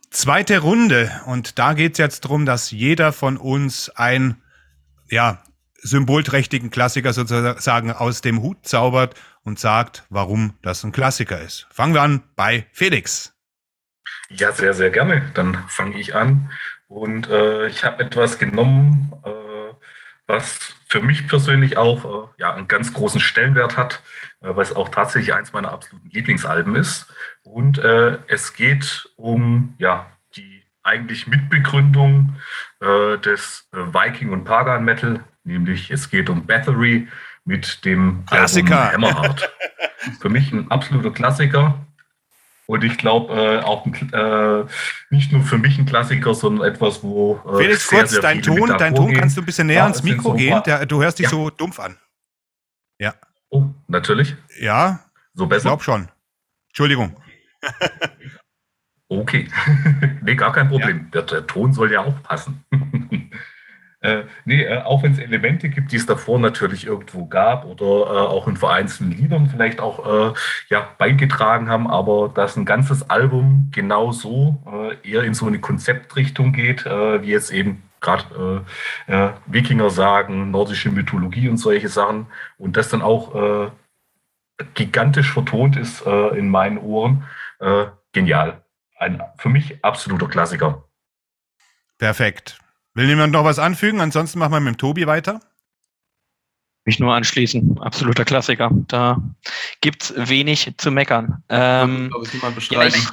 zweite 0.10 0.60
Runde. 0.60 1.12
Und 1.26 1.60
da 1.60 1.74
geht 1.74 1.94
es 1.94 1.98
jetzt 1.98 2.26
darum, 2.26 2.46
dass 2.46 2.72
jeder 2.72 3.12
von 3.12 3.38
uns 3.38 3.90
ein, 3.90 4.42
ja, 5.10 5.44
symbolträchtigen 5.82 6.72
Klassiker 6.72 7.14
sozusagen 7.14 7.92
aus 7.92 8.22
dem 8.22 8.42
Hut 8.42 8.66
zaubert 8.66 9.16
und 9.44 9.60
sagt, 9.60 10.04
warum 10.10 10.54
das 10.62 10.84
ein 10.84 10.92
Klassiker 10.92 11.42
ist. 11.42 11.68
Fangen 11.72 11.94
wir 11.94 12.02
an 12.02 12.24
bei 12.36 12.68
Felix. 12.74 13.34
Ja, 14.30 14.52
sehr, 14.52 14.74
sehr 14.74 14.90
gerne. 14.90 15.32
Dann 15.34 15.64
fange 15.68 15.98
ich 15.98 16.16
an. 16.16 16.52
Und 16.88 17.30
äh, 17.30 17.68
ich 17.68 17.84
habe 17.84 18.04
etwas 18.04 18.40
genommen, 18.40 19.14
äh, 19.24 19.30
was 20.30 20.76
für 20.88 21.02
mich 21.02 21.28
persönlich 21.28 21.78
auch 21.78 22.06
äh, 22.06 22.28
ja, 22.38 22.54
einen 22.54 22.68
ganz 22.68 22.94
großen 22.94 23.20
Stellenwert 23.20 23.76
hat, 23.76 24.02
äh, 24.42 24.56
weil 24.56 24.64
es 24.64 24.76
auch 24.76 24.90
tatsächlich 24.90 25.34
eins 25.34 25.52
meiner 25.52 25.72
absoluten 25.72 26.10
Lieblingsalben 26.12 26.76
ist. 26.76 27.08
Und 27.42 27.80
äh, 27.80 28.20
es 28.28 28.54
geht 28.54 29.10
um 29.16 29.74
ja, 29.80 30.06
die 30.36 30.64
eigentlich 30.84 31.28
Mitbegründung 31.28 32.36
äh, 32.80 33.18
des 33.18 33.68
Viking 33.72 34.30
und 34.30 34.46
Pagan 34.46 34.86
Metal, 34.86 35.24
nämlich 35.44 35.90
es 35.90 36.10
geht 36.10 36.30
um 36.30 36.46
Battery 36.46 37.08
mit 37.44 37.84
dem 37.84 38.24
Klassiker. 38.28 38.92
Album 38.92 39.06
Hammerheart. 39.06 39.52
Für 40.22 40.30
mich 40.30 40.52
ein 40.52 40.70
absoluter 40.70 41.12
Klassiker. 41.12 41.86
Und 42.70 42.84
ich 42.84 43.00
glaube 43.00 43.34
äh, 43.34 43.64
auch 43.64 43.88
äh, 43.88 44.66
nicht 45.10 45.32
nur 45.32 45.42
für 45.42 45.58
mich 45.58 45.80
ein 45.80 45.88
Klassiker, 45.88 46.36
sondern 46.36 46.72
etwas, 46.72 47.02
wo. 47.02 47.42
Äh, 47.54 47.64
Felix, 47.64 47.90
sehr, 47.90 48.00
kurz, 48.02 48.12
sehr 48.12 48.22
dein 48.22 48.44
Ton, 48.44 48.76
dein 48.78 48.94
Ton 48.94 49.12
kannst 49.12 49.36
du 49.36 49.42
ein 49.42 49.46
bisschen 49.48 49.66
näher 49.66 49.78
ja, 49.78 49.84
ans 49.86 50.04
Mikro 50.04 50.30
so 50.30 50.34
gehen. 50.36 50.62
Der, 50.68 50.86
du 50.86 51.02
hörst 51.02 51.18
dich 51.18 51.24
ja. 51.24 51.30
so 51.32 51.50
dumpf 51.50 51.80
an. 51.80 51.98
Ja. 53.00 53.16
Oh, 53.50 53.64
natürlich. 53.88 54.36
Ja. 54.60 55.00
So 55.34 55.48
besser. 55.48 55.62
Ich 55.62 55.64
glaube 55.64 55.82
schon. 55.82 56.10
Entschuldigung. 56.68 57.16
okay. 59.08 59.48
nee, 60.22 60.36
gar 60.36 60.54
kein 60.54 60.70
Problem. 60.70 61.06
Ja. 61.06 61.10
Der, 61.12 61.24
der 61.24 61.48
Ton 61.48 61.74
soll 61.74 61.92
ja 61.92 62.02
auch 62.02 62.22
passen. 62.22 62.64
Äh, 64.02 64.24
nee, 64.46 64.64
äh, 64.64 64.82
auch 64.84 65.04
wenn 65.04 65.12
es 65.12 65.20
Elemente 65.20 65.68
gibt, 65.68 65.92
die 65.92 65.98
es 65.98 66.06
davor 66.06 66.40
natürlich 66.40 66.86
irgendwo 66.86 67.26
gab 67.26 67.66
oder 67.66 67.84
äh, 67.84 68.28
auch 68.28 68.48
in 68.48 68.56
vereinzelten 68.56 69.12
Liedern 69.12 69.50
vielleicht 69.50 69.82
auch 69.82 70.32
äh, 70.32 70.34
ja, 70.70 70.88
beigetragen 70.98 71.68
haben, 71.68 71.88
aber 71.88 72.30
dass 72.30 72.56
ein 72.56 72.64
ganzes 72.64 73.10
Album 73.10 73.70
genau 73.74 74.14
so 74.14 74.64
äh, 75.04 75.10
eher 75.10 75.24
in 75.24 75.34
so 75.34 75.48
eine 75.48 75.60
Konzeptrichtung 75.60 76.54
geht, 76.54 76.86
äh, 76.86 77.22
wie 77.22 77.32
jetzt 77.32 77.52
eben 77.52 77.84
gerade 78.02 78.64
Wikinger 79.46 79.90
sagen, 79.90 80.52
nordische 80.52 80.90
Mythologie 80.90 81.50
und 81.50 81.58
solche 81.58 81.90
Sachen 81.90 82.28
und 82.58 82.78
das 82.78 82.88
dann 82.88 83.02
auch 83.02 83.74
gigantisch 84.74 85.34
vertont 85.34 85.76
ist 85.76 86.04
in 86.08 86.48
meinen 86.48 86.78
Ohren, 86.78 87.26
genial. 88.14 88.64
Ein 88.98 89.22
für 89.38 89.50
mich 89.50 89.84
absoluter 89.84 90.30
Klassiker. 90.30 90.86
Perfekt. 91.98 92.58
Will 93.00 93.08
jemand 93.08 93.32
noch 93.32 93.46
was 93.46 93.60
anfügen? 93.60 94.02
Ansonsten 94.02 94.40
machen 94.40 94.52
wir 94.52 94.60
mit 94.60 94.74
dem 94.74 94.78
Tobi 94.78 95.08
weiter. 95.08 95.40
Mich 96.84 97.00
nur 97.00 97.14
anschließen. 97.14 97.80
Absoluter 97.80 98.26
Klassiker. 98.26 98.72
Da 98.90 99.24
gibt 99.80 100.04
es 100.04 100.28
wenig 100.30 100.74
zu 100.76 100.92
meckern. 100.92 101.42
Ähm, 101.48 102.12
ja, 102.70 102.84
ich, 102.88 103.08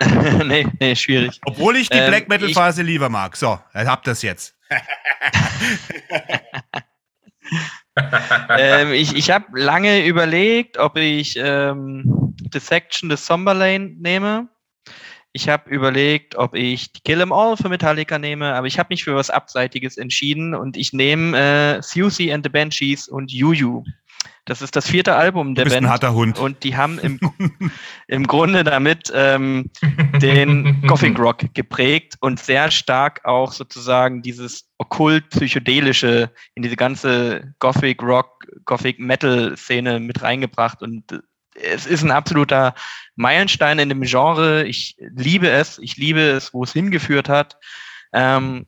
nee, 0.46 0.66
nee, 0.80 0.96
schwierig. 0.96 1.38
Obwohl 1.44 1.76
ich 1.76 1.90
die 1.90 1.98
ähm, 1.98 2.08
Black 2.08 2.30
Metal 2.30 2.48
Phase 2.48 2.80
lieber 2.80 3.10
mag. 3.10 3.36
So, 3.36 3.60
habt 3.74 4.06
das 4.06 4.22
jetzt. 4.22 4.56
ähm, 8.48 8.92
ich 8.92 9.14
ich 9.14 9.30
habe 9.30 9.60
lange 9.60 10.06
überlegt, 10.06 10.78
ob 10.78 10.96
ich 10.96 11.34
ähm, 11.36 12.34
The 12.50 12.58
Section 12.58 13.10
des 13.10 13.26
Somberlane 13.26 13.96
nehme. 13.98 14.48
Ich 15.34 15.48
habe 15.48 15.70
überlegt, 15.70 16.36
ob 16.36 16.54
ich 16.54 16.92
die 16.92 17.00
Kill 17.00 17.20
'Em 17.20 17.32
All 17.32 17.56
für 17.56 17.68
Metallica 17.68 18.18
nehme, 18.18 18.54
aber 18.54 18.66
ich 18.66 18.78
habe 18.78 18.88
mich 18.90 19.04
für 19.04 19.14
was 19.14 19.30
Abseitiges 19.30 19.96
entschieden 19.96 20.54
und 20.54 20.76
ich 20.76 20.92
nehme 20.92 21.38
äh, 21.38 21.82
Susie 21.82 22.32
and 22.32 22.44
the 22.44 22.50
Banshees 22.50 23.08
und 23.08 23.32
Juju. 23.32 23.82
Das 24.44 24.60
ist 24.60 24.74
das 24.74 24.88
vierte 24.88 25.14
Album 25.14 25.54
der 25.54 25.64
du 25.64 25.70
bist 25.70 25.76
Band. 25.76 25.86
Ein 25.86 25.90
harter 25.90 26.14
Hund. 26.14 26.38
Und 26.38 26.64
die 26.64 26.76
haben 26.76 26.98
im, 26.98 27.20
im 28.08 28.26
Grunde 28.26 28.64
damit 28.64 29.12
ähm, 29.14 29.70
den 30.20 30.82
Gothic 30.86 31.16
Rock 31.18 31.54
geprägt 31.54 32.16
und 32.20 32.40
sehr 32.40 32.70
stark 32.72 33.24
auch 33.24 33.52
sozusagen 33.52 34.20
dieses 34.20 34.68
okkult-psychedelische 34.78 36.30
in 36.54 36.62
diese 36.64 36.76
ganze 36.76 37.54
Gothic 37.60 38.02
Rock, 38.02 38.46
Gothic 38.64 38.98
Metal 38.98 39.56
Szene 39.56 40.00
mit 40.00 40.22
reingebracht. 40.22 40.82
Und 40.82 41.22
es 41.54 41.86
ist 41.86 42.02
ein 42.02 42.10
absoluter 42.10 42.74
Meilenstein 43.16 43.78
in 43.78 43.88
dem 43.88 44.02
Genre. 44.02 44.64
Ich 44.64 44.96
liebe 44.98 45.48
es. 45.48 45.78
Ich 45.78 45.96
liebe 45.96 46.20
es, 46.20 46.54
wo 46.54 46.64
es 46.64 46.72
hingeführt 46.72 47.28
hat. 47.28 47.58
Ähm, 48.12 48.66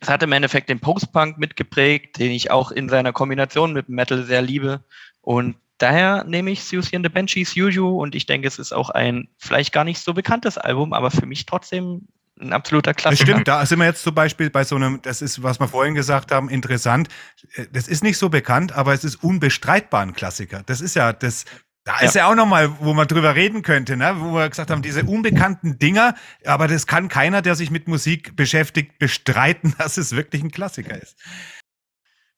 es 0.00 0.08
hat 0.08 0.22
im 0.22 0.32
Endeffekt 0.32 0.68
den 0.70 0.80
Post-Punk 0.80 1.38
mitgeprägt, 1.38 2.18
den 2.18 2.32
ich 2.32 2.50
auch 2.50 2.70
in 2.70 2.88
seiner 2.88 3.12
Kombination 3.12 3.72
mit 3.72 3.88
Metal 3.88 4.24
sehr 4.24 4.42
liebe. 4.42 4.84
Und 5.20 5.56
daher 5.78 6.24
nehme 6.24 6.50
ich 6.50 6.64
Susie 6.64 6.96
and 6.96 7.04
the 7.04 7.10
Banshees 7.10 7.54
Juju 7.54 8.00
und 8.00 8.14
ich 8.14 8.26
denke, 8.26 8.48
es 8.48 8.58
ist 8.58 8.72
auch 8.72 8.90
ein 8.90 9.28
vielleicht 9.38 9.72
gar 9.72 9.84
nicht 9.84 10.00
so 10.00 10.14
bekanntes 10.14 10.56
Album, 10.56 10.92
aber 10.92 11.10
für 11.10 11.26
mich 11.26 11.44
trotzdem 11.44 12.08
ein 12.40 12.54
absoluter 12.54 12.94
Klassiker. 12.94 13.24
Das 13.24 13.30
stimmt, 13.30 13.48
da 13.48 13.66
sind 13.66 13.78
wir 13.78 13.86
jetzt 13.86 14.02
zum 14.02 14.14
Beispiel 14.14 14.48
bei 14.48 14.64
so 14.64 14.76
einem, 14.76 15.02
das 15.02 15.20
ist, 15.20 15.42
was 15.42 15.60
wir 15.60 15.68
vorhin 15.68 15.94
gesagt 15.94 16.32
haben, 16.32 16.48
interessant. 16.48 17.08
Das 17.72 17.86
ist 17.86 18.02
nicht 18.02 18.16
so 18.16 18.30
bekannt, 18.30 18.72
aber 18.72 18.94
es 18.94 19.04
ist 19.04 19.16
unbestreitbar 19.16 20.00
ein 20.00 20.14
Klassiker. 20.14 20.62
Das 20.64 20.80
ist 20.80 20.96
ja 20.96 21.12
das, 21.12 21.44
da 21.90 22.00
ja. 22.00 22.06
ist 22.06 22.14
ja 22.14 22.26
auch 22.26 22.34
nochmal, 22.34 22.78
wo 22.78 22.94
man 22.94 23.08
drüber 23.08 23.34
reden 23.34 23.62
könnte, 23.62 23.96
ne? 23.96 24.14
wo 24.18 24.34
wir 24.34 24.48
gesagt 24.48 24.70
haben, 24.70 24.82
diese 24.82 25.02
unbekannten 25.02 25.78
Dinger, 25.78 26.14
aber 26.44 26.68
das 26.68 26.86
kann 26.86 27.08
keiner, 27.08 27.42
der 27.42 27.56
sich 27.56 27.70
mit 27.70 27.88
Musik 27.88 28.36
beschäftigt, 28.36 28.98
bestreiten, 28.98 29.74
dass 29.78 29.96
es 29.96 30.14
wirklich 30.14 30.42
ein 30.42 30.52
Klassiker 30.52 31.00
ist. 31.00 31.16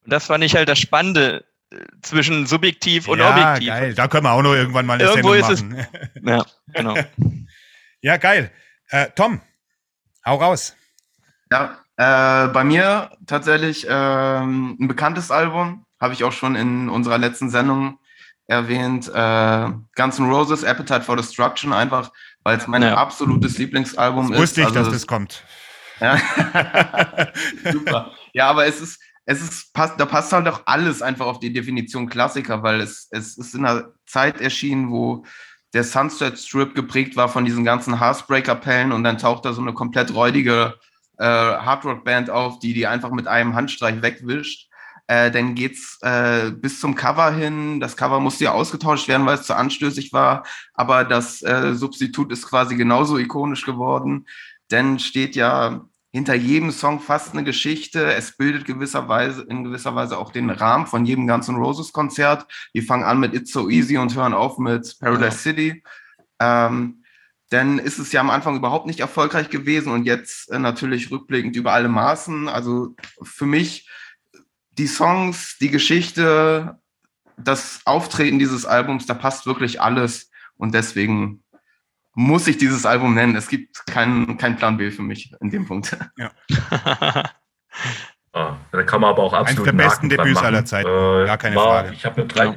Und 0.05 0.13
das 0.13 0.27
fand 0.27 0.43
ich 0.43 0.55
halt 0.57 0.69
das 0.69 0.79
Spannende 0.79 1.45
äh, 1.71 1.77
zwischen 2.01 2.47
subjektiv 2.47 3.09
und 3.09 3.19
ja, 3.19 3.31
objektiv. 3.31 3.69
geil. 3.69 3.95
Da 3.95 4.09
können 4.09 4.25
wir 4.25 4.33
auch 4.33 4.43
noch 4.43 4.55
irgendwann 4.55 4.87
mal 4.87 4.95
eine 4.95 5.05
Irgendwo 5.05 5.35
Sendung 5.35 5.53
ist 5.53 5.65
machen. 5.65 5.87
Es, 6.15 6.23
ja, 6.25 6.45
genau. 6.73 6.97
ja, 8.01 8.17
geil. 8.17 8.51
Äh, 8.89 9.09
Tom, 9.15 9.41
hau 10.25 10.37
raus. 10.37 10.75
Ja, 11.51 11.79
äh, 11.97 12.49
bei 12.49 12.65
mir 12.65 13.11
tatsächlich 13.27 13.87
ähm, 13.89 14.79
ein 14.81 14.89
bekanntes 14.89 15.31
Album, 15.31 15.85
habe 16.01 16.15
ich 16.15 16.25
auch 16.25 16.33
schon 16.33 16.57
in 16.57 16.89
unserer 16.89 17.19
letzten 17.19 17.51
Sendung 17.51 17.99
erwähnt, 18.47 19.09
äh, 19.09 19.69
Guns 19.95 20.19
N' 20.19 20.31
Roses, 20.31 20.65
Appetite 20.65 21.03
for 21.03 21.17
Destruction, 21.17 21.73
einfach 21.73 22.11
weil 22.45 22.59
es 22.59 22.67
mein 22.67 22.83
ja. 22.83 22.97
absolutes 22.97 23.59
Lieblingsalbum 23.59 24.31
das 24.31 24.41
wusste 24.41 24.63
ist. 24.63 24.67
Wusste 24.67 24.79
ich, 24.79 24.79
also, 24.79 24.91
dass 24.91 25.01
das 25.01 25.07
kommt. 25.07 25.45
Ja. 26.01 26.19
Super. 27.73 28.13
Ja, 28.33 28.51
aber 28.51 28.67
es 28.67 28.81
ist, 28.81 29.01
es 29.25 29.41
ist, 29.41 29.73
passt, 29.73 30.01
da 30.01 30.07
passt 30.07 30.33
halt 30.33 30.49
auch 30.49 30.63
alles 30.67 31.03
einfach 31.03 31.27
auf 31.27 31.39
die 31.39 31.53
Definition 31.53 32.09
Klassiker, 32.09 32.63
weil 32.63 32.81
es, 32.81 33.09
es 33.11 33.37
ist 33.39 33.55
in 33.55 33.65
einer 33.65 33.93
Zeit 34.07 34.41
erschienen, 34.41 34.91
wo 34.91 35.25
der 35.75 35.85
Sunset 35.85 36.39
Strip 36.39 36.75
geprägt 36.75 37.17
war 37.17 37.29
von 37.29 37.45
diesen 37.45 37.65
ganzen 37.65 38.01
Heartbreaker-Pellen 38.01 38.93
und 38.93 39.05
dann 39.05 39.19
taucht 39.19 39.45
da 39.45 39.53
so 39.53 39.63
eine 39.63 39.73
komplett 39.73 40.13
räudige 40.13 40.75
äh, 41.19 41.25
Hardrock-Band 41.25 42.31
auf, 42.31 42.59
die 42.59 42.75
die 42.75 42.87
einfach 42.87 43.11
mit 43.11 43.29
einem 43.29 43.55
Handstreich 43.55 44.03
wegwischt. 44.03 44.69
Äh, 45.09 45.31
dann 45.31 45.55
geht's 45.55 45.99
äh, 46.03 46.51
bis 46.51 46.81
zum 46.81 46.95
Cover 46.95 47.33
hin. 47.33 47.81
Das 47.81 47.97
Cover 47.97 48.21
musste 48.21 48.45
ja 48.45 48.53
ausgetauscht 48.53 49.09
werden, 49.09 49.27
weil 49.27 49.37
es 49.37 49.47
zu 49.47 49.55
anstößig 49.55 50.13
war. 50.13 50.45
Aber 50.75 51.05
das 51.05 51.43
äh, 51.43 51.75
Substitut 51.75 52.33
ist 52.33 52.49
quasi 52.49 52.77
genauso 52.77 53.19
ikonisch 53.19 53.65
geworden. 53.65 54.27
Denn 54.71 54.99
steht 54.99 55.37
ja 55.37 55.85
hinter 56.13 56.35
jedem 56.35 56.71
Song 56.71 57.01
fast 57.01 57.33
eine 57.33 57.43
Geschichte. 57.43 58.13
Es 58.13 58.37
bildet 58.37 58.65
gewisserweise, 58.65 59.43
in 59.43 59.65
gewisser 59.65 59.95
Weise 59.95 60.19
auch 60.19 60.31
den 60.31 60.51
Rahmen 60.51 60.87
von 60.87 61.05
jedem 61.07 61.27
Guns 61.27 61.49
N' 61.49 61.57
Roses 61.57 61.93
Konzert. 61.93 62.47
Wir 62.73 62.83
fangen 62.83 63.05
an 63.05 63.19
mit 63.19 63.35
It's 63.35 63.53
So 63.53 63.69
Easy 63.69 63.97
und 63.97 64.15
hören 64.15 64.35
auf 64.35 64.59
mit 64.59 64.97
Paradise 65.01 65.25
ja. 65.25 65.31
City. 65.33 65.83
Ähm, 66.39 67.03
denn 67.51 67.79
ist 67.79 67.99
es 67.99 68.13
ja 68.13 68.21
am 68.21 68.31
Anfang 68.31 68.57
überhaupt 68.57 68.87
nicht 68.87 69.01
erfolgreich 69.01 69.51
gewesen 69.51 69.93
und 69.93 70.05
jetzt 70.05 70.51
äh, 70.51 70.59
natürlich 70.59 71.11
rückblickend 71.11 71.57
über 71.57 71.73
alle 71.73 71.89
Maßen. 71.89 72.49
Also 72.49 72.95
für 73.23 73.47
mich 73.47 73.89
die 74.79 74.87
Songs, 74.87 75.57
die 75.61 75.71
Geschichte, 75.71 76.79
das 77.37 77.81
Auftreten 77.85 78.39
dieses 78.39 78.65
Albums, 78.67 79.07
da 79.07 79.15
passt 79.15 79.47
wirklich 79.47 79.81
alles. 79.81 80.31
Und 80.57 80.75
deswegen 80.75 81.43
muss 82.15 82.47
ich 82.47 82.59
dieses 82.59 82.87
Album 82.87 83.15
nennen. 83.15 83.37
Es 83.37 83.49
gibt 83.49 83.87
keinen 83.87 84.37
kein 84.39 84.57
Plan 84.57 84.77
B 84.77 84.91
für 84.91 85.03
mich 85.03 85.33
in 85.41 85.51
dem 85.51 85.67
Punkt. 85.67 85.97
Ja. 86.17 86.31
ah, 88.33 88.57
da 88.71 88.83
kann 88.83 89.01
man 89.01 89.11
aber 89.11 89.23
auch 89.23 89.33
absolut 89.33 89.67
Eines 89.67 89.77
der 89.77 89.85
besten 89.85 90.09
Debüts 90.11 90.43
aller 90.43 90.65
Zeiten, 90.65 90.89
äh, 90.89 91.27
gar 91.27 91.39
keine 91.39 91.57
war, 91.57 91.65
Frage. 91.65 91.93
Ich 91.95 92.05
habe 92.05 92.23
mir 92.23 92.29
drei, 92.29 92.45
ja. 92.45 92.55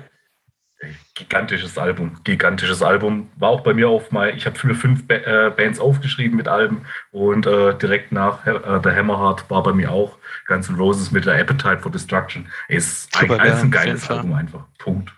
Gigantisches 1.15 1.77
Album, 1.77 2.17
gigantisches 2.25 2.83
Album. 2.83 3.29
War 3.37 3.49
auch 3.49 3.61
bei 3.61 3.73
mir 3.73 3.87
auf 3.87 4.11
mal, 4.11 4.35
ich 4.35 4.45
habe 4.45 4.57
für 4.57 4.75
fünf 4.75 5.03
äh, 5.09 5.49
Bands 5.55 5.79
aufgeschrieben 5.79 6.35
mit 6.35 6.49
Alben 6.49 6.81
und 7.11 7.47
äh, 7.47 7.73
direkt 7.77 8.11
nach 8.11 8.45
äh, 8.45 8.79
The 8.83 8.89
Hammerheart 8.89 9.49
war 9.49 9.63
bei 9.63 9.71
mir 9.71 9.91
auch 9.91 10.17
Guns 10.45 10.67
N' 10.67 10.75
Roses 10.75 11.11
mit 11.11 11.25
der 11.25 11.39
Appetite 11.39 11.79
for 11.79 11.91
Destruction. 11.91 12.47
Ist 12.67 13.15
Super, 13.15 13.39
ein, 13.39 13.53
ein 13.53 13.71
geiles 13.71 14.09
Album 14.09 14.33
einfach. 14.33 14.65
Punkt. 14.77 15.13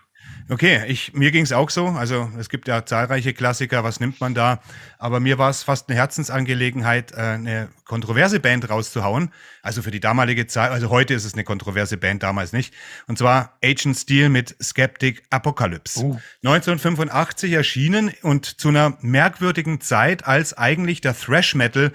Okay, 0.49 0.85
ich, 0.87 1.13
mir 1.13 1.31
ging 1.31 1.43
es 1.43 1.51
auch 1.51 1.69
so. 1.69 1.87
Also 1.87 2.31
es 2.39 2.47
gibt 2.47 2.69
ja 2.69 2.85
zahlreiche 2.85 3.33
Klassiker, 3.33 3.83
was 3.83 3.99
nimmt 3.99 4.21
man 4.21 4.33
da? 4.33 4.61
Aber 4.97 5.19
mir 5.19 5.37
war 5.37 5.49
es 5.49 5.63
fast 5.63 5.89
eine 5.89 5.97
Herzensangelegenheit, 5.97 7.11
äh, 7.11 7.17
eine 7.17 7.69
kontroverse 7.83 8.39
Band 8.39 8.69
rauszuhauen. 8.69 9.33
Also 9.61 9.81
für 9.81 9.91
die 9.91 9.99
damalige 9.99 10.47
Zeit, 10.47 10.71
also 10.71 10.89
heute 10.89 11.13
ist 11.13 11.25
es 11.25 11.33
eine 11.33 11.43
kontroverse 11.43 11.97
Band, 11.97 12.23
damals 12.23 12.53
nicht. 12.53 12.73
Und 13.07 13.17
zwar 13.17 13.57
Agent 13.61 13.97
Steel 13.97 14.29
mit 14.29 14.55
Skeptic 14.63 15.23
Apocalypse. 15.31 15.99
Uh. 15.99 16.19
1985 16.45 17.51
erschienen 17.51 18.13
und 18.21 18.45
zu 18.45 18.69
einer 18.69 18.97
merkwürdigen 19.01 19.81
Zeit, 19.81 20.25
als 20.25 20.53
eigentlich 20.53 21.01
der 21.01 21.17
Thrash 21.17 21.55
Metal 21.55 21.91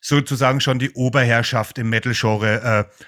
sozusagen 0.00 0.60
schon 0.60 0.78
die 0.78 0.90
Oberherrschaft 0.90 1.78
im 1.78 1.90
Metal-Genre 1.90 2.86
äh, 2.88 3.04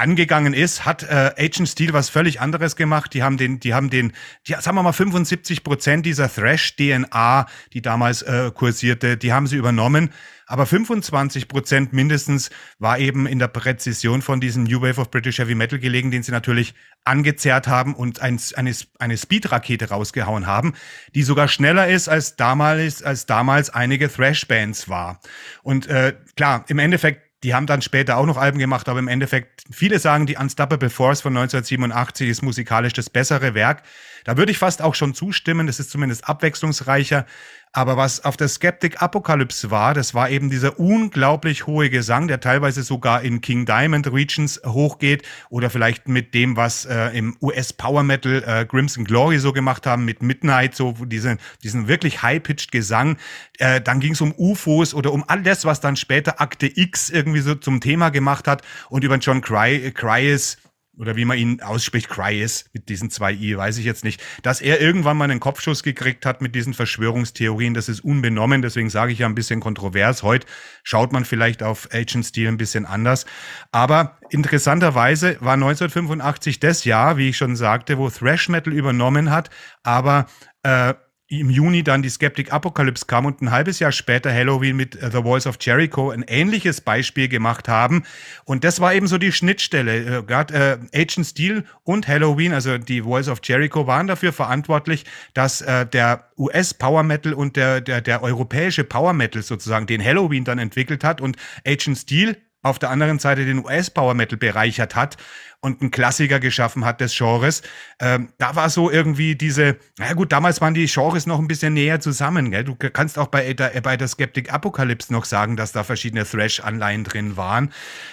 angegangen 0.00 0.54
ist, 0.54 0.86
hat 0.86 1.02
äh, 1.02 1.32
Agent 1.36 1.68
Steel 1.68 1.92
was 1.92 2.08
völlig 2.08 2.40
anderes 2.40 2.74
gemacht. 2.74 3.12
Die 3.12 3.22
haben 3.22 3.36
den, 3.36 3.60
die 3.60 3.74
haben 3.74 3.90
den, 3.90 4.12
die, 4.48 4.54
sagen 4.54 4.76
wir 4.76 4.82
mal 4.82 4.92
75 4.92 5.62
Prozent 5.62 6.06
dieser 6.06 6.32
Thrash-DNA, 6.32 7.46
die 7.74 7.82
damals 7.82 8.22
äh, 8.22 8.50
kursierte, 8.52 9.18
die 9.18 9.32
haben 9.32 9.46
sie 9.46 9.56
übernommen. 9.56 10.10
Aber 10.46 10.66
25 10.66 11.46
Prozent 11.46 11.92
mindestens 11.92 12.50
war 12.78 12.98
eben 12.98 13.26
in 13.26 13.38
der 13.38 13.46
Präzision 13.46 14.20
von 14.20 14.40
diesem 14.40 14.64
New 14.64 14.80
Wave 14.82 15.00
of 15.00 15.10
British 15.10 15.38
Heavy 15.38 15.54
Metal 15.54 15.78
gelegen, 15.78 16.10
den 16.10 16.24
sie 16.24 16.32
natürlich 16.32 16.74
angezerrt 17.04 17.68
haben 17.68 17.94
und 17.94 18.20
ein, 18.20 18.40
eine, 18.56 18.74
eine 18.98 19.16
Speed-Rakete 19.16 19.90
rausgehauen 19.90 20.46
haben, 20.46 20.72
die 21.14 21.22
sogar 21.22 21.46
schneller 21.46 21.86
ist 21.88 22.08
als 22.08 22.34
damals, 22.34 23.02
als 23.02 23.26
damals 23.26 23.70
einige 23.70 24.10
Thrash-Bands 24.10 24.88
war. 24.88 25.20
Und 25.62 25.86
äh, 25.86 26.16
klar, 26.34 26.64
im 26.66 26.80
Endeffekt 26.80 27.29
die 27.42 27.54
haben 27.54 27.66
dann 27.66 27.82
später 27.82 28.18
auch 28.18 28.26
noch 28.26 28.36
Alben 28.36 28.58
gemacht, 28.58 28.88
aber 28.88 28.98
im 28.98 29.08
Endeffekt, 29.08 29.62
viele 29.70 29.98
sagen, 29.98 30.26
die 30.26 30.36
Unstoppable 30.36 30.90
Force 30.90 31.22
von 31.22 31.36
1987 31.36 32.28
ist 32.28 32.42
musikalisch 32.42 32.92
das 32.92 33.08
bessere 33.08 33.54
Werk. 33.54 33.82
Da 34.24 34.36
würde 34.36 34.52
ich 34.52 34.58
fast 34.58 34.82
auch 34.82 34.94
schon 34.94 35.14
zustimmen, 35.14 35.66
das 35.66 35.80
ist 35.80 35.90
zumindest 35.90 36.28
abwechslungsreicher. 36.28 37.26
Aber 37.72 37.96
was 37.96 38.24
auf 38.24 38.36
der 38.36 38.48
Skeptic 38.48 39.00
Apocalypse 39.00 39.70
war, 39.70 39.94
das 39.94 40.12
war 40.12 40.28
eben 40.28 40.50
dieser 40.50 40.80
unglaublich 40.80 41.68
hohe 41.68 41.88
Gesang, 41.88 42.26
der 42.26 42.40
teilweise 42.40 42.82
sogar 42.82 43.22
in 43.22 43.40
King 43.40 43.64
Diamond 43.64 44.12
Regions 44.12 44.60
hochgeht 44.66 45.22
oder 45.50 45.70
vielleicht 45.70 46.08
mit 46.08 46.34
dem, 46.34 46.56
was 46.56 46.84
äh, 46.84 47.16
im 47.16 47.36
US 47.40 47.72
Power 47.72 48.02
Metal 48.02 48.42
äh, 48.44 48.64
Crimson 48.64 49.04
Glory 49.04 49.38
so 49.38 49.52
gemacht 49.52 49.86
haben, 49.86 50.04
mit 50.04 50.20
Midnight, 50.20 50.74
so 50.74 50.92
diesen, 50.92 51.38
diesen 51.62 51.86
wirklich 51.86 52.22
high-pitched 52.22 52.72
Gesang. 52.72 53.18
Äh, 53.58 53.80
dann 53.80 54.00
ging 54.00 54.14
es 54.14 54.20
um 54.20 54.34
UFOs 54.36 54.92
oder 54.92 55.12
um 55.12 55.22
alles, 55.28 55.64
was 55.64 55.80
dann 55.80 55.94
später 55.94 56.40
Akte 56.40 56.66
X 56.66 57.08
irgendwie 57.08 57.40
so 57.40 57.54
zum 57.54 57.80
Thema 57.80 58.08
gemacht 58.08 58.48
hat 58.48 58.62
und 58.88 59.04
über 59.04 59.14
John 59.18 59.42
Cry, 59.42 59.92
Cryes 59.92 60.56
oder 61.00 61.16
wie 61.16 61.24
man 61.24 61.38
ihn 61.38 61.62
ausspricht, 61.62 62.10
Cryes 62.10 62.66
mit 62.74 62.90
diesen 62.90 63.08
zwei 63.08 63.32
I, 63.32 63.56
weiß 63.56 63.78
ich 63.78 63.86
jetzt 63.86 64.04
nicht, 64.04 64.22
dass 64.42 64.60
er 64.60 64.82
irgendwann 64.82 65.16
mal 65.16 65.24
einen 65.24 65.40
Kopfschuss 65.40 65.82
gekriegt 65.82 66.26
hat 66.26 66.42
mit 66.42 66.54
diesen 66.54 66.74
Verschwörungstheorien. 66.74 67.72
Das 67.72 67.88
ist 67.88 68.00
unbenommen, 68.00 68.60
deswegen 68.60 68.90
sage 68.90 69.12
ich 69.12 69.20
ja 69.20 69.26
ein 69.26 69.34
bisschen 69.34 69.60
kontrovers. 69.60 70.22
Heute 70.22 70.46
schaut 70.82 71.12
man 71.12 71.24
vielleicht 71.24 71.62
auf 71.62 71.88
Agent 71.90 72.26
Steel 72.26 72.48
ein 72.48 72.58
bisschen 72.58 72.84
anders. 72.84 73.24
Aber 73.72 74.18
interessanterweise 74.28 75.38
war 75.40 75.54
1985 75.54 76.60
das 76.60 76.84
Jahr, 76.84 77.16
wie 77.16 77.30
ich 77.30 77.38
schon 77.38 77.56
sagte, 77.56 77.96
wo 77.96 78.10
Thrash 78.10 78.50
Metal 78.50 78.72
übernommen 78.72 79.30
hat, 79.30 79.48
aber 79.82 80.26
äh, 80.62 80.92
im 81.30 81.48
Juni 81.48 81.84
dann 81.84 82.02
die 82.02 82.08
Skeptic 82.08 82.52
Apocalypse 82.52 83.06
kam 83.06 83.24
und 83.24 83.40
ein 83.40 83.52
halbes 83.52 83.78
Jahr 83.78 83.92
später 83.92 84.32
Halloween 84.32 84.76
mit 84.76 84.96
äh, 84.96 85.10
The 85.12 85.24
Walls 85.24 85.46
of 85.46 85.58
Jericho 85.60 86.10
ein 86.10 86.24
ähnliches 86.26 86.80
Beispiel 86.80 87.28
gemacht 87.28 87.68
haben. 87.68 88.02
Und 88.44 88.64
das 88.64 88.80
war 88.80 88.92
eben 88.94 89.06
so 89.06 89.16
die 89.16 89.30
Schnittstelle. 89.30 90.18
Äh, 90.18 90.22
Gerade 90.24 90.80
äh, 90.92 91.00
Agent 91.00 91.26
Steel 91.26 91.64
und 91.84 92.08
Halloween, 92.08 92.52
also 92.52 92.78
die 92.78 93.04
Walls 93.04 93.28
of 93.28 93.38
Jericho, 93.44 93.86
waren 93.86 94.08
dafür 94.08 94.32
verantwortlich, 94.32 95.04
dass 95.32 95.60
äh, 95.60 95.86
der 95.86 96.30
US 96.36 96.74
Power 96.74 97.04
Metal 97.04 97.32
und 97.32 97.54
der, 97.56 97.80
der, 97.80 98.00
der 98.00 98.24
europäische 98.24 98.82
Power 98.82 99.12
Metal 99.12 99.42
sozusagen, 99.42 99.86
den 99.86 100.04
Halloween 100.04 100.44
dann 100.44 100.58
entwickelt 100.58 101.04
hat 101.04 101.20
und 101.20 101.36
Agent 101.64 101.98
Steel 101.98 102.36
auf 102.62 102.78
der 102.78 102.90
anderen 102.90 103.18
Seite 103.18 103.44
den 103.44 103.64
US-Power 103.64 104.14
Metal 104.14 104.38
bereichert 104.38 104.94
hat 104.94 105.16
und 105.60 105.80
einen 105.80 105.90
Klassiker 105.90 106.40
geschaffen 106.40 106.84
hat 106.84 107.00
des 107.00 107.16
Genres. 107.16 107.62
Ähm, 108.00 108.32
da 108.38 108.56
war 108.56 108.70
so 108.70 108.90
irgendwie 108.90 109.34
diese, 109.34 109.76
na 109.98 110.12
gut, 110.14 110.32
damals 110.32 110.60
waren 110.60 110.74
die 110.74 110.86
Genres 110.86 111.26
noch 111.26 111.38
ein 111.38 111.48
bisschen 111.48 111.74
näher 111.74 112.00
zusammen. 112.00 112.50
Gell? 112.50 112.64
Du 112.64 112.74
kannst 112.76 113.18
auch 113.18 113.28
bei 113.28 113.52
der, 113.52 113.80
bei 113.80 113.96
der 113.96 114.08
Skeptic 114.08 114.52
Apocalypse 114.52 115.12
noch 115.12 115.24
sagen, 115.24 115.56
dass 115.56 115.72
da 115.72 115.84
verschiedene 115.84 116.24
Thrash-Anleihen 116.24 117.04
drin 117.04 117.36
waren. 117.36 117.72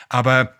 Aber 0.09 0.53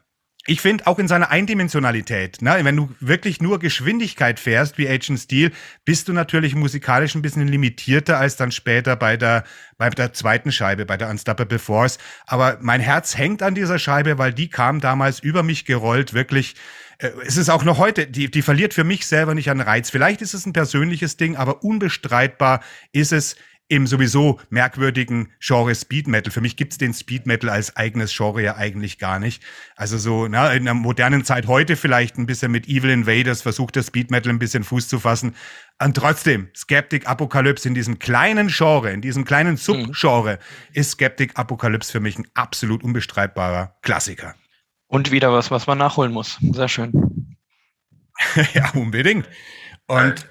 ich 0.48 0.62
finde 0.62 0.88
auch 0.88 0.98
in 0.98 1.10
seiner 1.10 1.30
Eindimensionalität, 1.30 2.42
ne, 2.42 2.58
wenn 2.64 2.76
du 2.78 2.90
wirklich 3.02 3.42
nur 3.42 3.60
Geschwindigkeit 3.60 4.40
fährst 4.40 4.78
wie 4.78 4.88
Agent 4.88 5.20
Steel, 5.20 5.52
bist 5.84 6.08
du 6.08 6.14
natürlich 6.14 6.56
musikalisch 6.56 7.16
ein 7.16 7.22
bisschen 7.22 7.48
limitierter 7.48 8.18
als 8.18 8.38
dann 8.38 8.54
später 8.54 8.96
bei 8.96 9.18
der, 9.18 9.44
bei 9.78 9.90
der 9.90 10.14
zweiten 10.14 10.54
Scheibe, 10.54 10.86
bei 10.86 10.96
der 10.96 11.10
Unstoppable 11.10 11.60
Force. 11.60 11.98
Aber 12.26 12.58
mein 12.62 12.80
Herz 12.80 13.18
hängt 13.18 13.44
an 13.44 13.56
dieser 13.56 13.78
Scheibe, 13.78 14.18
weil 14.18 14.34
die 14.34 14.50
kam 14.50 14.80
damals 14.80 15.20
über 15.20 15.44
mich 15.44 15.66
gerollt, 15.66 16.14
wirklich. 16.14 16.56
Äh, 17.00 17.10
es 17.26 17.36
ist 17.36 17.50
auch 17.50 17.66
noch 17.66 17.78
heute, 17.78 18.08
die, 18.08 18.32
die 18.32 18.42
verliert 18.42 18.74
für 18.74 18.86
mich 18.86 19.06
selber 19.06 19.36
nicht 19.36 19.52
an 19.52 19.60
Reiz. 19.60 19.90
Vielleicht 19.90 20.22
ist 20.22 20.34
es 20.34 20.46
ein 20.46 20.54
persönliches 20.54 21.18
Ding, 21.18 21.36
aber 21.36 21.62
unbestreitbar 21.62 22.62
ist 22.94 23.12
es 23.12 23.36
im 23.70 23.86
sowieso 23.86 24.40
merkwürdigen 24.50 25.32
Genre 25.40 25.76
Speed 25.76 26.08
Metal. 26.08 26.32
Für 26.32 26.42
mich 26.42 26.56
gibt's 26.56 26.78
den 26.78 26.94
Speed 26.94 27.26
Metal 27.26 27.50
als 27.50 27.76
eigenes 27.76 28.16
Genre 28.16 28.42
ja 28.42 28.56
eigentlich 28.56 28.98
gar 28.98 29.20
nicht. 29.20 29.44
Also 29.76 29.98
so 29.98 30.28
na, 30.28 30.54
in 30.54 30.66
der 30.66 30.74
modernen 30.74 31.26
Zeit 31.26 31.48
heute 31.48 31.76
vielleicht 31.76 32.18
ein 32.18 32.26
bisschen 32.26 32.52
mit 32.52 32.68
Evil 32.68 32.90
Invaders 32.90 33.42
versucht 33.42 33.76
der 33.76 33.84
Speed 33.84 34.10
Metal 34.10 34.32
ein 34.32 34.40
bisschen 34.40 34.64
Fuß 34.64 34.88
zu 34.88 35.00
fassen. 35.00 35.36
Und 35.80 35.98
trotzdem, 35.98 36.50
Skeptic 36.56 37.08
Apocalypse 37.08 37.68
in 37.68 37.74
diesem 37.74 38.00
kleinen 38.00 38.48
Genre, 38.48 38.92
in 38.92 39.02
diesem 39.02 39.26
kleinen 39.26 39.54
mhm. 39.54 39.58
Subgenre, 39.58 40.40
ist 40.74 40.92
Skeptic 40.92 41.38
Apocalypse 41.38 41.92
für 41.92 42.00
mich 42.00 42.18
ein 42.18 42.28
absolut 42.36 42.84
unbestreitbarer 42.84 43.76
Klassiker. 43.82 44.36
Und 44.88 45.12
wieder 45.12 45.34
was, 45.34 45.52
was 45.52 45.68
man 45.68 45.78
nachholen 45.78 46.14
muss. 46.14 46.38
Sehr 46.40 46.70
schön. 46.70 47.36
ja, 48.54 48.70
unbedingt. 48.72 49.28
Und 49.88 50.26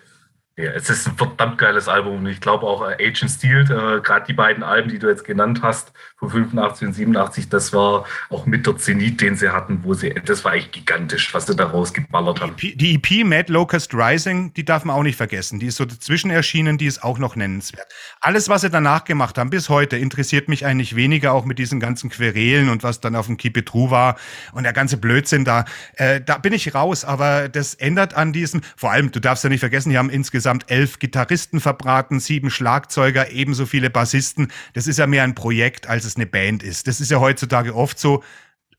ja, 0.56 0.72
es 0.72 0.88
ist 0.88 1.06
ein 1.06 1.16
verdammt 1.16 1.58
geiles 1.58 1.88
Album 1.88 2.26
ich 2.26 2.40
glaube 2.40 2.66
auch 2.66 2.82
äh, 2.88 2.94
Agent 2.94 3.30
Steel, 3.30 3.62
äh, 3.62 4.00
gerade 4.00 4.26
die 4.26 4.32
beiden 4.32 4.62
Alben, 4.62 4.88
die 4.88 4.98
du 4.98 5.08
jetzt 5.08 5.24
genannt 5.24 5.60
hast, 5.62 5.92
von 6.18 6.30
85 6.30 6.88
und 6.88 6.94
87, 6.94 7.48
das 7.50 7.72
war 7.74 8.06
auch 8.30 8.46
mit 8.46 8.66
der 8.66 8.76
Zenit, 8.78 9.20
den 9.20 9.36
sie 9.36 9.50
hatten, 9.50 9.80
wo 9.82 9.92
sie, 9.92 10.14
das 10.24 10.44
war 10.44 10.54
echt 10.54 10.72
gigantisch, 10.72 11.34
was 11.34 11.46
sie 11.46 11.54
da 11.54 11.66
rausgeballert 11.66 12.40
haben. 12.40 12.54
Die 12.56 12.94
EP, 12.94 13.10
EP 13.10 13.24
Mad 13.26 13.52
Locust 13.52 13.92
Rising, 13.92 14.54
die 14.54 14.64
darf 14.64 14.84
man 14.84 14.96
auch 14.96 15.02
nicht 15.02 15.16
vergessen. 15.16 15.58
Die 15.58 15.66
ist 15.66 15.76
so 15.76 15.84
dazwischen 15.84 16.30
erschienen, 16.30 16.78
die 16.78 16.86
ist 16.86 17.04
auch 17.04 17.18
noch 17.18 17.36
nennenswert. 17.36 17.86
Alles, 18.22 18.48
was 18.48 18.62
sie 18.62 18.70
danach 18.70 19.04
gemacht 19.04 19.36
haben, 19.36 19.50
bis 19.50 19.68
heute, 19.68 19.98
interessiert 19.98 20.48
mich 20.48 20.64
eigentlich 20.64 20.96
weniger, 20.96 21.32
auch 21.32 21.44
mit 21.44 21.58
diesen 21.58 21.80
ganzen 21.80 22.08
Querelen 22.08 22.70
und 22.70 22.82
was 22.82 23.00
dann 23.00 23.14
auf 23.14 23.26
dem 23.26 23.36
Keep 23.36 23.58
It 23.58 23.66
True 23.66 23.90
war 23.90 24.16
und 24.52 24.62
der 24.62 24.72
ganze 24.72 24.96
Blödsinn 24.96 25.44
da. 25.44 25.66
Äh, 25.96 26.22
da 26.22 26.38
bin 26.38 26.54
ich 26.54 26.74
raus, 26.74 27.04
aber 27.04 27.50
das 27.50 27.74
ändert 27.74 28.14
an 28.14 28.32
diesem, 28.32 28.62
vor 28.74 28.90
allem, 28.90 29.10
du 29.10 29.20
darfst 29.20 29.44
ja 29.44 29.50
nicht 29.50 29.60
vergessen, 29.60 29.90
die 29.90 29.98
haben 29.98 30.08
insgesamt 30.08 30.70
elf 30.70 30.98
Gitarristen 30.98 31.60
verbraten, 31.60 32.20
sieben 32.20 32.48
Schlagzeuger, 32.48 33.30
ebenso 33.30 33.66
viele 33.66 33.90
Bassisten. 33.90 34.50
Das 34.72 34.86
ist 34.86 34.98
ja 34.98 35.06
mehr 35.06 35.22
ein 35.22 35.34
Projekt 35.34 35.86
als 35.88 36.05
es 36.06 36.16
eine 36.16 36.26
Band 36.26 36.62
ist. 36.62 36.86
Das 36.86 37.00
ist 37.00 37.10
ja 37.10 37.20
heutzutage 37.20 37.74
oft 37.74 37.98
so. 37.98 38.22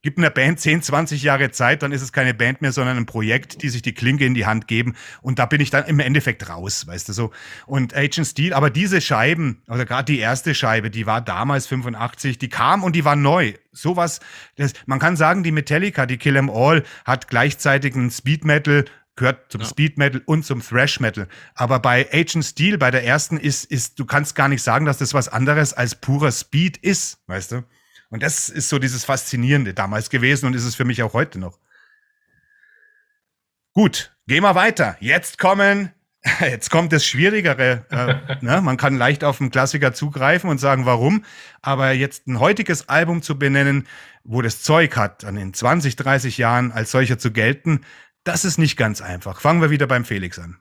Gib 0.00 0.16
einer 0.16 0.30
Band 0.30 0.60
10, 0.60 0.82
20 0.82 1.24
Jahre 1.24 1.50
Zeit, 1.50 1.82
dann 1.82 1.90
ist 1.90 2.02
es 2.02 2.12
keine 2.12 2.32
Band 2.32 2.62
mehr, 2.62 2.70
sondern 2.70 2.96
ein 2.96 3.06
Projekt, 3.06 3.62
die 3.62 3.68
sich 3.68 3.82
die 3.82 3.94
Klinke 3.94 4.24
in 4.24 4.34
die 4.34 4.46
Hand 4.46 4.68
geben. 4.68 4.94
Und 5.22 5.40
da 5.40 5.46
bin 5.46 5.60
ich 5.60 5.70
dann 5.70 5.86
im 5.86 5.98
Endeffekt 5.98 6.48
raus, 6.48 6.86
weißt 6.86 7.08
du 7.08 7.12
so. 7.12 7.32
Und 7.66 7.96
Agent 7.96 8.28
Steel, 8.28 8.54
aber 8.54 8.70
diese 8.70 9.00
Scheiben, 9.00 9.60
oder 9.66 9.84
gerade 9.84 10.12
die 10.12 10.20
erste 10.20 10.54
Scheibe, 10.54 10.90
die 10.90 11.06
war 11.06 11.20
damals 11.20 11.66
85, 11.66 12.38
die 12.38 12.48
kam 12.48 12.84
und 12.84 12.94
die 12.94 13.04
war 13.04 13.16
neu. 13.16 13.54
Sowas, 13.72 14.20
das, 14.54 14.72
man 14.86 15.00
kann 15.00 15.16
sagen, 15.16 15.42
die 15.42 15.50
Metallica, 15.50 16.06
die 16.06 16.16
Kill 16.16 16.36
'em 16.36 16.48
All, 16.48 16.84
hat 17.04 17.26
gleichzeitig 17.26 17.96
einen 17.96 18.12
Speed 18.12 18.44
Metal 18.44 18.84
gehört 19.18 19.52
zum 19.52 19.60
ja. 19.60 19.66
Speed 19.66 19.98
Metal 19.98 20.22
und 20.24 20.44
zum 20.44 20.62
Thrash 20.62 21.00
Metal. 21.00 21.28
Aber 21.54 21.78
bei 21.80 22.08
Agent 22.12 22.44
Steel, 22.44 22.78
bei 22.78 22.90
der 22.90 23.04
ersten, 23.04 23.36
ist, 23.36 23.64
ist, 23.64 23.98
du 23.98 24.06
kannst 24.06 24.34
gar 24.34 24.48
nicht 24.48 24.62
sagen, 24.62 24.86
dass 24.86 24.98
das 24.98 25.12
was 25.12 25.28
anderes 25.28 25.74
als 25.74 25.94
purer 25.94 26.32
Speed 26.32 26.78
ist, 26.78 27.18
weißt 27.26 27.52
du? 27.52 27.64
Und 28.10 28.22
das 28.22 28.48
ist 28.48 28.70
so 28.70 28.78
dieses 28.78 29.04
Faszinierende 29.04 29.74
damals 29.74 30.08
gewesen 30.08 30.46
und 30.46 30.54
ist 30.54 30.64
es 30.64 30.74
für 30.74 30.86
mich 30.86 31.02
auch 31.02 31.12
heute 31.12 31.38
noch. 31.38 31.58
Gut, 33.74 34.16
gehen 34.26 34.42
wir 34.42 34.54
weiter. 34.54 34.96
Jetzt 35.00 35.38
kommen 35.38 35.92
Jetzt 36.40 36.70
kommt 36.70 36.92
das 36.92 37.06
Schwierigere. 37.06 37.84
Äh, 37.90 38.36
ne? 38.44 38.60
Man 38.60 38.76
kann 38.76 38.96
leicht 38.96 39.24
auf 39.24 39.40
einen 39.40 39.50
Klassiker 39.50 39.92
zugreifen 39.92 40.50
und 40.50 40.58
sagen, 40.58 40.86
warum. 40.86 41.24
Aber 41.62 41.92
jetzt 41.92 42.26
ein 42.26 42.40
heutiges 42.40 42.88
Album 42.88 43.22
zu 43.22 43.38
benennen, 43.38 43.86
wo 44.24 44.42
das 44.42 44.62
Zeug 44.62 44.96
hat, 44.96 45.24
an 45.24 45.36
den 45.36 45.54
20, 45.54 45.96
30 45.96 46.38
Jahren 46.38 46.72
als 46.72 46.90
solcher 46.90 47.18
zu 47.18 47.32
gelten, 47.32 47.80
das 48.28 48.44
ist 48.44 48.58
nicht 48.58 48.76
ganz 48.76 49.00
einfach. 49.00 49.40
Fangen 49.40 49.62
wir 49.62 49.70
wieder 49.70 49.86
beim 49.86 50.04
Felix 50.04 50.38
an. 50.38 50.58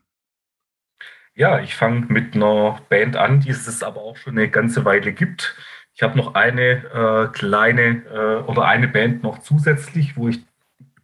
Ja, 1.36 1.60
ich 1.60 1.76
fange 1.76 2.06
mit 2.08 2.34
einer 2.34 2.80
Band 2.90 3.16
an, 3.16 3.42
die 3.42 3.50
es 3.50 3.84
aber 3.84 4.02
auch 4.02 4.18
schon 4.18 4.38
eine 4.38 4.50
ganze 4.50 4.86
Weile 4.86 5.14
gibt. 5.14 5.56
Ich 5.94 6.02
habe 6.02 6.18
noch 6.18 6.34
eine 6.34 6.62
äh, 6.62 7.28
kleine 7.32 8.04
äh, 8.06 8.44
oder 8.50 8.66
eine 8.66 8.88
Band 8.88 9.22
noch 9.22 9.40
zusätzlich, 9.40 10.16
wo 10.16 10.30
ich 10.30 10.40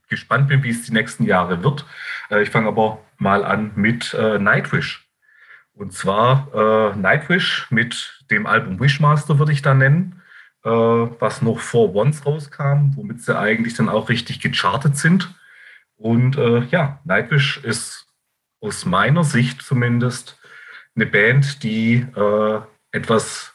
gespannt 0.09 0.47
bin, 0.47 0.64
wie 0.64 0.70
es 0.70 0.84
die 0.84 0.93
nächsten 0.93 1.26
Jahre 1.26 1.64
wird. 1.64 1.86
Äh, 2.32 2.43
ich 2.43 2.49
fange 2.49 2.68
aber 2.68 2.99
mal 3.18 3.43
an 3.43 3.74
mit 3.76 4.14
äh, 4.14 4.39
Nightwish. 4.39 5.07
Und 5.74 5.93
zwar 5.93 6.47
äh, 6.53 6.97
Nightwish 6.97 7.68
mit 7.72 8.24
dem 8.32 8.45
Album 8.45 8.80
Wishmaster 8.80 9.38
würde 9.38 9.51
ich 9.51 9.61
da 9.61 9.74
nennen, 9.74 10.22
äh, 10.64 10.70
was 10.70 11.41
noch 11.41 11.59
vor 11.59 11.93
Once 11.93 12.26
rauskam, 12.26 12.95
womit 12.95 13.22
sie 13.22 13.38
eigentlich 13.38 13.74
dann 13.74 13.89
auch 13.89 14.09
richtig 14.09 14.39
gechartet 14.39 14.97
sind. 14.97 15.34
Und 15.98 16.38
äh, 16.38 16.66
ja, 16.66 17.00
Nightwish 17.04 17.58
ist 17.64 18.08
aus 18.62 18.86
meiner 18.86 19.24
Sicht 19.24 19.62
zumindest 19.62 20.39
eine 20.96 21.06
Band, 21.06 21.64
die 21.64 22.06
äh, 22.16 22.62
etwas 22.91 23.54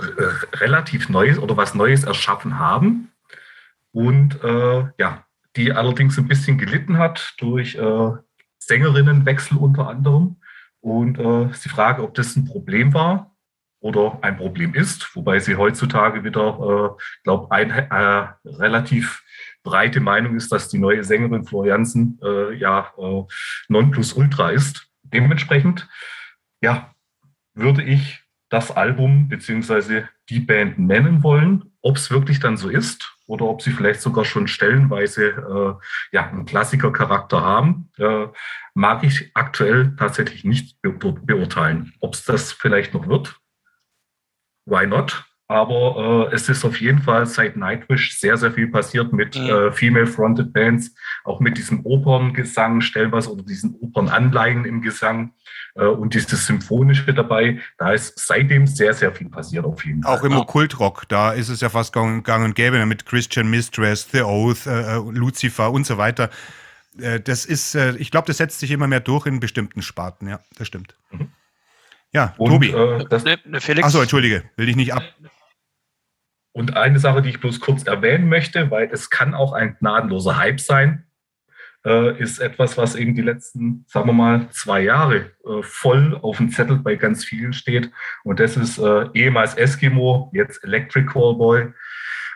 relativ 0.00 1.08
Neues 1.08 1.38
oder 1.38 1.56
was 1.56 1.74
Neues 1.74 2.04
erschaffen 2.04 2.58
haben. 2.58 3.12
Und 3.92 4.42
äh, 4.44 4.84
ja, 4.98 5.24
die 5.56 5.72
allerdings 5.72 6.18
ein 6.18 6.28
bisschen 6.28 6.58
gelitten 6.58 6.98
hat 6.98 7.34
durch 7.38 7.74
äh, 7.74 8.10
Sängerinnenwechsel 8.58 9.56
unter 9.56 9.88
anderem. 9.88 10.36
Und 10.80 11.18
äh, 11.18 11.50
ist 11.50 11.64
die 11.64 11.70
ob 12.02 12.14
das 12.14 12.36
ein 12.36 12.44
Problem 12.44 12.94
war 12.94 13.34
oder 13.80 14.18
ein 14.22 14.36
Problem 14.36 14.74
ist, 14.74 15.14
wobei 15.16 15.40
sie 15.40 15.56
heutzutage 15.56 16.22
wieder, 16.22 16.96
äh, 16.96 17.02
glaube 17.24 17.50
ein 17.50 17.70
äh, 17.70 18.28
relativ 18.44 19.22
breite 19.62 20.00
Meinung 20.00 20.36
ist, 20.36 20.50
dass 20.52 20.68
die 20.68 20.78
neue 20.78 21.04
Sängerin 21.04 21.44
Floriansen 21.44 22.18
äh, 22.22 22.54
ja 22.54 22.92
äh, 22.98 23.22
Nonplusultra 23.68 24.50
ist. 24.50 24.88
Dementsprechend, 25.02 25.88
ja, 26.60 26.94
würde 27.54 27.82
ich 27.82 28.22
das 28.48 28.70
Album 28.70 29.28
beziehungsweise 29.28 30.08
die 30.28 30.40
Band 30.40 30.78
nennen 30.78 31.22
wollen. 31.22 31.72
Ob 31.82 31.96
es 31.96 32.10
wirklich 32.10 32.40
dann 32.40 32.56
so 32.56 32.68
ist 32.68 33.14
oder 33.26 33.44
ob 33.44 33.62
sie 33.62 33.70
vielleicht 33.70 34.00
sogar 34.00 34.24
schon 34.24 34.48
stellenweise 34.48 35.28
äh, 35.28 35.86
ja, 36.12 36.28
einen 36.28 36.46
Klassikercharakter 36.46 37.42
haben, 37.42 37.90
äh, 37.98 38.26
mag 38.74 39.04
ich 39.04 39.30
aktuell 39.34 39.94
tatsächlich 39.96 40.44
nicht 40.44 40.80
be 40.82 40.92
beurteilen. 40.92 41.92
Ob 42.00 42.14
es 42.14 42.24
das 42.24 42.52
vielleicht 42.52 42.94
noch 42.94 43.06
wird, 43.06 43.38
why 44.64 44.86
not? 44.86 45.27
Aber 45.50 46.28
äh, 46.30 46.34
es 46.34 46.46
ist 46.50 46.62
auf 46.66 46.78
jeden 46.78 47.00
Fall 47.00 47.24
seit 47.24 47.56
Nightwish 47.56 48.18
sehr, 48.18 48.36
sehr 48.36 48.52
viel 48.52 48.68
passiert 48.68 49.14
mit 49.14 49.34
mhm. 49.34 49.48
äh, 49.48 49.72
Female-Fronted 49.72 50.52
Bands, 50.52 50.94
auch 51.24 51.40
mit 51.40 51.56
diesem 51.56 51.86
Operngesang 51.86 52.82
stellenweise 52.82 53.32
oder 53.32 53.42
diesen 53.42 53.74
Opernanleihen 53.80 54.66
im 54.66 54.82
Gesang 54.82 55.32
äh, 55.74 55.86
und 55.86 56.12
dieses 56.12 56.46
Symphonische 56.46 57.14
dabei. 57.14 57.60
Da 57.78 57.92
ist 57.92 58.18
seitdem 58.18 58.66
sehr, 58.66 58.92
sehr 58.92 59.10
viel 59.10 59.30
passiert 59.30 59.64
auf 59.64 59.82
jeden 59.86 60.02
Fall. 60.02 60.18
Auch 60.18 60.22
im 60.22 60.36
Okkultrock, 60.36 61.08
da 61.08 61.32
ist 61.32 61.48
es 61.48 61.62
ja 61.62 61.70
fast 61.70 61.94
gang, 61.94 62.22
gang 62.22 62.44
und 62.44 62.54
gäbe 62.54 62.84
mit 62.84 63.06
Christian 63.06 63.48
Mistress, 63.48 64.06
The 64.12 64.22
Oath, 64.24 64.66
äh, 64.66 64.96
äh, 64.96 65.02
Lucifer 65.12 65.72
und 65.72 65.86
so 65.86 65.96
weiter. 65.96 66.28
Äh, 67.00 67.20
das 67.20 67.46
ist, 67.46 67.74
ich 67.74 68.10
glaube, 68.10 68.26
das 68.26 68.36
setzt 68.36 68.60
sich 68.60 68.70
immer 68.70 68.86
mehr 68.86 69.00
durch 69.00 69.24
in 69.24 69.40
bestimmten 69.40 69.80
Sparten, 69.80 70.28
ja, 70.28 70.40
das 70.58 70.66
stimmt. 70.66 70.94
Mhm. 71.10 71.30
Ja, 72.12 72.34
und, 72.38 72.50
Tobi. 72.50 72.70
Äh, 72.70 73.06
das, 73.08 73.24
ne, 73.24 73.38
ne. 73.46 73.58
Achso, 73.82 74.00
entschuldige, 74.00 74.44
will 74.56 74.66
dich 74.66 74.76
nicht 74.76 74.92
ab. 74.92 75.02
Und 76.58 76.76
eine 76.76 76.98
Sache, 76.98 77.22
die 77.22 77.28
ich 77.28 77.38
bloß 77.38 77.60
kurz 77.60 77.84
erwähnen 77.84 78.28
möchte, 78.28 78.68
weil 78.72 78.90
es 78.90 79.10
kann 79.10 79.32
auch 79.32 79.52
ein 79.52 79.76
gnadenloser 79.78 80.38
Hype 80.38 80.58
sein, 80.58 81.04
äh, 81.86 82.20
ist 82.20 82.40
etwas, 82.40 82.76
was 82.76 82.96
eben 82.96 83.14
die 83.14 83.22
letzten, 83.22 83.84
sagen 83.86 84.08
wir 84.08 84.12
mal, 84.12 84.48
zwei 84.50 84.80
Jahre 84.80 85.30
äh, 85.46 85.62
voll 85.62 86.18
auf 86.20 86.38
dem 86.38 86.50
Zettel 86.50 86.78
bei 86.78 86.96
ganz 86.96 87.24
vielen 87.24 87.52
steht. 87.52 87.92
Und 88.24 88.40
das 88.40 88.56
ist 88.56 88.76
äh, 88.76 89.06
ehemals 89.14 89.54
Eskimo, 89.54 90.32
jetzt 90.34 90.64
Electric 90.64 91.06
Callboy. 91.06 91.72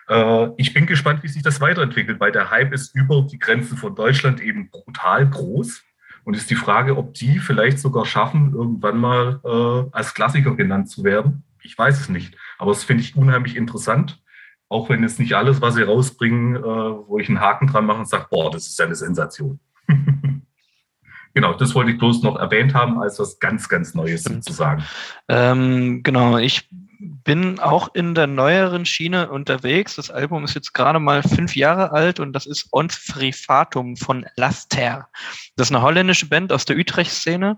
Äh, 0.07 0.47
ich 0.55 0.73
bin 0.73 0.85
gespannt, 0.85 1.21
wie 1.23 1.27
sich 1.27 1.43
das 1.43 1.59
weiterentwickelt, 1.59 2.21
weil 2.21 2.31
der 2.31 2.49
Hype 2.49 2.71
ist 2.71 2.95
über 2.95 3.27
die 3.29 3.39
Grenzen 3.39 3.75
von 3.75 3.93
Deutschland 3.93 4.39
eben 4.39 4.69
brutal 4.69 5.29
groß. 5.29 5.83
Und 6.23 6.37
ist 6.37 6.49
die 6.49 6.55
Frage, 6.55 6.95
ob 6.95 7.13
die 7.15 7.39
vielleicht 7.39 7.79
sogar 7.79 8.05
schaffen, 8.05 8.53
irgendwann 8.53 8.97
mal 8.97 9.41
äh, 9.43 9.89
als 9.91 10.13
Klassiker 10.13 10.55
genannt 10.55 10.89
zu 10.89 11.03
werden. 11.03 11.43
Ich 11.61 11.77
weiß 11.77 11.99
es 11.99 12.07
nicht. 12.09 12.37
Aber 12.63 12.71
das 12.71 12.85
finde 12.85 13.03
ich 13.03 13.17
unheimlich 13.17 13.57
interessant. 13.57 14.23
Auch 14.69 14.87
wenn 14.87 15.03
es 15.03 15.19
nicht 15.19 15.33
alles, 15.33 15.59
was 15.59 15.75
sie 15.75 15.83
rausbringen, 15.83 16.55
äh, 16.55 16.61
wo 16.61 17.19
ich 17.19 17.27
einen 17.27 17.41
Haken 17.41 17.67
dran 17.67 17.85
mache 17.85 17.99
und 17.99 18.07
sage, 18.07 18.27
boah, 18.31 18.49
das 18.49 18.67
ist 18.67 18.79
ja 18.79 18.85
eine 18.85 18.95
Sensation. 18.95 19.59
genau, 21.33 21.55
das 21.55 21.75
wollte 21.75 21.91
ich 21.91 21.97
bloß 21.97 22.23
noch 22.23 22.37
erwähnt 22.37 22.73
haben, 22.73 23.01
als 23.01 23.19
was 23.19 23.37
ganz, 23.37 23.67
ganz 23.67 23.95
Neues 23.95 24.23
sozusagen. 24.23 24.81
Ähm, 25.27 26.03
genau, 26.03 26.37
ich 26.37 26.69
bin 27.03 27.59
auch 27.59 27.93
in 27.93 28.15
der 28.15 28.27
neueren 28.27 28.85
Schiene 28.85 29.29
unterwegs. 29.29 29.95
Das 29.95 30.09
Album 30.09 30.43
ist 30.43 30.55
jetzt 30.55 30.73
gerade 30.73 30.99
mal 30.99 31.23
fünf 31.23 31.55
Jahre 31.55 31.91
alt 31.91 32.19
und 32.19 32.33
das 32.33 32.45
ist 32.45 32.67
Ons 32.71 32.95
Frifatum 32.95 33.97
von 33.97 34.25
Laster. 34.35 35.09
Das 35.55 35.67
ist 35.67 35.75
eine 35.75 35.83
holländische 35.83 36.27
Band 36.27 36.51
aus 36.51 36.65
der 36.65 36.77
Utrecht-Szene. 36.77 37.57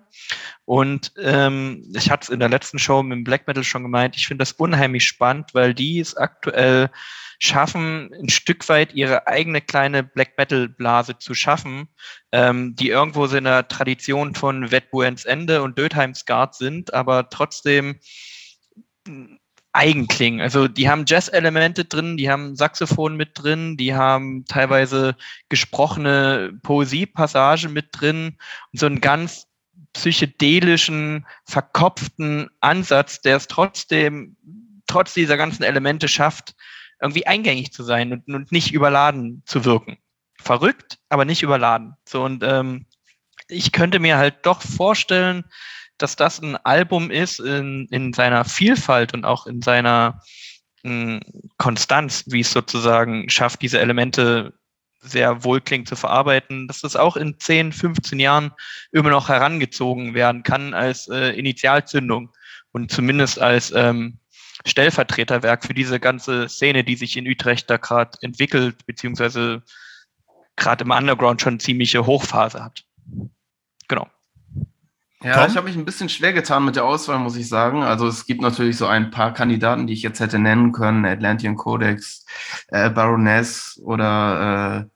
Und 0.66 1.14
ähm, 1.22 1.84
ich 1.96 2.10
hatte 2.10 2.26
es 2.26 2.30
in 2.30 2.40
der 2.40 2.50
letzten 2.50 2.80
Show 2.80 3.04
mit 3.04 3.18
dem 3.18 3.24
Black 3.24 3.48
Metal 3.48 3.64
schon 3.64 3.84
gemeint, 3.84 4.16
ich 4.16 4.28
finde 4.28 4.42
das 4.42 4.54
unheimlich 4.54 5.06
spannend, 5.06 5.54
weil 5.54 5.74
die 5.74 6.00
es 6.00 6.18
aktuell 6.18 6.90
schaffen, 7.40 8.12
ein 8.14 8.30
Stück 8.30 8.68
weit 8.70 8.94
ihre 8.94 9.28
eigene 9.28 9.62
kleine 9.62 10.04
Black 10.04 10.38
Metal 10.38 10.70
Blase 10.70 11.18
zu 11.18 11.34
schaffen, 11.34 11.88
ähm, 12.32 12.76
die 12.76 12.90
irgendwo 12.90 13.28
so 13.28 13.38
in 13.38 13.44
der 13.44 13.68
Tradition 13.68 14.36
von 14.36 14.72
Wetbuens 14.72 15.26
Ende 15.26 15.62
und 15.62 15.78
Dötheims 15.78 16.26
Guard 16.26 16.56
sind, 16.56 16.94
aber 16.94 17.30
trotzdem 17.30 18.00
Eigenklingen. 19.76 20.40
Also 20.40 20.70
die 20.70 20.90
haben 20.90 21.04
Jazz-Elemente 21.06 21.84
drin, 21.84 22.16
die 22.16 22.30
haben 22.30 22.56
Saxophon 22.56 23.18
mit 23.18 23.32
drin, 23.34 23.76
die 23.76 23.94
haben 23.94 24.46
teilweise 24.46 25.18
gesprochene 25.50 26.58
Poesie-Passagen 26.64 27.74
mit 27.74 27.90
drin 27.92 28.38
und 28.72 28.80
so 28.80 28.86
einen 28.86 29.02
ganz 29.02 29.48
psychedelischen, 29.92 31.26
verkopften 31.44 32.50
Ansatz, 32.62 33.22
der 33.22 33.36
es 33.36 33.48
trotzdem, 33.48 34.38
trotz 34.88 35.14
dieser 35.14 35.36
ganzen 35.36 35.64
Elemente 35.64 36.08
schafft, 36.08 36.56
irgendwie 37.02 37.28
eingängig 37.28 37.74
zu 37.74 37.84
sein 37.84 38.14
und, 38.14 38.34
und 38.34 38.52
nicht 38.54 38.74
überladen 38.74 39.44
zu 39.46 39.66
wirken. 39.66 39.98
Verrückt, 40.40 41.00
aber 41.10 41.26
nicht 41.26 41.44
überladen. 41.44 41.96
So 42.08 42.24
und 42.24 42.44
ähm, 42.44 42.86
ich 43.50 43.74
könnte 43.74 44.00
mir 44.00 44.18
halt 44.18 44.46
doch 44.46 44.62
vorstellen, 44.62 45.44
dass 45.98 46.16
das 46.16 46.42
ein 46.42 46.58
Album 46.58 47.12
ist 47.12 47.40
in, 47.40 47.88
in 47.92 48.14
seiner 48.14 48.46
Vielfalt 48.46 49.14
und 49.14 49.26
auch 49.26 49.48
in 49.48 49.62
seiner 49.62 50.22
mh, 50.84 50.92
hm, 50.92 51.22
Konstanz, 51.58 52.24
wie 52.28 52.42
es 52.42 52.52
sozusagen 52.52 53.30
schafft, 53.30 53.62
diese 53.62 53.80
Elemente 53.80 54.54
sehr 55.00 55.44
wohlklingend 55.44 55.88
zu 55.88 55.96
verarbeiten, 55.96 56.68
dass 56.68 56.82
das 56.82 56.96
auch 56.96 57.16
in 57.16 57.40
10, 57.40 57.72
15 57.72 58.20
Jahren 58.20 58.52
immer 58.92 59.12
noch 59.12 59.30
herangezogen 59.30 60.14
werden 60.14 60.44
kann 60.44 60.74
als 60.74 61.08
äh, 61.08 61.30
Initialzündung 61.30 62.32
und 62.72 62.92
zumindest 62.92 63.40
als 63.40 63.72
ähm, 63.72 64.20
Stellvertreterwerk 64.66 65.64
für 65.64 65.74
diese 65.74 66.00
ganze 66.00 66.50
Szene, 66.50 66.84
die 66.84 66.96
sich 66.96 67.18
in 67.18 67.28
Utrecht 67.28 67.70
da 67.70 67.78
gerade 67.78 68.18
entwickelt, 68.22 68.86
beziehungsweise 68.88 69.62
gerade 70.56 70.84
im 70.84 70.92
Underground 70.92 71.42
schon 71.42 71.60
ziemliche 71.60 72.06
Hochphase 72.06 72.64
hat. 72.64 72.84
Ja, 75.24 75.36
Tom? 75.36 75.48
ich 75.50 75.58
habe 75.58 75.68
mich 75.68 75.78
ein 75.78 75.86
bisschen 75.86 76.10
schwer 76.10 76.34
getan 76.34 76.66
mit 76.66 76.76
der 76.76 76.86
Auswahl, 76.86 77.20
muss 77.20 77.38
ich 77.38 77.48
sagen. 77.48 77.84
Also 77.84 78.08
es 78.08 78.26
gibt 78.26 78.42
natürlich 78.42 78.78
so 78.78 78.86
ein 78.86 79.12
paar 79.12 79.34
Kandidaten, 79.34 79.88
die 79.88 79.94
ich 79.94 80.04
jetzt 80.04 80.20
hätte 80.20 80.40
nennen 80.40 80.72
können. 80.72 81.06
Atlantean 81.06 81.56
Codex, 81.56 82.26
äh, 82.68 82.90
Baroness 82.90 83.80
oder 83.84 84.88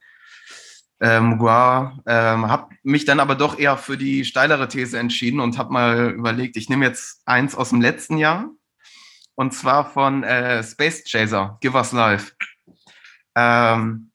äh, 1.01 1.07
äh, 1.07 1.19
Mugua. 1.21 1.97
Ähm, 2.05 2.47
habe 2.49 2.75
mich 2.83 3.05
dann 3.05 3.19
aber 3.19 3.35
doch 3.35 3.57
eher 3.57 3.77
für 3.77 3.97
die 3.97 4.25
steilere 4.25 4.67
These 4.67 4.99
entschieden 4.99 5.39
und 5.39 5.57
habe 5.57 5.73
mal 5.73 6.11
überlegt, 6.11 6.57
ich 6.57 6.69
nehme 6.69 6.85
jetzt 6.85 7.21
eins 7.25 7.55
aus 7.55 7.69
dem 7.69 7.81
letzten 7.81 8.17
Jahr. 8.17 8.49
Und 9.35 9.53
zwar 9.53 9.89
von 9.89 10.23
äh, 10.23 10.61
Space 10.63 11.05
Chaser, 11.09 11.57
Give 11.61 11.77
Us 11.77 11.93
Life. 11.93 12.33
Ähm, 13.35 14.11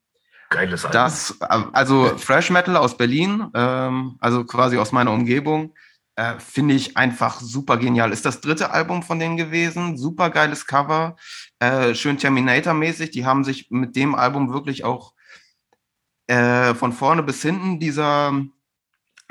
Geiles 0.50 0.84
Album. 0.84 0.92
Das, 0.92 1.40
also 1.40 2.16
Fresh 2.18 2.50
Metal 2.50 2.76
aus 2.76 2.96
Berlin, 2.96 3.48
ähm, 3.54 4.16
also 4.20 4.44
quasi 4.44 4.76
aus 4.76 4.92
meiner 4.92 5.12
Umgebung. 5.12 5.74
Äh, 6.16 6.38
Finde 6.38 6.74
ich 6.74 6.96
einfach 6.96 7.40
super 7.40 7.76
genial. 7.76 8.12
Ist 8.12 8.24
das 8.24 8.40
dritte 8.40 8.70
Album 8.70 9.02
von 9.02 9.18
denen 9.18 9.36
gewesen. 9.36 9.96
Super 9.96 10.30
geiles 10.30 10.66
Cover. 10.66 11.16
Äh, 11.58 11.94
schön 11.94 12.18
Terminator-mäßig. 12.18 13.10
Die 13.10 13.26
haben 13.26 13.44
sich 13.44 13.70
mit 13.70 13.96
dem 13.96 14.14
Album 14.14 14.52
wirklich 14.52 14.84
auch 14.84 15.14
äh, 16.26 16.74
von 16.74 16.92
vorne 16.92 17.22
bis 17.22 17.42
hinten 17.42 17.80
dieser 17.80 18.32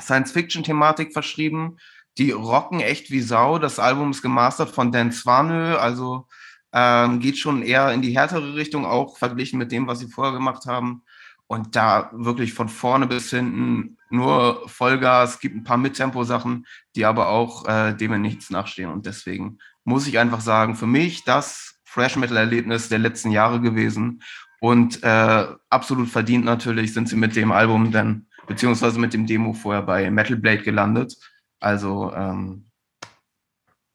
Science-Fiction-Thematik 0.02 1.14
verschrieben. 1.14 1.78
Die 2.18 2.32
rocken 2.32 2.80
echt 2.82 3.12
wie 3.12 3.22
Sau. 3.22 3.60
Das 3.60 3.80
Album 3.80 4.12
ist 4.12 4.22
gemastert 4.22 4.70
von 4.70 4.92
Dan 4.92 5.12
Swanö, 5.12 5.76
also 5.78 6.28
ähm, 6.74 7.20
geht 7.20 7.38
schon 7.38 7.64
eher 7.64 7.92
in 7.92 8.02
die 8.02 8.18
härtere 8.18 8.56
Richtung, 8.56 8.86
auch 8.86 9.18
verglichen 9.18 9.60
mit 9.60 9.72
dem, 9.72 9.88
was 9.88 10.00
sie 10.00 10.08
vorher 10.08 10.34
gemacht 10.34 10.66
haben. 10.66 11.04
Und 11.48 11.76
da 11.76 12.10
wirklich 12.14 12.54
von 12.54 12.70
vorne 12.70 13.06
bis 13.06 13.30
hinten 13.30 13.98
nur 14.10 14.68
Vollgas, 14.68 15.40
gibt 15.40 15.56
ein 15.56 15.64
paar 15.64 15.78
Mittempo-Sachen, 15.78 16.66
die 16.96 17.06
aber 17.06 17.30
auch 17.30 17.68
äh, 17.68 17.94
dem 17.94 18.14
in 18.14 18.22
nichts 18.22 18.50
nachstehen. 18.50 18.92
Und 18.92 19.06
deswegen 19.06 19.58
muss 19.84 20.08
ich 20.08 20.20
einfach 20.20 20.42
sagen, 20.42 20.76
für 20.76 20.88
mich 20.88 21.24
das 21.26 21.80
Fresh 21.84 22.16
Metal-Erlebnis 22.16 22.90
der 22.90 23.00
letzten 23.00 23.32
Jahre 23.32 23.62
gewesen. 23.62 24.22
Und 24.60 25.04
äh, 25.04 25.48
absolut 25.70 26.10
verdient 26.10 26.46
natürlich 26.46 26.94
sind 26.94 27.10
sie 27.10 27.18
mit 27.18 27.36
dem 27.36 27.52
Album 27.52 27.92
dann, 27.92 28.28
beziehungsweise 28.48 29.00
mit 29.00 29.14
dem 29.14 29.28
Demo 29.28 29.54
vorher 29.54 29.82
bei 29.84 30.10
Metal 30.10 30.38
Blade 30.38 30.64
gelandet. 30.64 31.16
Also 31.60 32.14
ähm, 32.16 32.66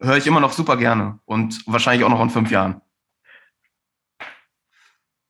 höre 0.01 0.17
ich 0.17 0.27
immer 0.27 0.41
noch 0.41 0.53
super 0.53 0.77
gerne 0.77 1.19
und 1.25 1.63
wahrscheinlich 1.67 2.05
auch 2.05 2.11
noch 2.11 2.23
in 2.23 2.31
fünf 2.31 2.51
Jahren. 2.51 2.81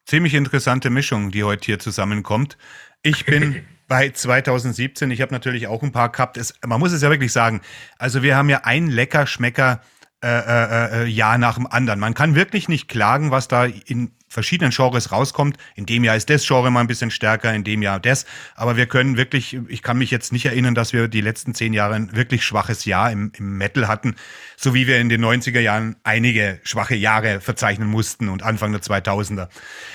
Ziemlich 0.09 0.33
interessante 0.33 0.89
Mischung, 0.89 1.33
die 1.33 1.45
heute 1.45 1.67
hier 1.67 1.79
zusammenkommt. 1.79 2.57
Ich 3.03 3.27
bin 3.27 3.63
bei 3.89 4.09
2017, 4.09 5.11
ich 5.11 5.21
habe 5.21 5.35
natürlich 5.35 5.67
auch 5.67 5.83
ein 5.83 5.93
paar 5.93 6.11
gehabt. 6.11 6.39
Es, 6.39 6.55
man 6.67 6.81
muss 6.81 6.93
es 6.93 7.03
ja 7.03 7.11
wirklich 7.11 7.31
sagen, 7.31 7.61
also 7.99 8.23
wir 8.23 8.35
haben 8.35 8.49
ja 8.49 8.63
ein 8.65 8.87
lecker 8.87 9.27
Schmecker 9.27 9.83
äh, 10.25 10.29
äh, 10.29 11.03
äh, 11.03 11.07
Jahr 11.09 11.37
nach 11.37 11.57
dem 11.57 11.67
anderen. 11.67 12.01
Man 12.01 12.15
kann 12.15 12.35
wirklich 12.35 12.71
nicht 12.71 12.89
klagen, 12.89 13.31
was 13.31 13.49
da 13.49 13.67
in 13.67 14.13
verschiedenen 14.29 14.71
Genres 14.71 15.13
rauskommt. 15.13 15.57
In 15.75 15.87
dem 15.87 16.05
Jahr 16.05 16.17
ist 16.17 16.31
das 16.31 16.47
Genre 16.47 16.71
mal 16.71 16.81
ein 16.81 16.87
bisschen 16.87 17.11
stärker, 17.11 17.53
in 17.55 17.65
dem 17.65 17.83
Jahr 17.83 18.01
das. 18.01 18.27
Aber 18.55 18.77
wir 18.77 18.87
können 18.87 19.17
wirklich, 19.17 19.59
ich 19.69 19.83
kann 19.83 19.99
mich 19.99 20.11
jetzt 20.11 20.33
nicht 20.33 20.47
erinnern, 20.47 20.75
dass 20.75 20.93
wir 20.93 21.09
die 21.09 21.21
letzten 21.21 21.55
zehn 21.55 21.73
Jahre 21.73 21.95
ein 21.95 22.15
wirklich 22.15 22.45
schwaches 22.45 22.85
Jahr 22.85 23.11
im, 23.11 23.33
im 23.37 23.59
Metal 23.59 23.89
hatten, 23.89 24.15
so 24.57 24.75
wie 24.75 24.87
wir 24.87 24.99
in 24.99 25.09
den 25.09 25.25
90er 25.25 25.61
Jahren 25.61 25.97
einige 26.05 26.61
schwache 26.63 26.95
Jahre 26.95 27.41
verzeichnen 27.41 27.89
mussten 27.89 28.29
und 28.29 28.43
Anfang 28.43 28.73
der 28.73 28.83
2000er. 28.83 29.49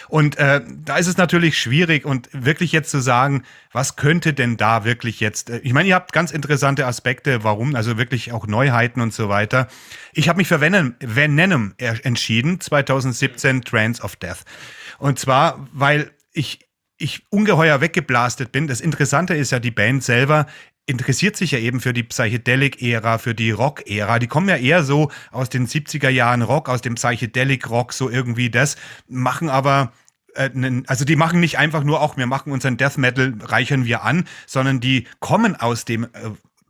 Und 0.10 0.38
äh, 0.38 0.62
da 0.84 0.98
ist 0.98 1.08
es 1.08 1.18
natürlich 1.18 1.58
schwierig 1.58 2.06
und 2.06 2.30
wirklich 2.34 2.72
jetzt 2.72 2.92
zu 2.92 3.02
sagen, 3.02 3.44
was 3.72 3.96
könnte 3.96 4.34
denn 4.34 4.58
da 4.58 4.86
wirklich 4.86 5.20
jetzt, 5.20 5.50
äh, 5.50 5.60
ich 5.64 5.74
meine, 5.74 5.90
ihr 5.90 5.96
habt 5.96 6.14
ganz 6.14 6.32
interessante 6.32 6.86
Aspekte, 6.86 7.44
warum, 7.44 7.76
also 7.76 7.98
wirklich 7.98 8.32
auch 8.32 8.48
Neuheiten 8.48 9.02
und 9.02 9.14
so 9.14 9.30
weiter. 9.30 9.68
Ich 10.14 10.30
habe 10.30 10.38
mich 10.38 10.48
für 10.48 10.62
Venom, 10.62 10.96
Venom 11.00 11.74
entschieden, 11.78 12.60
2017 12.60 13.62
Trance 13.62 14.02
of 14.02 14.16
Death. 14.16 14.44
Und 15.00 15.20
zwar, 15.20 15.68
weil 15.72 16.12
ich, 16.32 16.60
ich 16.98 17.26
ungeheuer 17.30 17.82
weggeblastet 17.82 18.52
bin. 18.52 18.68
Das 18.68 18.82
Interessante 18.82 19.34
ist 19.34 19.52
ja, 19.52 19.60
die 19.60 19.72
Band 19.72 20.04
selber 20.04 20.46
interessiert 20.86 21.38
sich 21.38 21.52
ja 21.52 21.60
eben 21.60 21.80
für 21.80 21.94
die 21.94 22.04
Psychedelic-Ära, 22.04 23.18
für 23.18 23.34
die 23.34 23.52
Rock-Ära. 23.52 24.20
Die 24.20 24.28
kommen 24.28 24.50
ja 24.50 24.58
eher 24.58 24.84
so 24.84 25.12
aus 25.32 25.50
den 25.50 25.68
70er 25.68 26.10
Jahren 26.10 26.42
Rock, 26.42 26.68
aus 26.70 26.82
dem 26.82 26.96
Psychedelic-Rock, 26.96 27.94
so 27.94 28.10
irgendwie 28.10 28.50
das, 28.50 28.76
machen 29.08 29.50
aber 29.50 29.94
äh, 30.36 30.50
also 30.88 31.06
die 31.06 31.16
machen 31.16 31.40
nicht 31.40 31.58
einfach 31.58 31.84
nur 31.84 32.02
auch, 32.02 32.18
wir 32.18 32.26
machen 32.26 32.52
unseren 32.52 32.78
Death 32.78 32.98
Metal, 32.98 33.34
reichern 33.42 33.86
wir 33.86 34.04
an, 34.04 34.26
sondern 34.46 34.82
die 34.82 35.08
kommen 35.20 35.56
aus 35.56 35.86
dem 35.86 36.04
äh, 36.04 36.08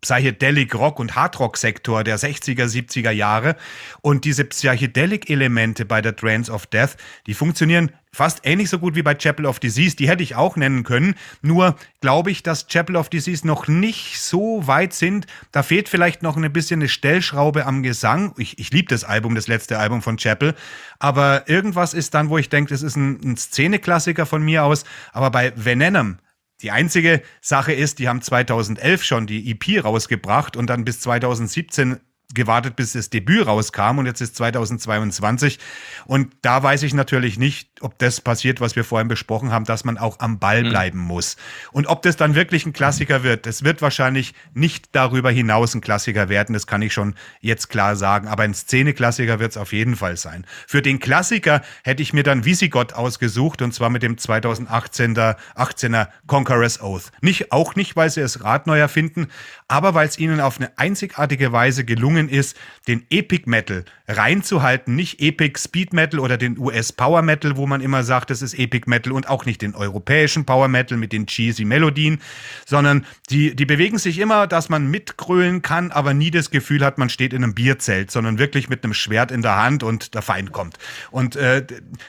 Psychedelic 0.03 0.75
Rock 0.75 0.99
und 0.99 1.15
Hard 1.15 1.39
Rock 1.39 1.57
Sektor 1.57 2.03
der 2.03 2.19
60er, 2.19 2.65
70er 2.65 3.11
Jahre. 3.11 3.55
Und 4.01 4.25
diese 4.25 4.43
Psychedelic 4.43 5.29
Elemente 5.29 5.85
bei 5.85 6.01
der 6.01 6.15
Trance 6.15 6.51
of 6.51 6.67
Death, 6.67 6.97
die 7.25 7.33
funktionieren 7.33 7.91
fast 8.11 8.41
ähnlich 8.43 8.69
so 8.69 8.79
gut 8.79 8.95
wie 8.95 9.01
bei 9.01 9.15
Chapel 9.15 9.45
of 9.45 9.59
Disease. 9.59 9.95
Die 9.95 10.07
hätte 10.07 10.21
ich 10.21 10.35
auch 10.35 10.57
nennen 10.57 10.83
können. 10.83 11.15
Nur 11.41 11.75
glaube 12.01 12.31
ich, 12.31 12.43
dass 12.43 12.67
Chapel 12.67 12.97
of 12.97 13.09
Disease 13.09 13.47
noch 13.47 13.67
nicht 13.67 14.21
so 14.21 14.67
weit 14.67 14.93
sind. 14.93 15.25
Da 15.51 15.63
fehlt 15.63 15.89
vielleicht 15.89 16.21
noch 16.21 16.35
ein 16.35 16.53
bisschen 16.53 16.81
eine 16.81 16.89
Stellschraube 16.89 17.65
am 17.65 17.81
Gesang. 17.81 18.33
Ich, 18.37 18.59
ich 18.59 18.71
liebe 18.71 18.89
das 18.89 19.05
Album, 19.05 19.35
das 19.35 19.47
letzte 19.47 19.79
Album 19.79 20.01
von 20.01 20.17
Chapel. 20.17 20.53
Aber 20.99 21.49
irgendwas 21.49 21.93
ist 21.93 22.13
dann, 22.13 22.29
wo 22.29 22.37
ich 22.37 22.49
denke, 22.49 22.69
das 22.69 22.83
ist 22.83 22.97
ein, 22.97 23.19
ein 23.23 23.37
Szeneklassiker 23.37 24.25
von 24.25 24.43
mir 24.43 24.65
aus. 24.65 24.83
Aber 25.13 25.31
bei 25.31 25.53
Venenem, 25.55 26.19
die 26.63 26.71
einzige 26.71 27.21
Sache 27.41 27.73
ist, 27.73 27.99
die 27.99 28.07
haben 28.07 28.21
2011 28.21 29.03
schon 29.03 29.27
die 29.27 29.51
EP 29.51 29.83
rausgebracht 29.83 30.55
und 30.57 30.67
dann 30.67 30.85
bis 30.85 31.01
2017 31.01 31.99
gewartet, 32.33 32.75
bis 32.75 32.93
das 32.93 33.09
Debüt 33.09 33.45
rauskam 33.45 33.99
und 33.99 34.05
jetzt 34.05 34.21
ist 34.21 34.35
2022. 34.37 35.59
Und 36.05 36.33
da 36.41 36.63
weiß 36.63 36.83
ich 36.83 36.93
natürlich 36.93 37.37
nicht, 37.37 37.72
ob 37.83 37.97
das 37.99 38.21
passiert, 38.21 38.61
was 38.61 38.75
wir 38.75 38.83
vorhin 38.83 39.07
besprochen 39.07 39.51
haben, 39.51 39.65
dass 39.65 39.83
man 39.83 39.97
auch 39.97 40.19
am 40.19 40.39
Ball 40.39 40.63
mhm. 40.63 40.69
bleiben 40.69 40.99
mhm. 40.99 41.05
muss. 41.05 41.37
Und 41.71 41.87
ob 41.87 42.01
das 42.01 42.15
dann 42.15 42.35
wirklich 42.35 42.65
ein 42.65 42.73
Klassiker 42.73 43.23
wird, 43.23 43.45
das 43.45 43.63
wird 43.63 43.81
wahrscheinlich 43.81 44.33
nicht 44.53 44.89
darüber 44.93 45.31
hinaus 45.31 45.75
ein 45.75 45.81
Klassiker 45.81 46.29
werden, 46.29 46.53
das 46.53 46.67
kann 46.67 46.81
ich 46.81 46.93
schon 46.93 47.15
jetzt 47.41 47.69
klar 47.69 47.95
sagen. 47.95 48.27
Aber 48.27 48.43
ein 48.43 48.53
Szene-Klassiker 48.53 49.39
wird 49.39 49.51
es 49.51 49.57
auf 49.57 49.73
jeden 49.73 49.95
Fall 49.95 50.17
sein. 50.17 50.45
Für 50.67 50.81
den 50.81 50.99
Klassiker 50.99 51.61
hätte 51.83 52.01
ich 52.01 52.13
mir 52.13 52.23
dann 52.23 52.45
Visigoth 52.45 52.93
ausgesucht 52.93 53.61
und 53.61 53.73
zwar 53.73 53.89
mit 53.89 54.03
dem 54.03 54.15
2018er 54.15 55.35
18er 55.55 56.07
Conqueror's 56.27 56.81
Oath. 56.81 57.11
Nicht, 57.21 57.51
auch 57.51 57.75
nicht, 57.75 57.95
weil 57.95 58.09
sie 58.09 58.21
es 58.21 58.43
Rad 58.43 58.67
neu 58.67 58.79
erfinden, 58.79 59.27
aber 59.67 59.93
weil 59.93 60.07
es 60.07 60.19
ihnen 60.19 60.39
auf 60.39 60.57
eine 60.57 60.77
einzigartige 60.77 61.51
Weise 61.51 61.85
gelungen 61.85 62.29
ist, 62.29 62.57
den 62.87 63.05
Epic 63.09 63.49
Metal 63.49 63.85
reinzuhalten. 64.07 64.95
Nicht 64.95 65.21
Epic 65.21 65.59
Speed 65.59 65.93
Metal 65.93 66.19
oder 66.19 66.37
den 66.37 66.57
US 66.57 66.91
Power 66.91 67.21
Metal, 67.21 67.57
wo 67.57 67.65
man 67.65 67.72
immer 67.81 68.03
sagt, 68.03 68.29
das 68.29 68.41
ist 68.41 68.53
Epic 68.53 68.89
Metal 68.89 69.11
und 69.13 69.29
auch 69.29 69.45
nicht 69.45 69.61
den 69.61 69.75
europäischen 69.75 70.45
Power 70.45 70.67
Metal 70.67 70.97
mit 70.97 71.11
den 71.11 71.27
cheesy 71.27 71.65
Melodien, 71.65 72.19
sondern 72.65 73.05
die, 73.29 73.55
die 73.55 73.65
bewegen 73.65 73.97
sich 73.97 74.19
immer, 74.19 74.47
dass 74.47 74.69
man 74.69 74.89
mitgrölen 74.89 75.61
kann, 75.61 75.91
aber 75.91 76.13
nie 76.13 76.31
das 76.31 76.51
Gefühl 76.51 76.83
hat, 76.83 76.97
man 76.97 77.09
steht 77.09 77.33
in 77.33 77.43
einem 77.43 77.53
Bierzelt, 77.53 78.11
sondern 78.11 78.39
wirklich 78.39 78.69
mit 78.69 78.83
einem 78.83 78.93
Schwert 78.93 79.31
in 79.31 79.41
der 79.41 79.57
Hand 79.57 79.83
und 79.83 80.13
der 80.13 80.21
Feind 80.21 80.51
kommt. 80.51 80.77
Und 81.11 81.35
äh, 81.35 81.65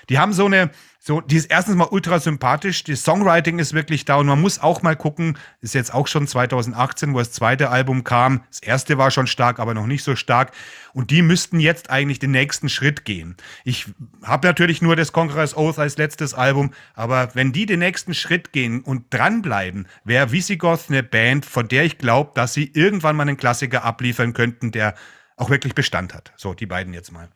die 0.08 0.18
haben 0.18 0.32
so 0.32 0.46
eine, 0.46 0.70
so, 1.06 1.20
die 1.20 1.36
ist 1.36 1.50
erstens 1.50 1.76
mal 1.76 1.88
ultra 1.90 2.18
sympathisch. 2.18 2.82
Die 2.82 2.96
Songwriting 2.96 3.58
ist 3.58 3.74
wirklich 3.74 4.06
da 4.06 4.16
und 4.16 4.26
man 4.26 4.40
muss 4.40 4.58
auch 4.58 4.80
mal 4.80 4.96
gucken, 4.96 5.36
ist 5.60 5.74
jetzt 5.74 5.92
auch 5.92 6.06
schon 6.06 6.26
2018, 6.26 7.12
wo 7.12 7.18
das 7.18 7.30
zweite 7.30 7.68
Album 7.68 8.04
kam. 8.04 8.42
Das 8.48 8.60
erste 8.60 8.96
war 8.96 9.10
schon 9.10 9.26
stark, 9.26 9.58
aber 9.58 9.74
noch 9.74 9.86
nicht 9.86 10.02
so 10.02 10.16
stark. 10.16 10.52
Und 10.94 11.10
die 11.10 11.20
müssten 11.20 11.60
jetzt 11.60 11.90
eigentlich 11.90 12.20
den 12.20 12.30
nächsten 12.30 12.70
Schritt 12.70 13.04
gehen. 13.04 13.36
Ich 13.64 13.84
habe 14.22 14.48
natürlich 14.48 14.80
nur 14.80 14.96
das 14.96 15.12
Conqueror's 15.12 15.54
Oath 15.54 15.78
als 15.78 15.98
letztes 15.98 16.32
Album, 16.32 16.72
aber 16.94 17.28
wenn 17.34 17.52
die 17.52 17.66
den 17.66 17.80
nächsten 17.80 18.14
Schritt 18.14 18.54
gehen 18.54 18.80
und 18.80 19.12
dranbleiben, 19.12 19.86
wäre 20.04 20.32
Visigoth 20.32 20.86
eine 20.88 21.02
Band, 21.02 21.44
von 21.44 21.68
der 21.68 21.84
ich 21.84 21.98
glaube, 21.98 22.30
dass 22.34 22.54
sie 22.54 22.70
irgendwann 22.72 23.16
mal 23.16 23.24
einen 23.24 23.36
Klassiker 23.36 23.84
abliefern 23.84 24.32
könnten, 24.32 24.72
der 24.72 24.94
auch 25.36 25.50
wirklich 25.50 25.74
Bestand 25.74 26.14
hat. 26.14 26.32
So, 26.38 26.54
die 26.54 26.64
beiden 26.64 26.94
jetzt 26.94 27.12
mal. 27.12 27.28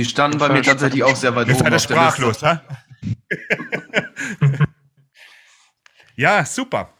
Die 0.00 0.06
standen 0.06 0.38
bei 0.38 0.48
mir 0.48 0.62
tatsächlich 0.62 1.04
auch 1.04 1.14
sehr 1.14 1.36
weit 1.36 1.50
oben. 1.50 1.62
Jetzt 1.62 1.74
ist 1.74 1.82
sprachlos, 1.82 2.42
ha? 2.42 2.62
ja, 6.16 6.46
super. 6.46 6.94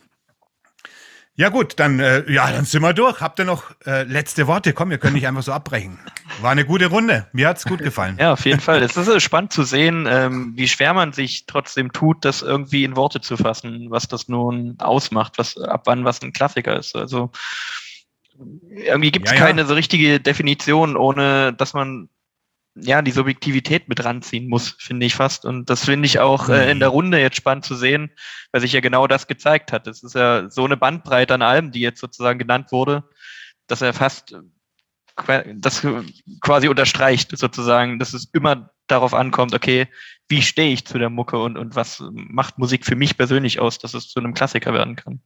Ja 1.35 1.49
gut, 1.49 1.81
dann, 1.81 1.99
äh, 1.99 2.31
ja, 2.31 2.53
dann 2.53 2.67
sind 2.67 2.83
wir 2.83 2.93
durch. 2.93 3.23
Habt 3.23 3.39
ihr 3.39 3.47
noch 3.47 3.71
äh, 3.87 4.03
letzte 4.03 4.47
Worte? 4.47 4.75
Komm, 4.75 4.91
wir 4.91 4.99
können 4.99 5.15
nicht 5.15 5.27
einfach 5.27 5.43
so 5.43 5.53
abbrechen. 5.53 5.99
War 6.43 6.51
eine 6.51 6.67
gute 6.67 6.89
Runde. 6.89 7.27
Mir 7.33 7.49
hat 7.49 7.57
es 7.57 7.65
gut 7.65 7.79
gefallen. 7.79 8.19
Ja, 8.21 8.35
auf 8.35 8.45
jeden 8.45 8.61
Fall. 8.61 8.83
Es 8.83 8.99
ist 8.99 9.09
äh, 9.09 9.19
spannend 9.19 9.55
zu 9.55 9.63
sehen, 9.63 10.07
ähm, 10.07 10.53
wie 10.57 10.69
schwer 10.69 10.93
man 10.93 11.15
sich 11.15 11.47
trotzdem 11.47 11.91
tut, 11.93 12.27
das 12.27 12.43
irgendwie 12.43 12.85
in 12.85 12.97
Worte 12.97 13.23
zu 13.23 13.39
fassen, 13.39 13.87
was 13.89 14.09
das 14.09 14.29
nun 14.29 14.75
ausmacht, 14.79 15.39
was 15.39 15.57
ab 15.57 15.85
wann 15.87 16.05
was 16.05 16.21
ein 16.21 16.35
Klassiker 16.35 16.79
ist. 16.79 16.95
Also 16.95 17.31
irgendwie 18.71 19.11
gibt 19.11 19.27
es 19.27 19.33
ja, 19.33 19.39
keine 19.39 19.63
ja. 19.63 19.67
so 19.67 19.73
richtige 19.73 20.21
Definition, 20.21 20.99
ohne 20.99 21.55
dass 21.55 21.73
man 21.73 22.11
ja, 22.75 23.03
die 23.03 23.11
Subjektivität 23.11 23.89
mit 23.89 24.05
ranziehen 24.05 24.49
muss, 24.49 24.77
finde 24.79 25.07
ich 25.07 25.15
fast. 25.15 25.45
Und 25.45 25.69
das 25.69 25.85
finde 25.85 26.07
ich 26.07 26.21
auch 26.21 26.49
äh, 26.49 26.71
in 26.71 26.79
der 26.79 26.89
mhm. 26.91 26.95
Runde 26.95 27.21
jetzt 27.21 27.37
spannend 27.37 27.65
zu 27.65 27.75
sehen, 27.75 28.11
weil 28.53 28.61
sich 28.61 28.73
ja 28.73 28.81
genau 28.81 29.07
das 29.07 29.27
gezeigt 29.27 29.73
hat. 29.73 29.87
Es 29.87 30.03
ist 30.03 30.15
ja 30.15 30.49
so 30.51 30.65
eine 30.65 30.77
Bandbreite 30.77 31.35
an 31.35 31.43
Alben, 31.43 31.73
die 31.73 31.81
jetzt 31.81 32.01
sozusagen 32.01 32.39
genannt 32.39 32.71
wurde, 32.71 33.05
dass 33.67 33.83
er 33.83 33.93
fast 33.93 34.37
das 35.57 35.87
quasi 36.41 36.69
unterstreicht, 36.69 37.37
sozusagen, 37.37 37.99
dass 37.99 38.15
es 38.15 38.31
immer 38.33 38.71
darauf 38.87 39.13
ankommt, 39.13 39.55
okay, 39.55 39.87
wie 40.29 40.41
stehe 40.41 40.73
ich 40.73 40.87
zu 40.87 40.99
der 40.99 41.11
Mucke 41.11 41.39
und, 41.39 41.59
und 41.59 41.77
was 41.77 42.03
macht 42.11 42.59
Musik 42.59 42.87
für 42.87 42.97
mich 42.97 43.19
persönlich 43.19 43.61
aus, 43.61 43.79
dass 43.79 43.93
es 43.93 44.09
zu 44.09 44.21
einem 44.21 44.35
Klassiker 44.35 44.73
werden 44.73 44.97
kann. 44.97 45.21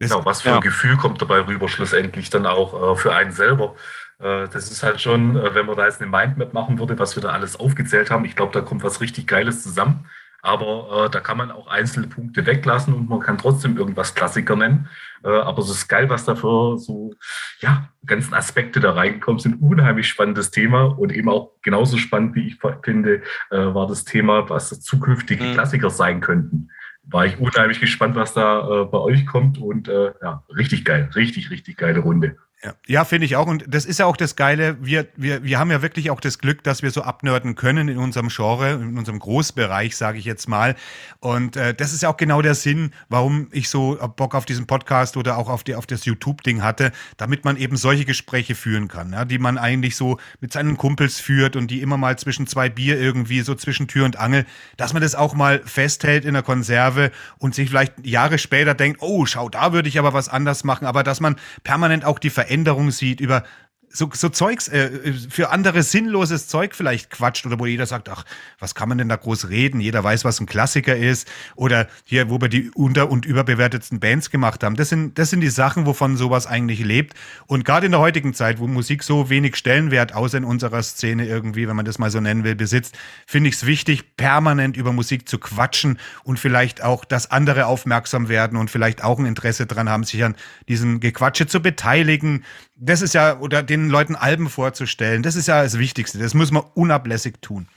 Genau, 0.00 0.24
was 0.24 0.42
für 0.42 0.54
ein 0.54 0.60
Gefühl 0.60 0.96
kommt 0.96 1.22
dabei 1.22 1.46
rüber, 1.46 1.68
schlussendlich 1.68 2.28
dann 2.28 2.44
auch 2.44 2.74
äh, 2.74 2.96
für 2.96 3.14
einen 3.14 3.30
selber. 3.30 3.76
Äh, 4.22 4.48
das 4.48 4.70
ist 4.70 4.82
halt 4.82 5.00
schon, 5.00 5.36
äh, 5.36 5.54
wenn 5.54 5.66
man 5.66 5.76
da 5.76 5.86
jetzt 5.86 6.00
eine 6.00 6.10
Mindmap 6.10 6.52
machen 6.52 6.78
würde, 6.78 6.98
was 6.98 7.16
wir 7.16 7.22
da 7.22 7.30
alles 7.30 7.58
aufgezählt 7.58 8.10
haben, 8.10 8.24
ich 8.24 8.36
glaube, 8.36 8.52
da 8.52 8.60
kommt 8.60 8.82
was 8.82 9.00
richtig 9.00 9.26
Geiles 9.26 9.62
zusammen. 9.62 10.06
Aber 10.44 11.06
äh, 11.06 11.10
da 11.10 11.20
kann 11.20 11.38
man 11.38 11.52
auch 11.52 11.68
einzelne 11.68 12.08
Punkte 12.08 12.44
weglassen 12.46 12.94
und 12.94 13.08
man 13.08 13.20
kann 13.20 13.38
trotzdem 13.38 13.76
irgendwas 13.76 14.16
Klassiker 14.16 14.56
nennen. 14.56 14.88
Äh, 15.22 15.28
aber 15.28 15.62
es 15.62 15.70
ist 15.70 15.86
geil, 15.86 16.10
was 16.10 16.24
dafür 16.24 16.78
so, 16.78 17.14
ja, 17.60 17.88
ganzen 18.04 18.34
Aspekte 18.34 18.80
da 18.80 18.92
reingekommen 18.92 19.38
sind. 19.38 19.62
Unheimlich 19.62 20.08
spannendes 20.08 20.50
Thema 20.50 20.82
und 20.82 21.12
eben 21.12 21.28
auch 21.28 21.52
genauso 21.62 21.96
spannend, 21.96 22.34
wie 22.34 22.48
ich 22.48 22.58
finde, 22.82 23.22
äh, 23.50 23.56
war 23.56 23.86
das 23.86 24.04
Thema, 24.04 24.50
was 24.50 24.80
zukünftige 24.80 25.44
mhm. 25.44 25.52
Klassiker 25.52 25.90
sein 25.90 26.20
könnten. 26.20 26.70
war 27.04 27.24
ich 27.24 27.38
unheimlich 27.38 27.80
gespannt, 27.80 28.16
was 28.16 28.34
da 28.34 28.82
äh, 28.82 28.84
bei 28.86 28.98
euch 28.98 29.26
kommt. 29.26 29.58
Und 29.58 29.86
ja, 29.88 30.42
richtig 30.56 30.84
geil, 30.84 31.08
richtig, 31.14 31.50
richtig 31.50 31.76
geile 31.76 32.00
Runde. 32.00 32.36
Ja, 32.64 32.74
ja 32.86 33.04
finde 33.04 33.26
ich 33.26 33.36
auch. 33.36 33.46
Und 33.46 33.64
das 33.66 33.84
ist 33.84 33.98
ja 33.98 34.06
auch 34.06 34.16
das 34.16 34.36
Geile. 34.36 34.76
Wir, 34.80 35.08
wir, 35.16 35.42
wir 35.42 35.58
haben 35.58 35.70
ja 35.70 35.82
wirklich 35.82 36.10
auch 36.10 36.20
das 36.20 36.38
Glück, 36.38 36.62
dass 36.62 36.82
wir 36.82 36.90
so 36.90 37.02
abnörden 37.02 37.56
können 37.56 37.88
in 37.88 37.98
unserem 37.98 38.28
Genre, 38.28 38.72
in 38.72 38.96
unserem 38.96 39.18
Großbereich, 39.18 39.96
sage 39.96 40.18
ich 40.18 40.24
jetzt 40.24 40.48
mal. 40.48 40.76
Und 41.18 41.56
äh, 41.56 41.74
das 41.74 41.92
ist 41.92 42.02
ja 42.02 42.08
auch 42.08 42.16
genau 42.16 42.40
der 42.40 42.54
Sinn, 42.54 42.92
warum 43.08 43.48
ich 43.50 43.68
so 43.68 43.98
Bock 44.16 44.34
auf 44.34 44.44
diesen 44.44 44.66
Podcast 44.66 45.16
oder 45.16 45.38
auch 45.38 45.48
auf, 45.48 45.64
die, 45.64 45.74
auf 45.74 45.86
das 45.86 46.04
YouTube-Ding 46.04 46.62
hatte, 46.62 46.92
damit 47.16 47.44
man 47.44 47.56
eben 47.56 47.76
solche 47.76 48.04
Gespräche 48.04 48.54
führen 48.54 48.86
kann, 48.88 49.12
ja, 49.12 49.24
die 49.24 49.38
man 49.38 49.58
eigentlich 49.58 49.96
so 49.96 50.18
mit 50.40 50.52
seinen 50.52 50.76
Kumpels 50.76 51.18
führt 51.18 51.56
und 51.56 51.68
die 51.68 51.80
immer 51.80 51.96
mal 51.96 52.16
zwischen 52.18 52.46
zwei 52.46 52.68
Bier 52.68 53.00
irgendwie 53.00 53.40
so 53.40 53.54
zwischen 53.54 53.88
Tür 53.88 54.04
und 54.04 54.18
Angel, 54.18 54.46
dass 54.76 54.92
man 54.92 55.02
das 55.02 55.14
auch 55.14 55.34
mal 55.34 55.62
festhält 55.64 56.24
in 56.24 56.34
der 56.34 56.42
Konserve 56.42 57.10
und 57.38 57.54
sich 57.54 57.70
vielleicht 57.70 58.06
Jahre 58.06 58.38
später 58.38 58.74
denkt, 58.74 59.00
oh, 59.02 59.26
schau, 59.26 59.48
da 59.48 59.72
würde 59.72 59.88
ich 59.88 59.98
aber 59.98 60.12
was 60.12 60.28
anders 60.28 60.62
machen, 60.62 60.86
aber 60.86 61.02
dass 61.02 61.20
man 61.20 61.36
permanent 61.64 62.04
auch 62.04 62.18
die 62.20 62.30
Veränderungen 62.30 62.51
Veränderung 62.52 62.90
sieht, 62.90 63.20
über 63.20 63.44
so, 63.92 64.10
so 64.12 64.28
Zeugs, 64.28 64.68
äh, 64.68 65.12
für 65.28 65.50
andere 65.50 65.82
sinnloses 65.82 66.48
Zeug 66.48 66.74
vielleicht 66.74 67.10
quatscht 67.10 67.46
oder 67.46 67.58
wo 67.58 67.66
jeder 67.66 67.86
sagt, 67.86 68.08
ach, 68.08 68.24
was 68.58 68.74
kann 68.74 68.88
man 68.88 68.98
denn 68.98 69.08
da 69.08 69.16
groß 69.16 69.48
reden? 69.48 69.80
Jeder 69.80 70.02
weiß, 70.02 70.24
was 70.24 70.40
ein 70.40 70.46
Klassiker 70.46 70.96
ist. 70.96 71.30
Oder 71.54 71.88
hier, 72.04 72.30
wo 72.30 72.40
wir 72.40 72.48
die 72.48 72.70
unter- 72.70 73.10
und 73.10 73.26
überbewertetsten 73.26 74.00
Bands 74.00 74.30
gemacht 74.30 74.64
haben. 74.64 74.76
Das 74.76 74.88
sind, 74.88 75.18
das 75.18 75.30
sind 75.30 75.40
die 75.40 75.48
Sachen, 75.48 75.86
wovon 75.86 76.16
sowas 76.16 76.46
eigentlich 76.46 76.80
lebt. 76.80 77.14
Und 77.46 77.64
gerade 77.64 77.86
in 77.86 77.92
der 77.92 78.00
heutigen 78.00 78.34
Zeit, 78.34 78.58
wo 78.58 78.66
Musik 78.66 79.02
so 79.02 79.30
wenig 79.30 79.56
Stellenwert, 79.56 80.14
außer 80.14 80.38
in 80.38 80.44
unserer 80.44 80.82
Szene 80.82 81.26
irgendwie, 81.26 81.68
wenn 81.68 81.76
man 81.76 81.84
das 81.84 81.98
mal 81.98 82.10
so 82.10 82.20
nennen 82.20 82.44
will, 82.44 82.54
besitzt, 82.54 82.96
finde 83.26 83.48
ich 83.50 83.56
es 83.56 83.66
wichtig, 83.66 84.16
permanent 84.16 84.76
über 84.76 84.92
Musik 84.92 85.28
zu 85.28 85.38
quatschen 85.38 85.98
und 86.24 86.38
vielleicht 86.38 86.82
auch, 86.82 87.04
dass 87.04 87.30
andere 87.30 87.66
aufmerksam 87.66 88.28
werden 88.28 88.56
und 88.58 88.70
vielleicht 88.70 89.04
auch 89.04 89.18
ein 89.18 89.26
Interesse 89.26 89.66
daran 89.66 89.88
haben, 89.88 90.04
sich 90.04 90.24
an 90.24 90.36
diesem 90.68 91.00
Gequatsche 91.00 91.46
zu 91.46 91.60
beteiligen. 91.60 92.44
Das 92.84 93.00
ist 93.00 93.14
ja, 93.14 93.38
oder 93.38 93.62
den 93.62 93.88
Leuten 93.88 94.16
Alben 94.16 94.48
vorzustellen. 94.48 95.22
Das 95.22 95.36
ist 95.36 95.46
ja 95.46 95.62
das 95.62 95.78
Wichtigste. 95.78 96.18
Das 96.18 96.34
muss 96.34 96.50
man 96.50 96.64
unablässig 96.74 97.40
tun. 97.40 97.68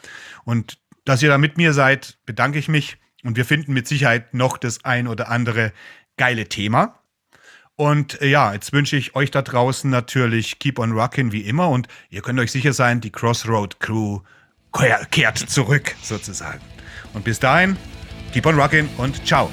Und 0.46 0.80
dass 1.06 1.22
ihr 1.22 1.30
da 1.30 1.38
mit 1.38 1.58
mir 1.58 1.74
seid, 1.74 2.18
bedanke 2.26 2.58
ich 2.58 2.68
mich. 2.68 2.98
Und 3.24 3.38
wir 3.38 3.46
finden 3.46 3.74
mit 3.74 3.88
Sicherheit 3.88 4.34
noch 4.34 4.58
das 4.58 4.84
ein 4.84 5.08
oder 5.08 5.30
andere 5.30 5.74
geile 6.18 6.50
Thema. 6.50 7.00
Und 7.76 8.20
äh, 8.22 8.28
ja, 8.28 8.54
jetzt 8.54 8.74
wünsche 8.74 8.96
ich 8.96 9.16
euch 9.16 9.30
da 9.30 9.44
draußen 9.44 9.92
natürlich 9.92 10.58
Keep 10.58 10.80
on 10.80 10.94
Rockin' 10.94 11.32
wie 11.32 11.42
immer. 11.42 11.70
Und 11.70 11.88
ihr 12.10 12.24
könnt 12.24 12.40
euch 12.40 12.52
sicher 12.52 12.74
sein, 12.74 13.00
die 13.00 13.12
Crossroad 13.12 13.80
Crew 13.80 14.22
kehrt 15.12 15.38
zurück 15.38 15.96
sozusagen. 16.02 16.62
Und 17.14 17.24
bis 17.24 17.40
dahin, 17.40 17.78
Keep 18.34 18.48
on 18.48 18.60
Rockin' 18.60 18.90
und 18.98 19.26
ciao. 19.28 19.52